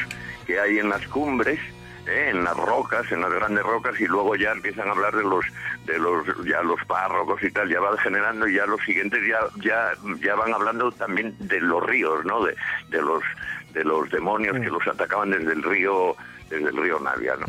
que 0.46 0.60
hay 0.60 0.80
en 0.80 0.90
las 0.90 1.06
cumbres, 1.08 1.60
¿eh? 2.12 2.30
en 2.30 2.44
las 2.44 2.58
rocas, 2.58 3.12
en 3.12 3.22
las 3.22 3.32
grandes 3.32 3.64
rocas, 3.64 4.00
y 4.00 4.06
luego 4.06 4.36
ya 4.36 4.52
empiezan 4.52 4.88
a 4.88 4.92
hablar 4.92 5.16
de 5.16 5.24
los 5.24 5.46
de 5.86 5.98
los 5.98 6.26
ya 6.46 6.62
los 6.62 6.84
párrocos 6.86 7.42
y 7.44 7.52
tal, 7.52 7.70
ya 7.70 7.80
va 7.80 7.92
degenerando 7.92 8.48
y 8.48 8.56
ya 8.56 8.66
los 8.66 8.82
siguientes 8.82 9.22
ya 9.28 9.40
ya 9.64 9.94
ya 10.22 10.36
van 10.36 10.54
hablando 10.54 10.92
también 10.92 11.36
de 11.40 11.60
los 11.62 11.84
ríos, 11.86 12.24
¿no? 12.26 12.44
De, 12.44 12.56
de 12.90 13.02
los 13.02 13.24
de 13.74 13.84
los 13.84 14.10
demonios 14.10 14.60
que 14.60 14.70
los 14.70 14.86
atacaban 14.88 15.32
desde 15.32 15.54
el 15.54 15.64
río 15.64 16.16
desde 16.50 16.70
el 16.70 16.78
río 16.78 17.00
Navia, 17.00 17.36
¿no? 17.38 17.46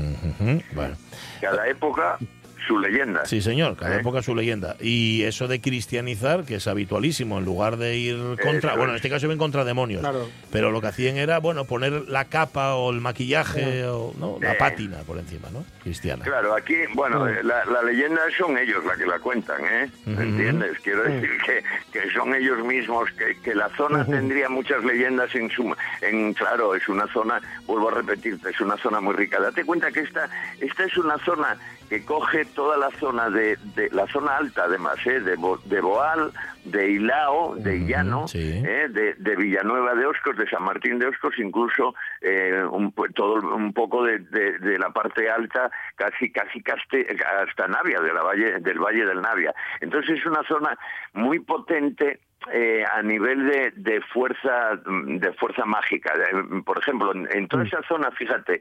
bueno. 0.74 0.96
Cada 1.40 1.66
época 1.66 2.18
su 2.66 2.78
leyenda. 2.78 3.24
Sí, 3.24 3.40
señor, 3.40 3.76
cada 3.76 3.96
¿Eh? 3.96 4.00
época 4.00 4.22
su 4.22 4.34
leyenda. 4.34 4.76
Y 4.80 5.22
eso 5.22 5.48
de 5.48 5.60
cristianizar, 5.60 6.44
que 6.44 6.56
es 6.56 6.66
habitualísimo, 6.66 7.38
en 7.38 7.44
lugar 7.44 7.76
de 7.76 7.96
ir 7.96 8.18
contra, 8.42 8.74
bueno, 8.74 8.90
en 8.90 8.96
este 8.96 9.10
caso 9.10 9.26
iban 9.26 9.38
contra 9.38 9.64
demonios, 9.64 10.06
pero 10.50 10.70
lo 10.70 10.80
que 10.80 10.88
hacían 10.88 11.16
era, 11.16 11.38
bueno, 11.38 11.64
poner 11.64 12.08
la 12.08 12.26
capa 12.26 12.74
o 12.74 12.90
el 12.90 13.00
maquillaje 13.00 13.86
o 13.86 14.12
¿no? 14.18 14.38
la 14.40 14.56
pátina 14.58 14.98
por 14.98 15.18
encima, 15.18 15.48
¿no? 15.50 15.64
Cristiana. 15.82 16.24
Claro, 16.24 16.54
aquí, 16.54 16.76
bueno, 16.94 17.28
eh, 17.28 17.42
la, 17.42 17.64
leyenda 17.82 18.20
son 18.36 18.56
ellos 18.56 18.84
la 18.84 18.96
que 18.96 19.06
la 19.06 19.18
cuentan, 19.18 19.60
¿eh? 19.64 19.90
¿Entiendes? 20.06 20.78
Quiero 20.82 21.02
decir 21.02 21.30
que, 21.44 21.62
que 21.92 22.10
son 22.12 22.34
ellos 22.34 22.64
mismos, 22.64 23.10
que, 23.12 23.36
que 23.42 23.54
la 23.54 23.68
zona 23.76 24.04
tendría 24.04 24.48
muchas 24.48 24.84
leyendas 24.84 25.34
en 25.34 25.50
su, 25.50 25.74
en, 26.00 26.32
claro, 26.34 26.74
es 26.74 26.88
una 26.88 27.06
zona, 27.12 27.40
vuelvo 27.66 27.88
a 27.88 27.94
repetirte, 27.94 28.50
es 28.50 28.60
una 28.60 28.76
zona 28.76 29.00
muy 29.00 29.14
rica. 29.14 29.40
Date 29.40 29.64
cuenta 29.64 29.90
que 29.90 30.00
esta, 30.00 30.28
esta 30.60 30.84
es 30.84 30.96
una 30.96 31.18
zona 31.18 31.56
que 31.88 32.04
coge 32.04 32.44
toda 32.46 32.76
la 32.76 32.90
zona 32.98 33.30
de, 33.30 33.58
la 33.92 34.06
zona 34.08 34.36
alta 34.36 34.64
además, 34.64 34.96
¿eh? 35.06 35.20
de, 35.20 35.36
de 35.64 35.80
Boal, 35.80 36.32
de 36.64 36.90
Ilao, 36.92 37.56
de 37.56 37.76
Illano, 37.76 38.26
¿eh? 38.34 38.88
de, 38.88 39.36
Villanueva 39.36 39.94
de 39.94 40.06
Oscos, 40.06 40.36
de 40.36 40.48
San 40.48 40.62
Martín 40.62 40.98
de 40.98 41.06
Oscos, 41.06 41.34
incluso 41.38 41.94
eh, 42.20 42.62
un, 42.70 42.92
todo 43.14 43.54
un 43.54 43.72
poco 43.72 44.04
de, 44.04 44.20
la 44.78 44.90
parte 44.90 45.28
alta, 45.28 45.70
casi 45.96 46.30
casi 46.30 46.62
hasta 47.40 47.68
Navia, 47.68 48.00
de 48.00 48.12
la 48.12 48.22
valle, 48.22 48.60
del 48.60 48.78
Valle 48.78 49.04
del 49.04 49.20
Navia. 49.20 49.54
Entonces 49.80 50.18
es 50.18 50.26
una 50.26 50.42
zona 50.44 50.78
muy 51.14 51.40
potente 51.40 52.20
eh, 52.52 52.84
a 52.90 53.02
nivel 53.02 53.46
de, 53.46 53.72
de, 53.76 54.00
fuerza 54.12 54.80
de 54.84 55.32
fuerza 55.34 55.64
mágica. 55.64 56.12
Por 56.64 56.78
ejemplo, 56.78 57.12
en, 57.12 57.48
toda 57.48 57.64
mm. 57.64 57.66
esa 57.66 57.82
zona, 57.88 58.10
fíjate, 58.12 58.60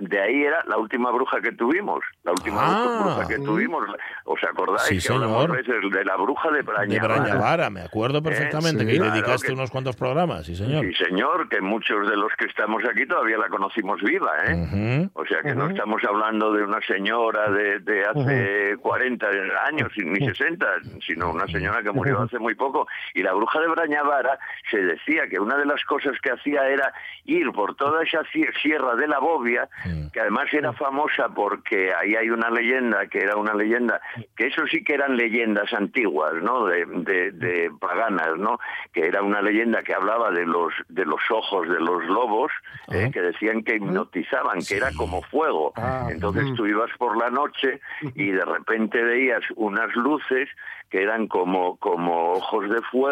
de 0.00 0.20
ahí 0.20 0.44
era 0.44 0.64
la 0.66 0.78
última 0.78 1.10
bruja 1.10 1.40
que 1.40 1.52
tuvimos, 1.52 2.00
la 2.24 2.32
última 2.32 2.60
ah. 2.60 3.00
bruja 3.02 3.28
que 3.28 3.38
tuvimos. 3.38 3.84
¿Os 4.24 4.42
acordáis? 4.44 4.88
Sí, 4.88 5.00
señor. 5.00 5.64
de 5.64 6.04
la 6.04 6.16
bruja 6.16 6.50
de 6.50 6.62
Brañavara. 6.62 7.70
me 7.70 7.82
acuerdo 7.82 8.18
eh, 8.18 8.22
perfectamente, 8.22 8.86
que 8.86 8.98
dedicaste 8.98 9.52
unos 9.52 9.70
cuantos 9.70 9.96
programas, 9.96 10.46
sí 10.46 10.54
señor. 10.54 10.84
Sí 10.86 11.04
señor, 11.04 11.48
que 11.48 11.60
muchos 11.60 12.08
de 12.08 12.16
los 12.16 12.32
que 12.38 12.46
estamos 12.46 12.82
aquí 12.84 13.06
todavía 13.06 13.38
la 13.38 13.48
conocimos 13.48 14.00
viva, 14.02 14.32
¿eh? 14.46 15.08
O 15.14 15.24
sea 15.24 15.42
que 15.42 15.54
no 15.54 15.68
estamos 15.68 16.02
hablando 16.04 16.52
de 16.52 16.64
una 16.64 16.80
señora 16.82 17.50
de, 17.50 17.80
de 17.80 18.04
hace 18.04 18.76
40 18.78 19.26
años, 19.66 19.90
ni 19.96 20.26
60, 20.26 20.66
sino 21.06 21.30
una 21.30 21.46
señora 21.46 21.82
que 21.82 21.92
murió 21.92 22.22
hace 22.22 22.38
muy 22.38 22.54
poco 22.54 22.86
y 23.14 23.19
la 23.22 23.32
bruja 23.32 23.60
de 23.60 23.68
Brañavara 23.68 24.38
se 24.70 24.78
decía 24.78 25.28
que 25.28 25.38
una 25.38 25.56
de 25.56 25.66
las 25.66 25.82
cosas 25.84 26.12
que 26.22 26.30
hacía 26.30 26.68
era 26.68 26.92
ir 27.24 27.50
por 27.52 27.74
toda 27.74 28.02
esa 28.02 28.22
sierra 28.62 28.94
de 28.96 29.08
la 29.08 29.18
Bobia, 29.18 29.68
que 30.12 30.20
además 30.20 30.46
era 30.52 30.72
famosa 30.72 31.28
porque 31.28 31.92
ahí 31.94 32.14
hay 32.14 32.30
una 32.30 32.50
leyenda, 32.50 33.06
que 33.06 33.18
era 33.18 33.36
una 33.36 33.54
leyenda, 33.54 34.00
que 34.36 34.46
eso 34.46 34.66
sí 34.66 34.82
que 34.84 34.94
eran 34.94 35.16
leyendas 35.16 35.72
antiguas, 35.72 36.34
¿no? 36.42 36.66
De, 36.66 37.70
paganas, 37.80 38.36
¿no? 38.38 38.58
Que 38.92 39.06
era 39.06 39.22
una 39.22 39.40
leyenda 39.40 39.82
que 39.82 39.94
hablaba 39.94 40.30
de 40.30 40.46
los, 40.46 40.72
de 40.88 41.04
los 41.04 41.20
ojos 41.30 41.68
de 41.68 41.80
los 41.80 42.04
lobos, 42.04 42.52
¿eh? 42.90 43.10
que 43.12 43.20
decían 43.20 43.62
que 43.62 43.76
hipnotizaban, 43.76 44.60
que 44.66 44.76
era 44.76 44.90
como 44.96 45.22
fuego. 45.22 45.72
Ah, 45.76 46.08
Entonces 46.10 46.46
tú 46.56 46.66
ibas 46.66 46.90
por 46.98 47.16
la 47.16 47.30
noche 47.30 47.80
y 48.14 48.30
de 48.30 48.44
repente 48.44 49.02
veías 49.02 49.42
unas 49.56 49.94
luces 49.94 50.48
que 50.90 51.02
eran 51.02 51.28
como, 51.28 51.76
como 51.76 52.32
ojos 52.32 52.68
de 52.68 52.82
fuego 52.82 53.09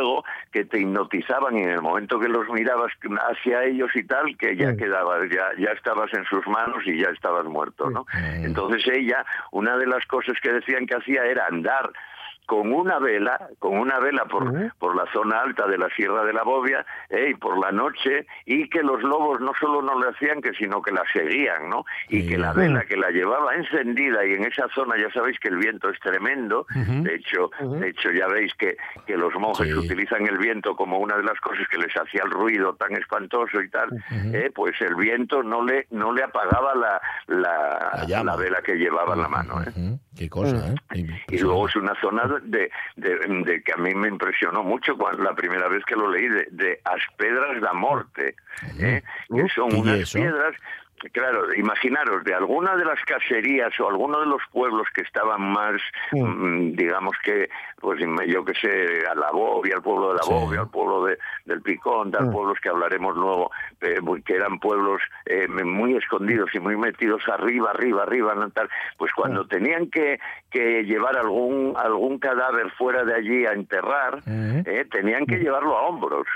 que 0.52 0.64
te 0.64 0.80
hipnotizaban 0.80 1.56
y 1.56 1.62
en 1.62 1.70
el 1.70 1.82
momento 1.82 2.18
que 2.18 2.28
los 2.28 2.48
mirabas 2.48 2.92
hacia 3.30 3.64
ellos 3.64 3.90
y 3.94 4.04
tal, 4.04 4.36
que 4.36 4.56
ya 4.56 4.76
quedabas, 4.76 5.28
ya, 5.30 5.50
ya 5.58 5.70
estabas 5.72 6.12
en 6.14 6.24
sus 6.24 6.46
manos 6.46 6.82
y 6.86 7.00
ya 7.00 7.08
estabas 7.08 7.44
muerto, 7.46 7.90
¿no? 7.90 8.06
Entonces 8.42 8.86
ella, 8.92 9.24
una 9.52 9.76
de 9.76 9.86
las 9.86 10.04
cosas 10.06 10.36
que 10.42 10.52
decían 10.52 10.86
que 10.86 10.96
hacía 10.96 11.24
era 11.24 11.46
andar 11.46 11.90
con 12.48 12.72
una 12.72 12.98
vela, 12.98 13.50
con 13.58 13.76
una 13.76 14.00
vela 14.00 14.24
por, 14.24 14.72
por 14.78 14.96
la 14.96 15.04
zona 15.12 15.42
alta 15.42 15.66
de 15.66 15.76
la 15.76 15.90
Sierra 15.90 16.24
de 16.24 16.32
la 16.32 16.44
Bobia, 16.44 16.84
eh, 17.10 17.32
y 17.32 17.34
por 17.34 17.58
la 17.58 17.70
noche, 17.70 18.26
y 18.46 18.70
que 18.70 18.82
los 18.82 19.02
lobos 19.02 19.38
no 19.38 19.52
solo 19.60 19.82
no 19.82 20.00
le 20.00 20.08
hacían 20.08 20.40
que, 20.40 20.54
sino 20.54 20.80
que 20.80 20.90
la 20.90 21.02
seguían, 21.12 21.68
¿no? 21.68 21.84
Y 22.08 22.26
que 22.26 22.38
la 22.38 22.54
vela 22.54 22.86
que 22.86 22.96
la 22.96 23.10
llevaba 23.10 23.54
encendida, 23.54 24.24
y 24.24 24.32
en 24.32 24.44
esa 24.44 24.66
zona 24.74 24.96
ya 24.96 25.12
sabéis 25.12 25.38
que 25.40 25.48
el 25.48 25.58
viento 25.58 25.90
es 25.90 26.00
tremendo, 26.00 26.64
de 26.74 27.16
hecho, 27.16 27.50
de 27.60 27.90
hecho 27.90 28.10
ya 28.12 28.26
veis 28.28 28.54
que, 28.54 28.78
que 29.06 29.18
los 29.18 29.34
monjes 29.34 29.76
utilizan 29.76 30.26
el 30.26 30.38
viento 30.38 30.74
como 30.74 31.00
una 31.00 31.18
de 31.18 31.24
las 31.24 31.38
cosas 31.40 31.68
que 31.68 31.76
les 31.76 31.94
hacía 31.94 32.22
el 32.24 32.30
ruido 32.30 32.74
tan 32.76 32.96
espantoso 32.96 33.60
y 33.60 33.68
tal, 33.68 33.90
eh, 34.32 34.50
pues 34.54 34.80
el 34.80 34.94
viento 34.94 35.42
no 35.42 35.62
le, 35.62 35.86
no 35.90 36.14
le 36.14 36.22
apagaba 36.22 36.74
la, 36.74 36.98
la, 37.26 38.06
la, 38.24 38.36
vela 38.36 38.62
que 38.62 38.76
llevaba 38.76 39.12
en 39.12 39.20
la 39.20 39.28
mano. 39.28 39.60
¿eh? 39.60 39.98
Qué 40.18 40.28
cosa, 40.28 40.74
¿eh? 40.74 41.06
Y 41.28 41.38
luego 41.38 41.68
es 41.68 41.76
una 41.76 41.94
zona 42.00 42.24
de, 42.42 42.68
de, 42.96 43.62
que 43.62 43.72
a 43.72 43.76
mí 43.76 43.94
me 43.94 44.08
impresionó 44.08 44.64
mucho 44.64 44.96
cuando 44.98 45.22
la 45.22 45.32
primera 45.32 45.68
vez 45.68 45.84
que 45.84 45.94
lo 45.94 46.10
leí, 46.10 46.26
de, 46.28 46.48
de 46.50 46.80
As 46.84 47.02
Pedras 47.16 47.60
da 47.60 47.72
Morte, 47.72 48.34
¿eh? 48.80 49.00
que 49.28 49.48
son 49.54 49.76
unas 49.76 50.12
piedras 50.12 50.56
Claro, 51.12 51.54
imaginaros, 51.54 52.24
de 52.24 52.34
alguna 52.34 52.76
de 52.76 52.84
las 52.84 53.00
caserías 53.04 53.72
o 53.80 53.88
alguno 53.88 54.20
de 54.20 54.26
los 54.26 54.42
pueblos 54.52 54.86
que 54.94 55.02
estaban 55.02 55.40
más, 55.52 55.80
mm, 56.12 56.72
digamos 56.72 57.16
que, 57.22 57.48
pues 57.80 58.00
yo 58.26 58.44
que 58.44 58.54
sé, 58.54 59.06
a 59.08 59.14
la 59.14 59.30
Bobia, 59.30 59.76
al 59.76 59.82
pueblo 59.82 60.12
de 60.12 60.14
la 60.16 60.26
Bobia, 60.28 60.60
al 60.60 60.70
pueblo 60.70 61.04
de, 61.04 61.18
del 61.44 61.62
Picón, 61.62 62.10
tal, 62.10 62.30
pueblos 62.30 62.58
que 62.60 62.68
hablaremos 62.68 63.16
luego, 63.16 63.50
eh, 63.80 64.00
que 64.24 64.34
eran 64.34 64.58
pueblos 64.58 65.00
eh, 65.26 65.46
muy 65.48 65.96
escondidos 65.96 66.50
y 66.54 66.58
muy 66.58 66.76
metidos 66.76 67.22
arriba, 67.28 67.70
arriba, 67.70 68.02
arriba, 68.02 68.34
tal, 68.52 68.68
pues 68.96 69.12
cuando 69.12 69.46
tenían 69.46 69.90
que, 69.90 70.18
que 70.50 70.82
llevar 70.84 71.16
algún, 71.16 71.74
algún 71.76 72.18
cadáver 72.18 72.70
fuera 72.72 73.04
de 73.04 73.14
allí 73.14 73.46
a 73.46 73.52
enterrar, 73.52 74.22
eh, 74.26 74.84
tenían 74.90 75.26
que 75.26 75.38
llevarlo 75.38 75.76
a 75.76 75.82
hombros. 75.88 76.26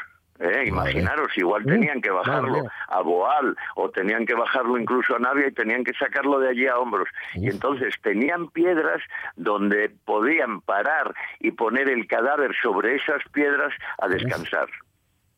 ¿Eh? 0.43 0.67
Imaginaros, 0.67 1.37
igual 1.37 1.65
tenían 1.65 2.01
que 2.01 2.11
bajarlo 2.11 2.69
a 2.89 3.01
Boal 3.03 3.57
o 3.77 3.91
tenían 3.91 4.27
que 4.27 4.35
bajarlo 4.35 4.79
incluso 4.79 5.17
a 5.17 5.19
Navia 5.19 5.49
y 5.49 5.53
tenían 5.53 5.85
que 5.85 5.93
sacarlo 5.95 6.39
de 6.41 6.51
allí 6.51 6.67
a 6.67 6.79
hombros. 6.79 7.09
Y 7.35 7.49
entonces 7.49 7.95
tenían 8.03 8.49
piedras 8.49 9.01
donde 9.37 9.91
podían 10.05 10.61
parar 10.61 11.15
y 11.41 11.53
poner 11.53 11.89
el 11.89 12.07
cadáver 12.07 12.53
sobre 12.63 12.97
esas 12.97 13.23
piedras 13.33 13.73
a 13.99 14.09
descansar. 14.09 14.69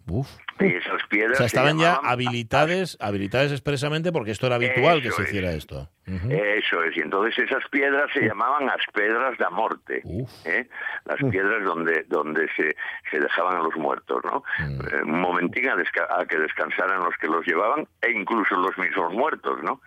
Uf. 0.06 0.28
Y 0.60 0.66
esas 0.66 1.02
piedras. 1.08 1.32
O 1.32 1.36
sea, 1.38 1.46
estaban 1.46 1.78
ya 1.78 1.94
habilitadas, 1.94 2.98
habilitadas 3.00 3.52
expresamente 3.52 4.12
porque 4.12 4.30
esto 4.32 4.46
era 4.46 4.56
habitual 4.56 5.02
que 5.02 5.10
se 5.10 5.22
hiciera 5.22 5.52
esto. 5.52 5.88
Eso 6.06 6.82
es, 6.82 6.96
y 6.96 7.00
entonces 7.00 7.38
esas 7.38 7.66
piedras 7.70 8.10
se 8.12 8.20
llamaban 8.20 8.66
las 8.66 8.80
piedras 8.92 9.38
de 9.38 9.44
morte, 9.50 10.02
¿eh? 10.44 10.68
las 11.06 11.30
piedras 11.30 11.64
donde 11.64 12.04
donde 12.08 12.46
se, 12.56 12.76
se 13.10 13.20
dejaban 13.20 13.56
a 13.56 13.62
los 13.62 13.74
muertos, 13.76 14.22
¿no? 14.24 14.42
Mm. 14.58 14.80
Eh, 14.80 15.02
un 15.04 15.20
momentín 15.20 15.68
a, 15.68 15.76
que 16.26 16.38
descansaran 16.38 17.02
los 17.02 17.16
que 17.16 17.26
los 17.26 17.46
llevaban 17.46 17.86
e 18.02 18.10
incluso 18.10 18.54
los 18.56 18.76
mismos 18.76 19.12
muertos, 19.12 19.62
¿no? 19.62 19.80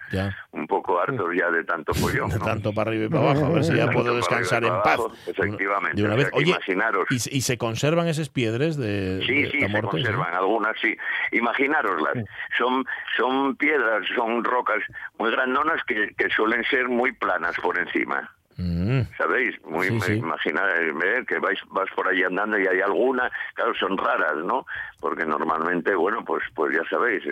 Un 0.51 0.65
poco 0.65 0.99
hartos 0.99 1.29
ya 1.37 1.51
de 1.51 1.63
tanto 1.63 1.93
follón. 1.93 2.29
De 2.29 2.39
tanto 2.39 2.73
para 2.73 2.89
arriba 2.89 3.05
y 3.05 3.09
para 3.09 3.31
abajo, 3.31 3.45
a 3.45 3.49
ver 3.49 3.63
si 3.63 3.75
ya 3.75 3.87
puedo 3.87 4.15
descansar 4.15 4.63
en 4.63 4.73
paz. 4.81 4.99
efectivamente. 5.27 6.01
De 6.01 6.07
una 6.07 6.15
vez. 6.15 6.29
Oye, 6.33 6.49
imaginaros. 6.49 7.05
¿y, 7.09 7.41
se 7.41 7.57
conservan 7.57 8.07
esas 8.07 8.29
piedras 8.29 8.75
de, 8.77 9.23
sí, 9.25 9.45
sí, 9.51 9.59
se 9.59 9.81
conservan, 9.81 10.33
algunas 10.33 10.75
sí. 10.81 10.97
Imaginaroslas. 11.31 12.25
Son, 12.57 12.85
son 13.15 13.55
piedras, 13.55 14.03
son 14.15 14.43
rocas 14.43 14.79
muy 15.17 15.31
grandonas 15.31 15.83
que 15.83 16.06
que, 16.15 16.29
suelen 16.29 16.63
ser 16.65 16.87
muy 16.87 17.11
planas 17.11 17.55
por 17.61 17.77
encima. 17.79 18.29
Mm. 18.57 19.01
¿Sabéis? 19.15 19.55
Muy 19.65 19.87
sí, 20.01 20.13
eh, 20.13 21.25
que 21.27 21.37
vais, 21.37 21.59
vas 21.69 21.87
por 21.95 22.07
ahí 22.07 22.23
andando 22.23 22.57
y 22.57 22.65
hay 22.65 22.81
alguna, 22.81 23.31
claro, 23.53 23.73
son 23.75 23.95
raras, 23.95 24.35
¿no? 24.43 24.65
Porque 24.99 25.25
normalmente, 25.25 25.93
bueno, 25.93 26.25
pues 26.25 26.43
pues 26.55 26.75
ya 26.75 26.83
sabéis, 26.89 27.23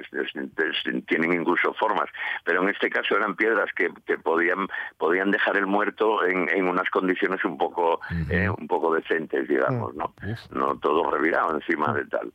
tienen 1.07 1.33
incluso 1.33 1.73
formas, 1.73 2.09
pero 2.43 2.61
en 2.61 2.69
este 2.69 2.91
caso 2.91 3.15
eran 3.15 3.35
piedras 3.35 3.71
que, 3.75 3.89
que 4.05 4.19
podían 4.19 4.67
podían 4.99 5.31
dejar 5.31 5.57
el 5.57 5.65
muerto 5.65 6.23
en, 6.23 6.47
en 6.55 6.67
unas 6.67 6.87
condiciones 6.91 7.43
un 7.43 7.57
poco 7.57 7.99
eh, 8.29 8.47
un 8.47 8.67
poco 8.67 8.93
decentes, 8.93 9.47
digamos, 9.47 9.95
¿no? 9.95 10.13
No 10.51 10.77
todo 10.77 11.09
revirado 11.09 11.55
encima 11.55 11.91
de 11.91 12.05
tal. 12.05 12.31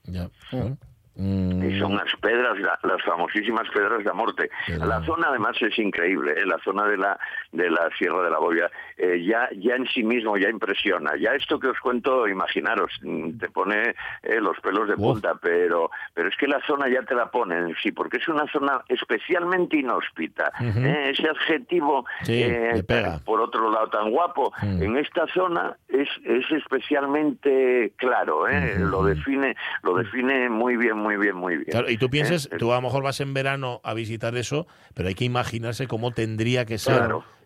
Mm. 0.51 0.90
Y 1.21 1.79
son 1.79 1.97
las 1.97 2.09
pedras, 2.21 2.57
las 2.59 3.03
famosísimas 3.03 3.69
pedras 3.75 3.99
de 3.99 4.05
la 4.05 4.15
muerte. 4.15 4.51
La 4.69 5.03
zona 5.05 5.29
además 5.29 5.55
es 5.61 5.79
increíble, 5.79 6.33
¿eh? 6.33 6.47
la 6.47 6.59
zona 6.65 6.87
de 6.87 6.97
la 6.97 7.19
de 7.53 7.69
la 7.69 7.91
Sierra 7.99 8.23
de 8.23 8.31
la 8.31 8.39
Bobia 8.39 8.71
eh, 8.97 9.23
ya 9.25 9.49
ya 9.55 9.75
en 9.75 9.87
sí 9.87 10.03
mismo 10.03 10.39
ya 10.39 10.49
impresiona. 10.49 11.13
Ya 11.17 11.33
esto 11.35 11.61
que 11.61 11.69
os 11.69 11.79
cuento, 11.81 12.27
imaginaros, 12.27 12.93
mm, 13.03 13.39
te 13.39 13.51
pone 13.51 13.95
eh, 14.23 14.41
los 14.41 14.59
pelos 14.61 14.89
de 14.89 14.97
punta, 14.97 15.35
pero 15.35 15.91
pero 16.15 16.29
es 16.29 16.37
que 16.37 16.47
la 16.47 16.61
zona 16.67 16.89
ya 16.89 17.03
te 17.03 17.15
la 17.15 17.31
pone 17.31 17.59
en 17.59 17.75
sí, 17.83 17.93
porque 17.93 18.17
es 18.17 18.29
una 18.29 18.47
zona 18.51 18.81
especialmente 18.89 19.77
inhóspita. 19.77 20.53
Ese 20.61 21.29
adjetivo, 21.29 22.07
por 23.27 23.41
otro 23.43 23.71
lado 23.71 23.89
tan 23.89 24.11
guapo, 24.11 24.53
mm. 24.63 24.83
en 24.83 24.97
esta 24.97 25.27
zona 25.35 25.77
es 25.89 26.09
es 26.25 26.51
especialmente 26.51 27.93
claro, 27.97 28.47
lo 28.79 29.05
define 29.05 29.55
lo 29.83 29.97
define 29.97 30.49
muy 30.49 30.77
bien 30.77 30.97
muy 30.97 31.10
bien, 31.17 31.37
muy 31.37 31.57
bien. 31.57 31.85
y 31.89 31.97
tú 31.99 32.11
piensas, 32.11 32.49
eh, 32.53 32.57
tú 32.59 32.73
a 32.73 32.77
lo 32.77 32.83
mejor 32.83 33.03
vas 33.03 33.21
en 33.21 33.35
verano 33.35 33.81
a 33.85 33.95
visitar 33.95 34.37
eso, 34.37 34.67
pero 34.95 35.09
hay 35.09 35.15
que 35.15 35.25
imaginarse 35.25 35.87
cómo 35.87 36.13
tendría 36.13 36.65
que 36.65 36.79
ser 36.79 37.03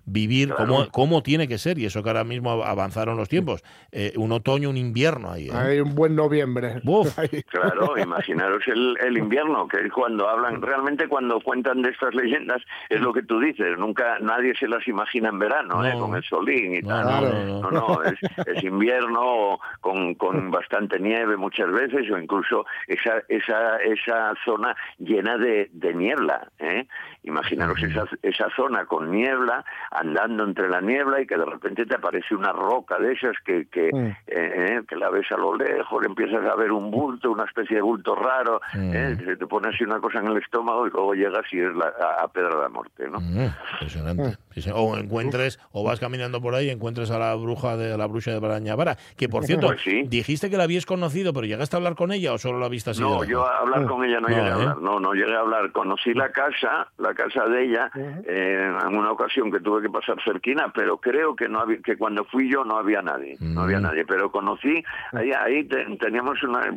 vivir, 0.06 0.52
cómo, 0.54 0.88
cómo 0.90 1.22
tiene 1.22 1.48
que 1.48 1.58
ser, 1.58 1.78
y 1.78 1.86
eso 1.86 2.02
que 2.02 2.10
ahora 2.10 2.24
mismo 2.24 2.64
avanzaron 2.64 3.16
los 3.16 3.28
tiempos, 3.28 3.62
eh, 3.92 4.12
un 4.16 4.32
otoño, 4.32 4.70
un 4.70 4.76
invierno 4.76 5.30
ahí. 5.30 5.48
¿eh? 5.48 5.52
Hay 5.54 5.80
un 5.80 5.94
buen 5.94 6.14
noviembre. 6.14 6.80
claro, 7.48 7.98
imaginaros 7.98 8.66
el, 8.66 8.96
el, 9.00 9.18
invierno, 9.18 9.66
que 9.68 9.80
es 9.80 9.92
cuando 9.92 10.28
hablan, 10.28 10.60
realmente 10.62 11.08
cuando 11.08 11.40
cuentan 11.40 11.82
de 11.82 11.90
estas 11.90 12.14
leyendas, 12.14 12.62
es 12.88 13.00
lo 13.00 13.12
que 13.12 13.22
tú 13.22 13.40
dices, 13.40 13.78
nunca 13.78 14.18
nadie 14.20 14.54
se 14.56 14.68
las 14.68 14.86
imagina 14.86 15.28
en 15.30 15.38
verano, 15.38 15.84
¿eh? 15.84 15.94
con 15.98 16.14
el 16.14 16.22
solín 16.24 16.76
y 16.76 16.82
tal. 16.82 17.60
No, 17.60 17.70
no, 17.70 18.02
es, 18.02 18.64
invierno 18.64 19.58
con, 19.80 20.14
con 20.14 20.50
bastante 20.50 20.98
nieve 20.98 21.36
muchas 21.36 21.70
veces, 21.70 22.10
o 22.10 22.18
incluso 22.18 22.64
esa, 22.86 23.22
esa, 23.28 23.78
esa 23.78 24.34
zona 24.44 24.76
llena 24.98 25.36
de, 25.38 25.68
de 25.72 25.94
niebla. 25.94 26.48
¿eh? 26.58 26.86
Imaginaros 27.24 27.82
esa, 27.82 28.04
esa 28.22 28.48
zona 28.54 28.84
con 28.86 29.10
niebla, 29.10 29.64
andando 29.90 30.44
entre 30.44 30.68
la 30.68 30.80
niebla 30.80 31.20
y 31.20 31.26
que 31.26 31.36
de 31.36 31.44
repente 31.44 31.86
te 31.86 31.96
aparece 31.96 32.34
una 32.34 32.52
roca 32.52 32.98
de 32.98 33.12
esas 33.12 33.34
que, 33.44 33.66
que, 33.66 33.90
mm. 33.92 34.06
eh, 34.06 34.16
eh, 34.26 34.82
que 34.86 34.96
la 34.96 35.10
ves 35.10 35.30
a 35.32 35.36
lo 35.36 35.56
lejos, 35.56 36.04
empiezas 36.04 36.44
a 36.44 36.54
ver 36.54 36.70
un 36.70 36.90
bulto, 36.90 37.30
una 37.30 37.44
especie 37.44 37.76
de 37.76 37.82
bulto 37.82 38.14
raro, 38.14 38.60
mm. 38.74 39.36
te 39.38 39.46
pone 39.46 39.68
así 39.68 39.84
una 39.84 40.00
cosa 40.00 40.18
en 40.18 40.28
el 40.28 40.38
estómago 40.38 40.86
y 40.86 40.90
luego 40.90 41.14
llegas 41.14 41.44
y 41.52 41.60
es 41.60 41.74
la, 41.74 41.92
a, 42.20 42.28
Pedra 42.28 42.56
de 42.56 42.62
la 42.62 42.68
Muerte, 42.68 43.08
¿no? 43.08 43.18
impresionante. 43.20 44.38
O 44.72 44.96
encuentres, 44.96 45.58
o 45.72 45.82
vas 45.82 45.98
caminando 45.98 46.40
por 46.40 46.54
ahí 46.54 46.66
y 46.66 46.70
encuentres 46.70 47.10
a 47.10 47.18
la 47.18 47.34
bruja 47.34 47.76
de 47.76 47.96
la 47.96 48.06
bruja 48.06 48.32
de 48.32 48.38
Brañavara, 48.38 48.96
que 49.16 49.28
por 49.28 49.44
cierto, 49.44 49.68
pues 49.68 49.82
dijiste 50.06 50.50
que 50.50 50.56
la 50.56 50.64
habías 50.64 50.86
conocido, 50.86 51.32
pero 51.32 51.46
¿llegaste 51.46 51.76
a 51.76 51.78
hablar 51.78 51.94
con 51.94 52.12
ella 52.12 52.32
o 52.32 52.38
solo 52.38 52.58
la 52.58 52.68
viste 52.68 52.90
así? 52.90 53.00
No, 53.00 53.24
yo 53.24 53.46
a 53.46 53.58
hablar 53.58 53.86
con 53.86 54.04
ella 54.04 54.20
no, 54.20 54.28
llegué 54.28 54.48
a 54.48 54.54
hablar, 54.54 54.78
no, 54.78 55.00
no 55.00 55.12
llegué 55.12 55.34
a 55.34 55.40
hablar. 55.40 55.72
Conocí 55.72 56.14
la 56.14 56.30
casa, 56.30 56.88
la 56.98 57.13
casa 57.14 57.44
de 57.46 57.64
ella, 57.64 57.90
en 57.94 58.96
una 58.96 59.12
ocasión 59.12 59.50
que 59.50 59.60
tuve 59.60 59.82
que 59.82 59.90
pasar 59.90 60.16
cerquina, 60.24 60.72
pero 60.74 60.98
creo 60.98 61.34
que 61.34 61.48
no 61.48 61.60
había, 61.60 61.78
que 61.78 61.96
cuando 61.96 62.24
fui 62.24 62.50
yo 62.50 62.64
no 62.64 62.76
había 62.76 63.02
nadie, 63.02 63.36
no 63.40 63.62
había 63.62 63.78
mm. 63.78 63.82
nadie, 63.82 64.04
pero 64.04 64.30
conocí, 64.30 64.82
ahí, 65.12 65.32
ahí 65.32 65.64
teníamos 65.98 66.42
una, 66.42 66.70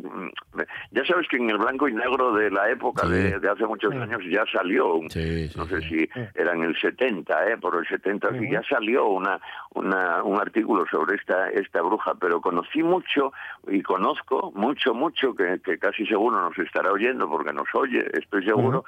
ya 0.90 1.04
sabes 1.04 1.28
que 1.28 1.36
en 1.36 1.50
el 1.50 1.58
blanco 1.58 1.88
y 1.88 1.94
negro 1.94 2.32
de 2.34 2.50
la 2.50 2.70
época 2.70 3.06
de, 3.08 3.34
hace 3.48 3.66
muchos 3.66 3.94
años 3.94 4.20
ya 4.30 4.44
salió, 4.52 5.00
no 5.02 5.10
sé 5.66 5.80
si 5.88 6.08
era 6.34 6.52
en 6.52 6.62
el 6.62 6.78
70, 6.78 7.50
eh, 7.50 7.56
por 7.58 7.76
el 7.76 7.86
70, 7.86 8.30
ya 8.50 8.62
salió 8.68 9.06
una, 9.06 9.40
una, 9.74 10.22
un 10.22 10.40
artículo 10.40 10.84
sobre 10.90 11.16
esta, 11.16 11.48
esta 11.50 11.82
bruja, 11.82 12.14
pero 12.20 12.40
conocí 12.40 12.82
mucho 12.82 13.32
y 13.66 13.82
conozco 13.82 14.52
mucho, 14.54 14.94
mucho, 14.94 15.34
que, 15.34 15.60
que 15.64 15.78
casi 15.78 16.06
seguro 16.06 16.40
nos 16.40 16.58
estará 16.58 16.92
oyendo 16.92 17.28
porque 17.28 17.52
nos 17.52 17.68
oye, 17.74 18.04
estoy 18.12 18.44
seguro, 18.44 18.84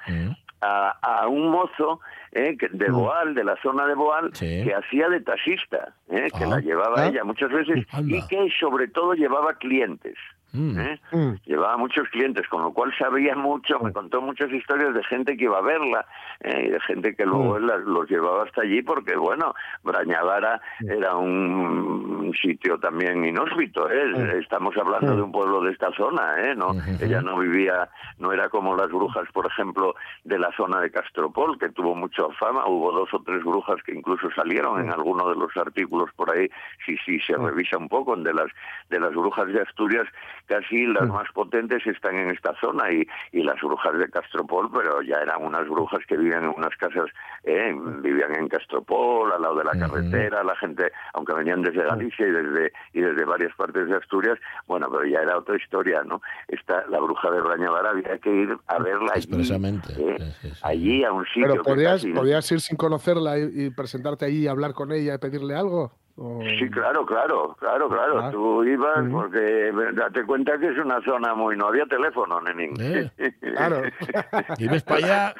a, 0.60 0.90
a, 1.00 1.28
un 1.28 1.50
mozo 1.50 2.00
eh, 2.32 2.56
de 2.72 2.90
Boal, 2.90 3.34
de 3.34 3.44
la 3.44 3.56
zona 3.62 3.86
de 3.86 3.94
Boal, 3.94 4.30
que 4.32 4.74
hacía 4.74 5.08
de 5.08 5.20
taxista, 5.20 5.94
eh, 6.08 6.28
que 6.36 6.46
la 6.46 6.56
ah. 6.56 6.60
llevaba 6.60 7.02
ah. 7.02 7.06
ella 7.06 7.24
muchas 7.24 7.50
veces 7.50 7.86
y 8.06 8.26
que 8.26 8.48
sobre 8.58 8.88
todo 8.88 9.14
llevaba 9.14 9.54
clientes. 9.54 10.16
Mm. 10.52 10.80
¿eh? 10.80 11.00
Mm. 11.12 11.32
Llevaba 11.46 11.76
muchos 11.76 12.08
clientes, 12.08 12.46
con 12.48 12.62
lo 12.62 12.72
cual 12.72 12.92
sabía 12.98 13.34
mucho, 13.36 13.78
me 13.80 13.92
contó 13.92 14.20
muchas 14.20 14.50
historias 14.50 14.94
de 14.94 15.04
gente 15.04 15.36
que 15.36 15.44
iba 15.44 15.58
a 15.58 15.62
verla 15.62 16.06
¿eh? 16.40 16.64
y 16.66 16.70
de 16.70 16.80
gente 16.80 17.14
que 17.14 17.24
luego 17.24 17.58
mm. 17.58 17.64
los 17.86 18.08
llevaba 18.08 18.44
hasta 18.44 18.62
allí 18.62 18.82
porque, 18.82 19.16
bueno, 19.16 19.54
Brañavara 19.82 20.60
era 20.80 21.16
un 21.16 22.32
sitio 22.40 22.78
también 22.78 23.24
inhóspito. 23.24 23.90
¿eh? 23.90 24.38
Estamos 24.40 24.76
hablando 24.76 25.16
de 25.16 25.22
un 25.22 25.32
pueblo 25.32 25.62
de 25.62 25.72
esta 25.72 25.92
zona, 25.92 26.34
¿eh? 26.38 26.54
¿no? 26.54 26.72
Ella 27.00 27.20
no 27.20 27.38
vivía, 27.38 27.88
no 28.18 28.32
era 28.32 28.48
como 28.48 28.76
las 28.76 28.88
brujas, 28.88 29.28
por 29.32 29.46
ejemplo, 29.46 29.94
de 30.24 30.38
la 30.38 30.50
zona 30.56 30.80
de 30.80 30.90
Castropol, 30.90 31.58
que 31.58 31.68
tuvo 31.70 31.94
mucha 31.94 32.22
fama. 32.38 32.66
Hubo 32.66 32.92
dos 32.92 33.12
o 33.12 33.22
tres 33.22 33.42
brujas 33.42 33.82
que 33.84 33.92
incluso 33.92 34.30
salieron 34.34 34.80
en 34.80 34.90
alguno 34.90 35.28
de 35.28 35.36
los 35.36 35.56
artículos 35.56 36.10
por 36.16 36.30
ahí, 36.30 36.48
si, 36.84 36.96
si 36.98 37.18
se 37.20 37.36
revisa 37.36 37.78
un 37.78 37.88
poco, 37.88 38.16
de 38.16 38.34
las, 38.34 38.50
de 38.88 39.00
las 39.00 39.12
brujas 39.12 39.46
de 39.48 39.60
Asturias 39.60 40.06
casi 40.46 40.86
las 40.86 41.08
mm. 41.08 41.12
más 41.12 41.28
potentes 41.32 41.86
están 41.86 42.16
en 42.16 42.30
esta 42.30 42.54
zona 42.60 42.90
y, 42.90 43.06
y 43.32 43.42
las 43.42 43.60
brujas 43.60 43.98
de 43.98 44.08
Castropol, 44.08 44.70
pero 44.72 45.02
ya 45.02 45.16
eran 45.16 45.42
unas 45.44 45.68
brujas 45.68 46.00
que 46.06 46.16
vivían 46.16 46.44
en 46.44 46.54
unas 46.56 46.76
casas, 46.76 47.06
eh, 47.44 47.74
vivían 48.02 48.34
en 48.36 48.48
Castropol, 48.48 49.32
al 49.32 49.42
lado 49.42 49.56
de 49.56 49.64
la 49.64 49.72
carretera, 49.72 50.44
la 50.44 50.56
gente, 50.56 50.90
aunque 51.14 51.34
venían 51.34 51.62
desde 51.62 51.84
Galicia 51.84 52.26
y 52.26 52.30
desde 52.30 52.72
y 52.92 53.00
desde 53.00 53.24
varias 53.24 53.54
partes 53.54 53.88
de 53.88 53.96
Asturias, 53.96 54.38
bueno, 54.66 54.88
pero 54.90 55.04
ya 55.04 55.20
era 55.20 55.38
otra 55.38 55.56
historia, 55.56 56.02
¿no? 56.04 56.20
Esta, 56.48 56.84
la 56.88 57.00
bruja 57.00 57.30
de 57.30 57.40
Brañavara 57.40 57.90
había 57.90 58.18
que 58.18 58.30
ir 58.30 58.56
a 58.66 58.78
verla 58.78 59.12
allí, 59.14 59.52
¿eh? 59.98 60.16
allí 60.62 61.04
a 61.04 61.12
un 61.12 61.24
sitio. 61.26 61.48
Pero 61.48 61.62
podías, 61.62 62.04
podías 62.14 62.50
ir 62.52 62.60
sin 62.60 62.76
conocerla 62.76 63.38
y 63.38 63.70
presentarte 63.70 64.24
allí 64.24 64.44
y 64.44 64.48
hablar 64.48 64.72
con 64.72 64.92
ella 64.92 65.14
y 65.14 65.18
pedirle 65.18 65.54
algo. 65.54 65.92
Sí, 66.16 66.68
claro, 66.68 67.06
claro, 67.06 67.56
claro, 67.58 67.88
claro. 67.88 68.20
Ah. 68.20 68.30
Tú 68.30 68.62
ibas 68.64 69.08
porque 69.10 69.72
date 69.94 70.24
cuenta 70.24 70.58
que 70.58 70.68
es 70.68 70.78
una 70.78 71.00
zona 71.02 71.34
muy... 71.34 71.56
No 71.56 71.68
había 71.68 71.86
teléfono, 71.86 72.40
Nenín. 72.42 72.74
Eh, 72.78 73.10
claro. 73.40 73.82
y 74.58 74.68
ves 74.68 74.82
para 74.82 74.96
allá 74.98 75.34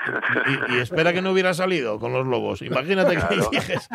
y, 0.70 0.78
espera 0.78 1.12
que 1.12 1.20
no 1.20 1.32
hubiera 1.32 1.52
salido 1.52 1.98
con 1.98 2.12
los 2.12 2.26
lobos. 2.26 2.62
Imagínate 2.62 3.16
que 3.16 3.36
dijes. 3.50 3.88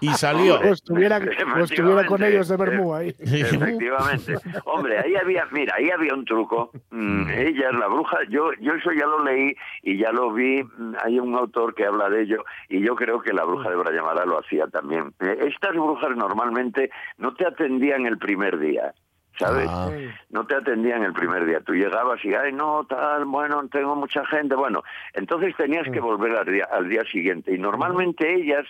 Y 0.00 0.08
salió. 0.14 0.58
Pues 0.60 0.72
estuviera, 0.72 1.18
estuviera 1.18 2.06
con 2.06 2.22
ellos 2.22 2.48
de 2.48 2.56
Bermú 2.56 2.94
ahí. 2.94 3.14
Efectivamente. 3.18 4.36
Hombre, 4.64 5.00
ahí 5.00 5.14
había... 5.16 5.46
Mira, 5.50 5.74
ahí 5.76 5.90
había 5.90 6.14
un 6.14 6.24
truco. 6.24 6.70
Mm, 6.90 7.28
ella 7.28 7.68
es 7.70 7.78
la 7.78 7.88
bruja. 7.88 8.18
Yo, 8.30 8.52
yo 8.60 8.72
eso 8.72 8.90
ya 8.92 9.06
lo 9.06 9.22
leí 9.22 9.54
y 9.82 9.98
ya 9.98 10.12
lo 10.12 10.32
vi. 10.32 10.62
Hay 11.04 11.18
un 11.18 11.34
autor 11.34 11.74
que 11.74 11.84
habla 11.84 12.08
de 12.08 12.22
ello 12.22 12.44
y 12.70 12.80
yo 12.80 12.94
creo 12.96 13.20
que 13.20 13.34
la 13.34 13.44
bruja 13.44 13.68
de 13.68 13.76
Brayamara 13.76 14.24
lo 14.24 14.38
hacía 14.38 14.66
también. 14.68 15.12
Eh, 15.20 15.36
estas 15.46 15.72
brujas 15.72 16.11
normalmente 16.16 16.90
no 17.18 17.34
te 17.34 17.46
atendían 17.46 18.06
el 18.06 18.18
primer 18.18 18.58
día. 18.58 18.92
¿sabes? 19.38 19.66
Ah. 19.68 19.90
No 20.30 20.46
te 20.46 20.54
atendían 20.56 21.02
el 21.02 21.12
primer 21.12 21.46
día. 21.46 21.60
Tú 21.60 21.72
llegabas 21.72 22.24
y, 22.24 22.34
ay, 22.34 22.52
no, 22.52 22.84
tal, 22.84 23.24
bueno, 23.24 23.66
tengo 23.68 23.96
mucha 23.96 24.24
gente. 24.26 24.54
Bueno, 24.54 24.82
entonces 25.14 25.56
tenías 25.56 25.88
que 25.90 26.00
volver 26.00 26.36
al 26.36 26.46
día, 26.46 26.68
al 26.70 26.88
día 26.88 27.04
siguiente. 27.04 27.54
Y 27.54 27.58
normalmente 27.58 28.34
ellas, 28.34 28.66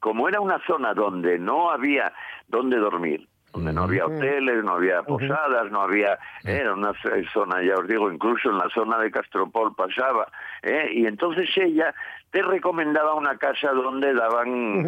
como 0.00 0.28
era 0.28 0.40
una 0.40 0.60
zona 0.66 0.94
donde 0.94 1.38
no 1.38 1.70
había 1.70 2.12
donde 2.48 2.76
dormir, 2.76 3.28
donde 3.52 3.72
no 3.72 3.84
había 3.84 4.06
hoteles, 4.06 4.62
no 4.62 4.72
había 4.72 5.02
posadas, 5.02 5.70
no 5.70 5.82
había, 5.82 6.18
era 6.44 6.74
una 6.74 6.92
zona, 7.32 7.62
ya 7.62 7.76
os 7.76 7.88
digo, 7.88 8.10
incluso 8.12 8.50
en 8.50 8.58
la 8.58 8.68
zona 8.70 8.98
de 8.98 9.10
Castropol 9.10 9.74
pasaba, 9.74 10.28
¿eh? 10.62 10.90
y 10.92 11.06
entonces 11.06 11.48
ella 11.56 11.94
te 12.30 12.42
recomendaba 12.42 13.14
una 13.14 13.36
casa 13.38 13.72
donde 13.72 14.12
daban 14.12 14.84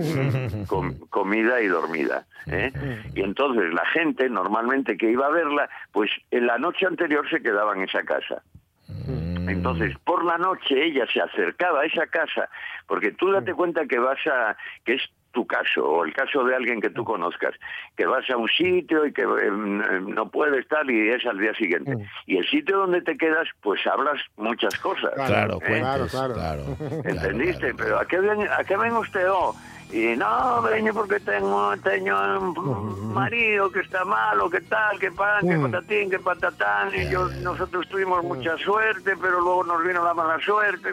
comida 1.10 1.60
y 1.60 1.68
dormida. 1.68 2.26
¿eh? 2.46 2.70
Y 3.14 3.22
entonces 3.22 3.72
la 3.72 3.86
gente 3.86 4.28
normalmente 4.28 4.96
que 4.96 5.10
iba 5.10 5.26
a 5.26 5.30
verla, 5.30 5.68
pues 5.92 6.10
en 6.30 6.46
la 6.46 6.58
noche 6.58 6.86
anterior 6.86 7.28
se 7.30 7.42
quedaba 7.42 7.74
en 7.74 7.82
esa 7.82 8.02
casa. 8.02 8.42
Mm. 8.88 9.48
Entonces, 9.48 9.96
por 10.04 10.24
la 10.24 10.36
noche 10.36 10.84
ella 10.84 11.06
se 11.12 11.20
acercaba 11.20 11.80
a 11.80 11.86
esa 11.86 12.06
casa, 12.06 12.48
porque 12.86 13.12
tú 13.12 13.32
date 13.32 13.54
cuenta 13.54 13.86
que 13.86 13.98
vas 13.98 14.18
a, 14.26 14.56
que 14.84 14.94
es 14.94 15.02
tu 15.32 15.46
caso 15.46 15.84
o 15.84 16.04
el 16.04 16.12
caso 16.12 16.44
de 16.44 16.54
alguien 16.54 16.80
que 16.80 16.90
tú 16.90 17.04
conozcas, 17.04 17.54
que 17.96 18.06
vas 18.06 18.28
a 18.30 18.36
un 18.36 18.48
sitio 18.48 19.06
y 19.06 19.12
que 19.12 19.22
em, 19.22 20.10
no 20.14 20.30
puede 20.30 20.60
estar 20.60 20.88
y 20.90 21.10
es 21.10 21.24
al 21.26 21.38
día 21.38 21.54
siguiente. 21.54 21.96
Mm. 21.96 22.00
Y 22.26 22.36
el 22.38 22.48
sitio 22.48 22.78
donde 22.78 23.02
te 23.02 23.16
quedas, 23.16 23.48
pues 23.62 23.86
hablas 23.86 24.20
muchas 24.36 24.74
cosas. 24.78 25.12
Claro, 25.14 25.58
¿eh? 25.62 25.80
claro, 25.80 26.06
claro, 26.08 26.62
¿Entendiste? 27.04 27.74
Pero 27.74 27.98
¿a 27.98 28.04
qué, 28.04 28.18
ven, 28.18 28.46
¿a 28.48 28.64
qué 28.64 28.76
ven 28.76 28.92
usted? 28.94 29.30
Oh? 29.30 29.54
Y 29.92 30.16
no, 30.16 30.62
veño 30.62 30.94
porque 30.94 31.18
tengo, 31.18 31.76
tengo 31.78 32.38
un 32.38 33.12
marido 33.12 33.70
que 33.72 33.80
está 33.80 34.04
malo, 34.04 34.48
que 34.48 34.60
tal, 34.60 34.98
que 35.00 35.10
pan, 35.10 35.46
que 35.48 35.58
patatín, 35.58 36.10
que 36.10 36.18
patatán, 36.20 36.90
y 36.94 37.08
yo, 37.08 37.28
nosotros 37.42 37.88
tuvimos 37.88 38.22
mucha 38.22 38.56
suerte, 38.58 39.16
pero 39.20 39.40
luego 39.40 39.64
nos 39.64 39.84
vino 39.84 40.04
la 40.04 40.14
mala 40.14 40.38
suerte, 40.44 40.90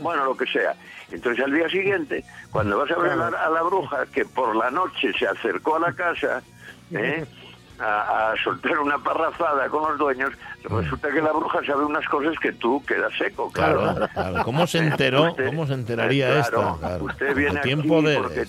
bueno, 0.00 0.24
lo 0.24 0.34
que 0.34 0.46
sea. 0.46 0.74
Entonces 1.10 1.44
al 1.44 1.52
día 1.52 1.68
siguiente, 1.68 2.24
cuando 2.50 2.78
vas 2.78 2.90
a 2.90 2.96
ver 2.96 3.12
a 3.12 3.50
la, 3.50 3.62
bruja, 3.62 4.06
que 4.06 4.24
por 4.24 4.56
la 4.56 4.70
noche 4.70 5.12
se 5.18 5.26
acercó 5.26 5.76
a 5.76 5.80
la 5.80 5.92
casa, 5.92 6.42
¿eh? 6.90 7.26
a, 7.82 8.34
soltar 8.42 8.78
una 8.78 8.98
parrafada 8.98 9.68
con 9.68 9.90
los 9.90 9.98
dueños, 9.98 10.32
resulta 10.64 11.10
que 11.10 11.20
la 11.20 11.32
bruja 11.32 11.64
sabe 11.64 11.84
unas 11.84 12.06
cosas 12.08 12.38
que 12.38 12.52
tú 12.52 12.82
quedas 12.86 13.12
seco, 13.18 13.50
claro. 13.50 14.08
¿Cómo 14.44 14.66
se 14.66 14.78
enteró? 14.78 15.34
¿Cómo 15.46 15.66
se 15.66 15.74
enteraría 15.74 16.40
esto? 16.40 16.78
Usted 17.00 17.34
viene 17.34 17.58
aquí 17.58 17.76
porque 17.76 18.46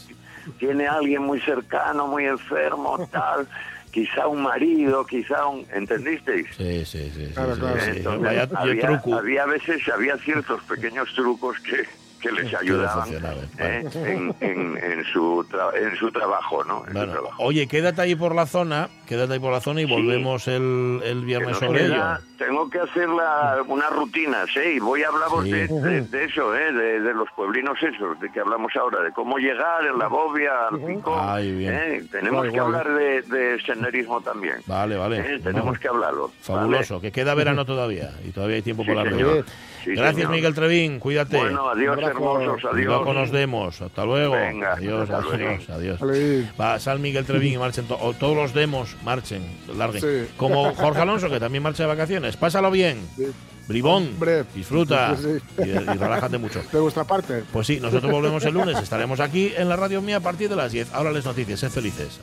tiene 0.59 0.87
a 0.87 0.93
alguien 0.95 1.23
muy 1.23 1.39
cercano, 1.41 2.07
muy 2.07 2.25
enfermo, 2.25 3.07
tal 3.11 3.47
quizá 3.91 4.27
un 4.27 4.41
marido, 4.41 5.05
quizá 5.05 5.45
un... 5.45 5.67
¿Entendisteis? 5.71 6.47
Sí, 6.57 6.83
sí, 6.83 7.11
sí. 7.15 7.31
había, 7.37 8.49
había 9.15 9.45
veces, 9.45 9.87
había 9.87 10.17
ciertos 10.17 10.63
pequeños 10.63 11.13
trucos 11.13 11.59
que, 11.59 11.85
que 12.23 12.31
les 12.31 12.53
ayudaban 12.53 13.09
¿eh? 13.59 13.83
en, 14.39 15.03
su 15.11 15.45
en 15.75 15.95
su 15.97 16.09
trabajo, 16.11 16.63
¿no? 16.63 16.85
Oye, 17.37 17.67
quédate 17.67 18.01
ahí 18.01 18.15
por 18.15 18.33
la 18.33 18.45
zona, 18.45 18.89
quédate 19.05 19.33
ahí 19.33 19.39
por 19.39 19.51
la 19.51 19.59
zona 19.59 19.81
y 19.81 19.85
volvemos 19.85 20.47
el, 20.47 21.01
el 21.03 21.25
viernes 21.25 21.57
sobre 21.57 21.85
ello. 21.87 22.01
Tengo 22.45 22.69
que 22.69 22.79
hacer 22.79 23.07
la, 23.07 23.63
unas 23.67 23.89
rutinas, 23.91 24.49
¿eh? 24.57 24.73
Y 24.73 24.79
voy 24.79 25.01
a 25.03 25.07
hablar 25.07 25.29
de, 25.43 26.25
eso, 26.25 26.53
¿eh? 26.55 26.73
De, 26.73 27.13
los 27.13 27.29
pueblinos 27.35 27.81
esos, 27.81 28.19
de 28.19 28.29
que 28.31 28.41
hablamos 28.41 28.75
ahora, 28.75 29.01
de 29.01 29.11
cómo 29.13 29.37
llegar 29.37 29.85
en 29.85 29.97
la 29.97 30.07
bobia, 30.07 30.67
al 30.67 30.79
pico. 30.79 31.21
¿eh? 31.39 32.03
Tenemos 32.11 32.51
que 32.51 32.59
hablar 32.59 32.93
de, 32.93 33.21
de, 33.21 33.61
senderismo 33.61 34.19
también. 34.21 34.55
Vale, 34.65 34.97
vale. 34.97 35.19
¿eh? 35.19 35.39
Tenemos 35.41 35.79
que 35.79 35.87
hablarlo. 35.87 36.31
Fabuloso, 36.41 36.99
que 36.99 37.13
queda 37.13 37.33
verano 37.33 37.65
todavía 37.65 38.11
y 38.25 38.31
todavía 38.31 38.57
hay 38.57 38.61
tiempo 38.61 38.85
por 38.85 38.95
la. 38.95 39.03
Gracias, 39.85 40.29
Miguel 40.29 40.53
Trevín. 40.53 40.99
Cuídate. 40.99 41.37
Bueno, 41.37 41.69
adiós, 41.69 41.97
hermosos. 42.01 42.65
Adiós. 42.65 42.85
Luego 42.85 43.13
nos 43.13 43.31
demos. 43.31 43.81
Hasta 43.81 44.05
luego. 44.05 44.33
Venga, 44.33 44.73
adiós, 44.73 45.09
adiós, 45.09 45.69
adiós. 45.69 45.99
Va, 46.59 46.79
sal 46.79 46.99
Miguel 46.99 47.25
Trevín 47.25 47.53
y 47.53 47.57
marchen 47.57 47.85
todos 47.87 48.35
los 48.35 48.53
demos, 48.53 48.95
marchen, 49.03 49.43
larguen. 49.77 50.29
Como 50.37 50.73
Jorge 50.73 51.01
Alonso, 51.01 51.29
que 51.29 51.39
también 51.39 51.63
marcha 51.63 51.83
de 51.83 51.87
vacaciones. 51.87 52.32
Pásalo 52.37 52.71
bien. 52.71 52.99
Bribón, 53.67 54.09
disfruta 54.53 55.15
y, 55.57 55.61
y, 55.61 55.73
relájate 55.73 56.37
mucho. 56.37 56.61
De 56.71 56.79
vuestra 56.79 57.05
parte. 57.05 57.43
Pues 57.51 57.67
sí, 57.67 57.79
nosotros 57.79 58.11
volvemos 58.11 58.43
el 58.43 58.53
lunes, 58.53 58.77
estaremos 58.77 59.21
aquí 59.21 59.53
en 59.55 59.69
la 59.69 59.77
radio 59.77 60.01
mía 60.01 60.17
a 60.17 60.19
partir 60.19 60.49
de 60.49 60.55
las 60.55 60.71
10. 60.73 60.93
Ahora 60.93 61.11
les 61.11 61.23
noticias, 61.23 61.61
sed 61.61 61.69
felices. 61.69 62.19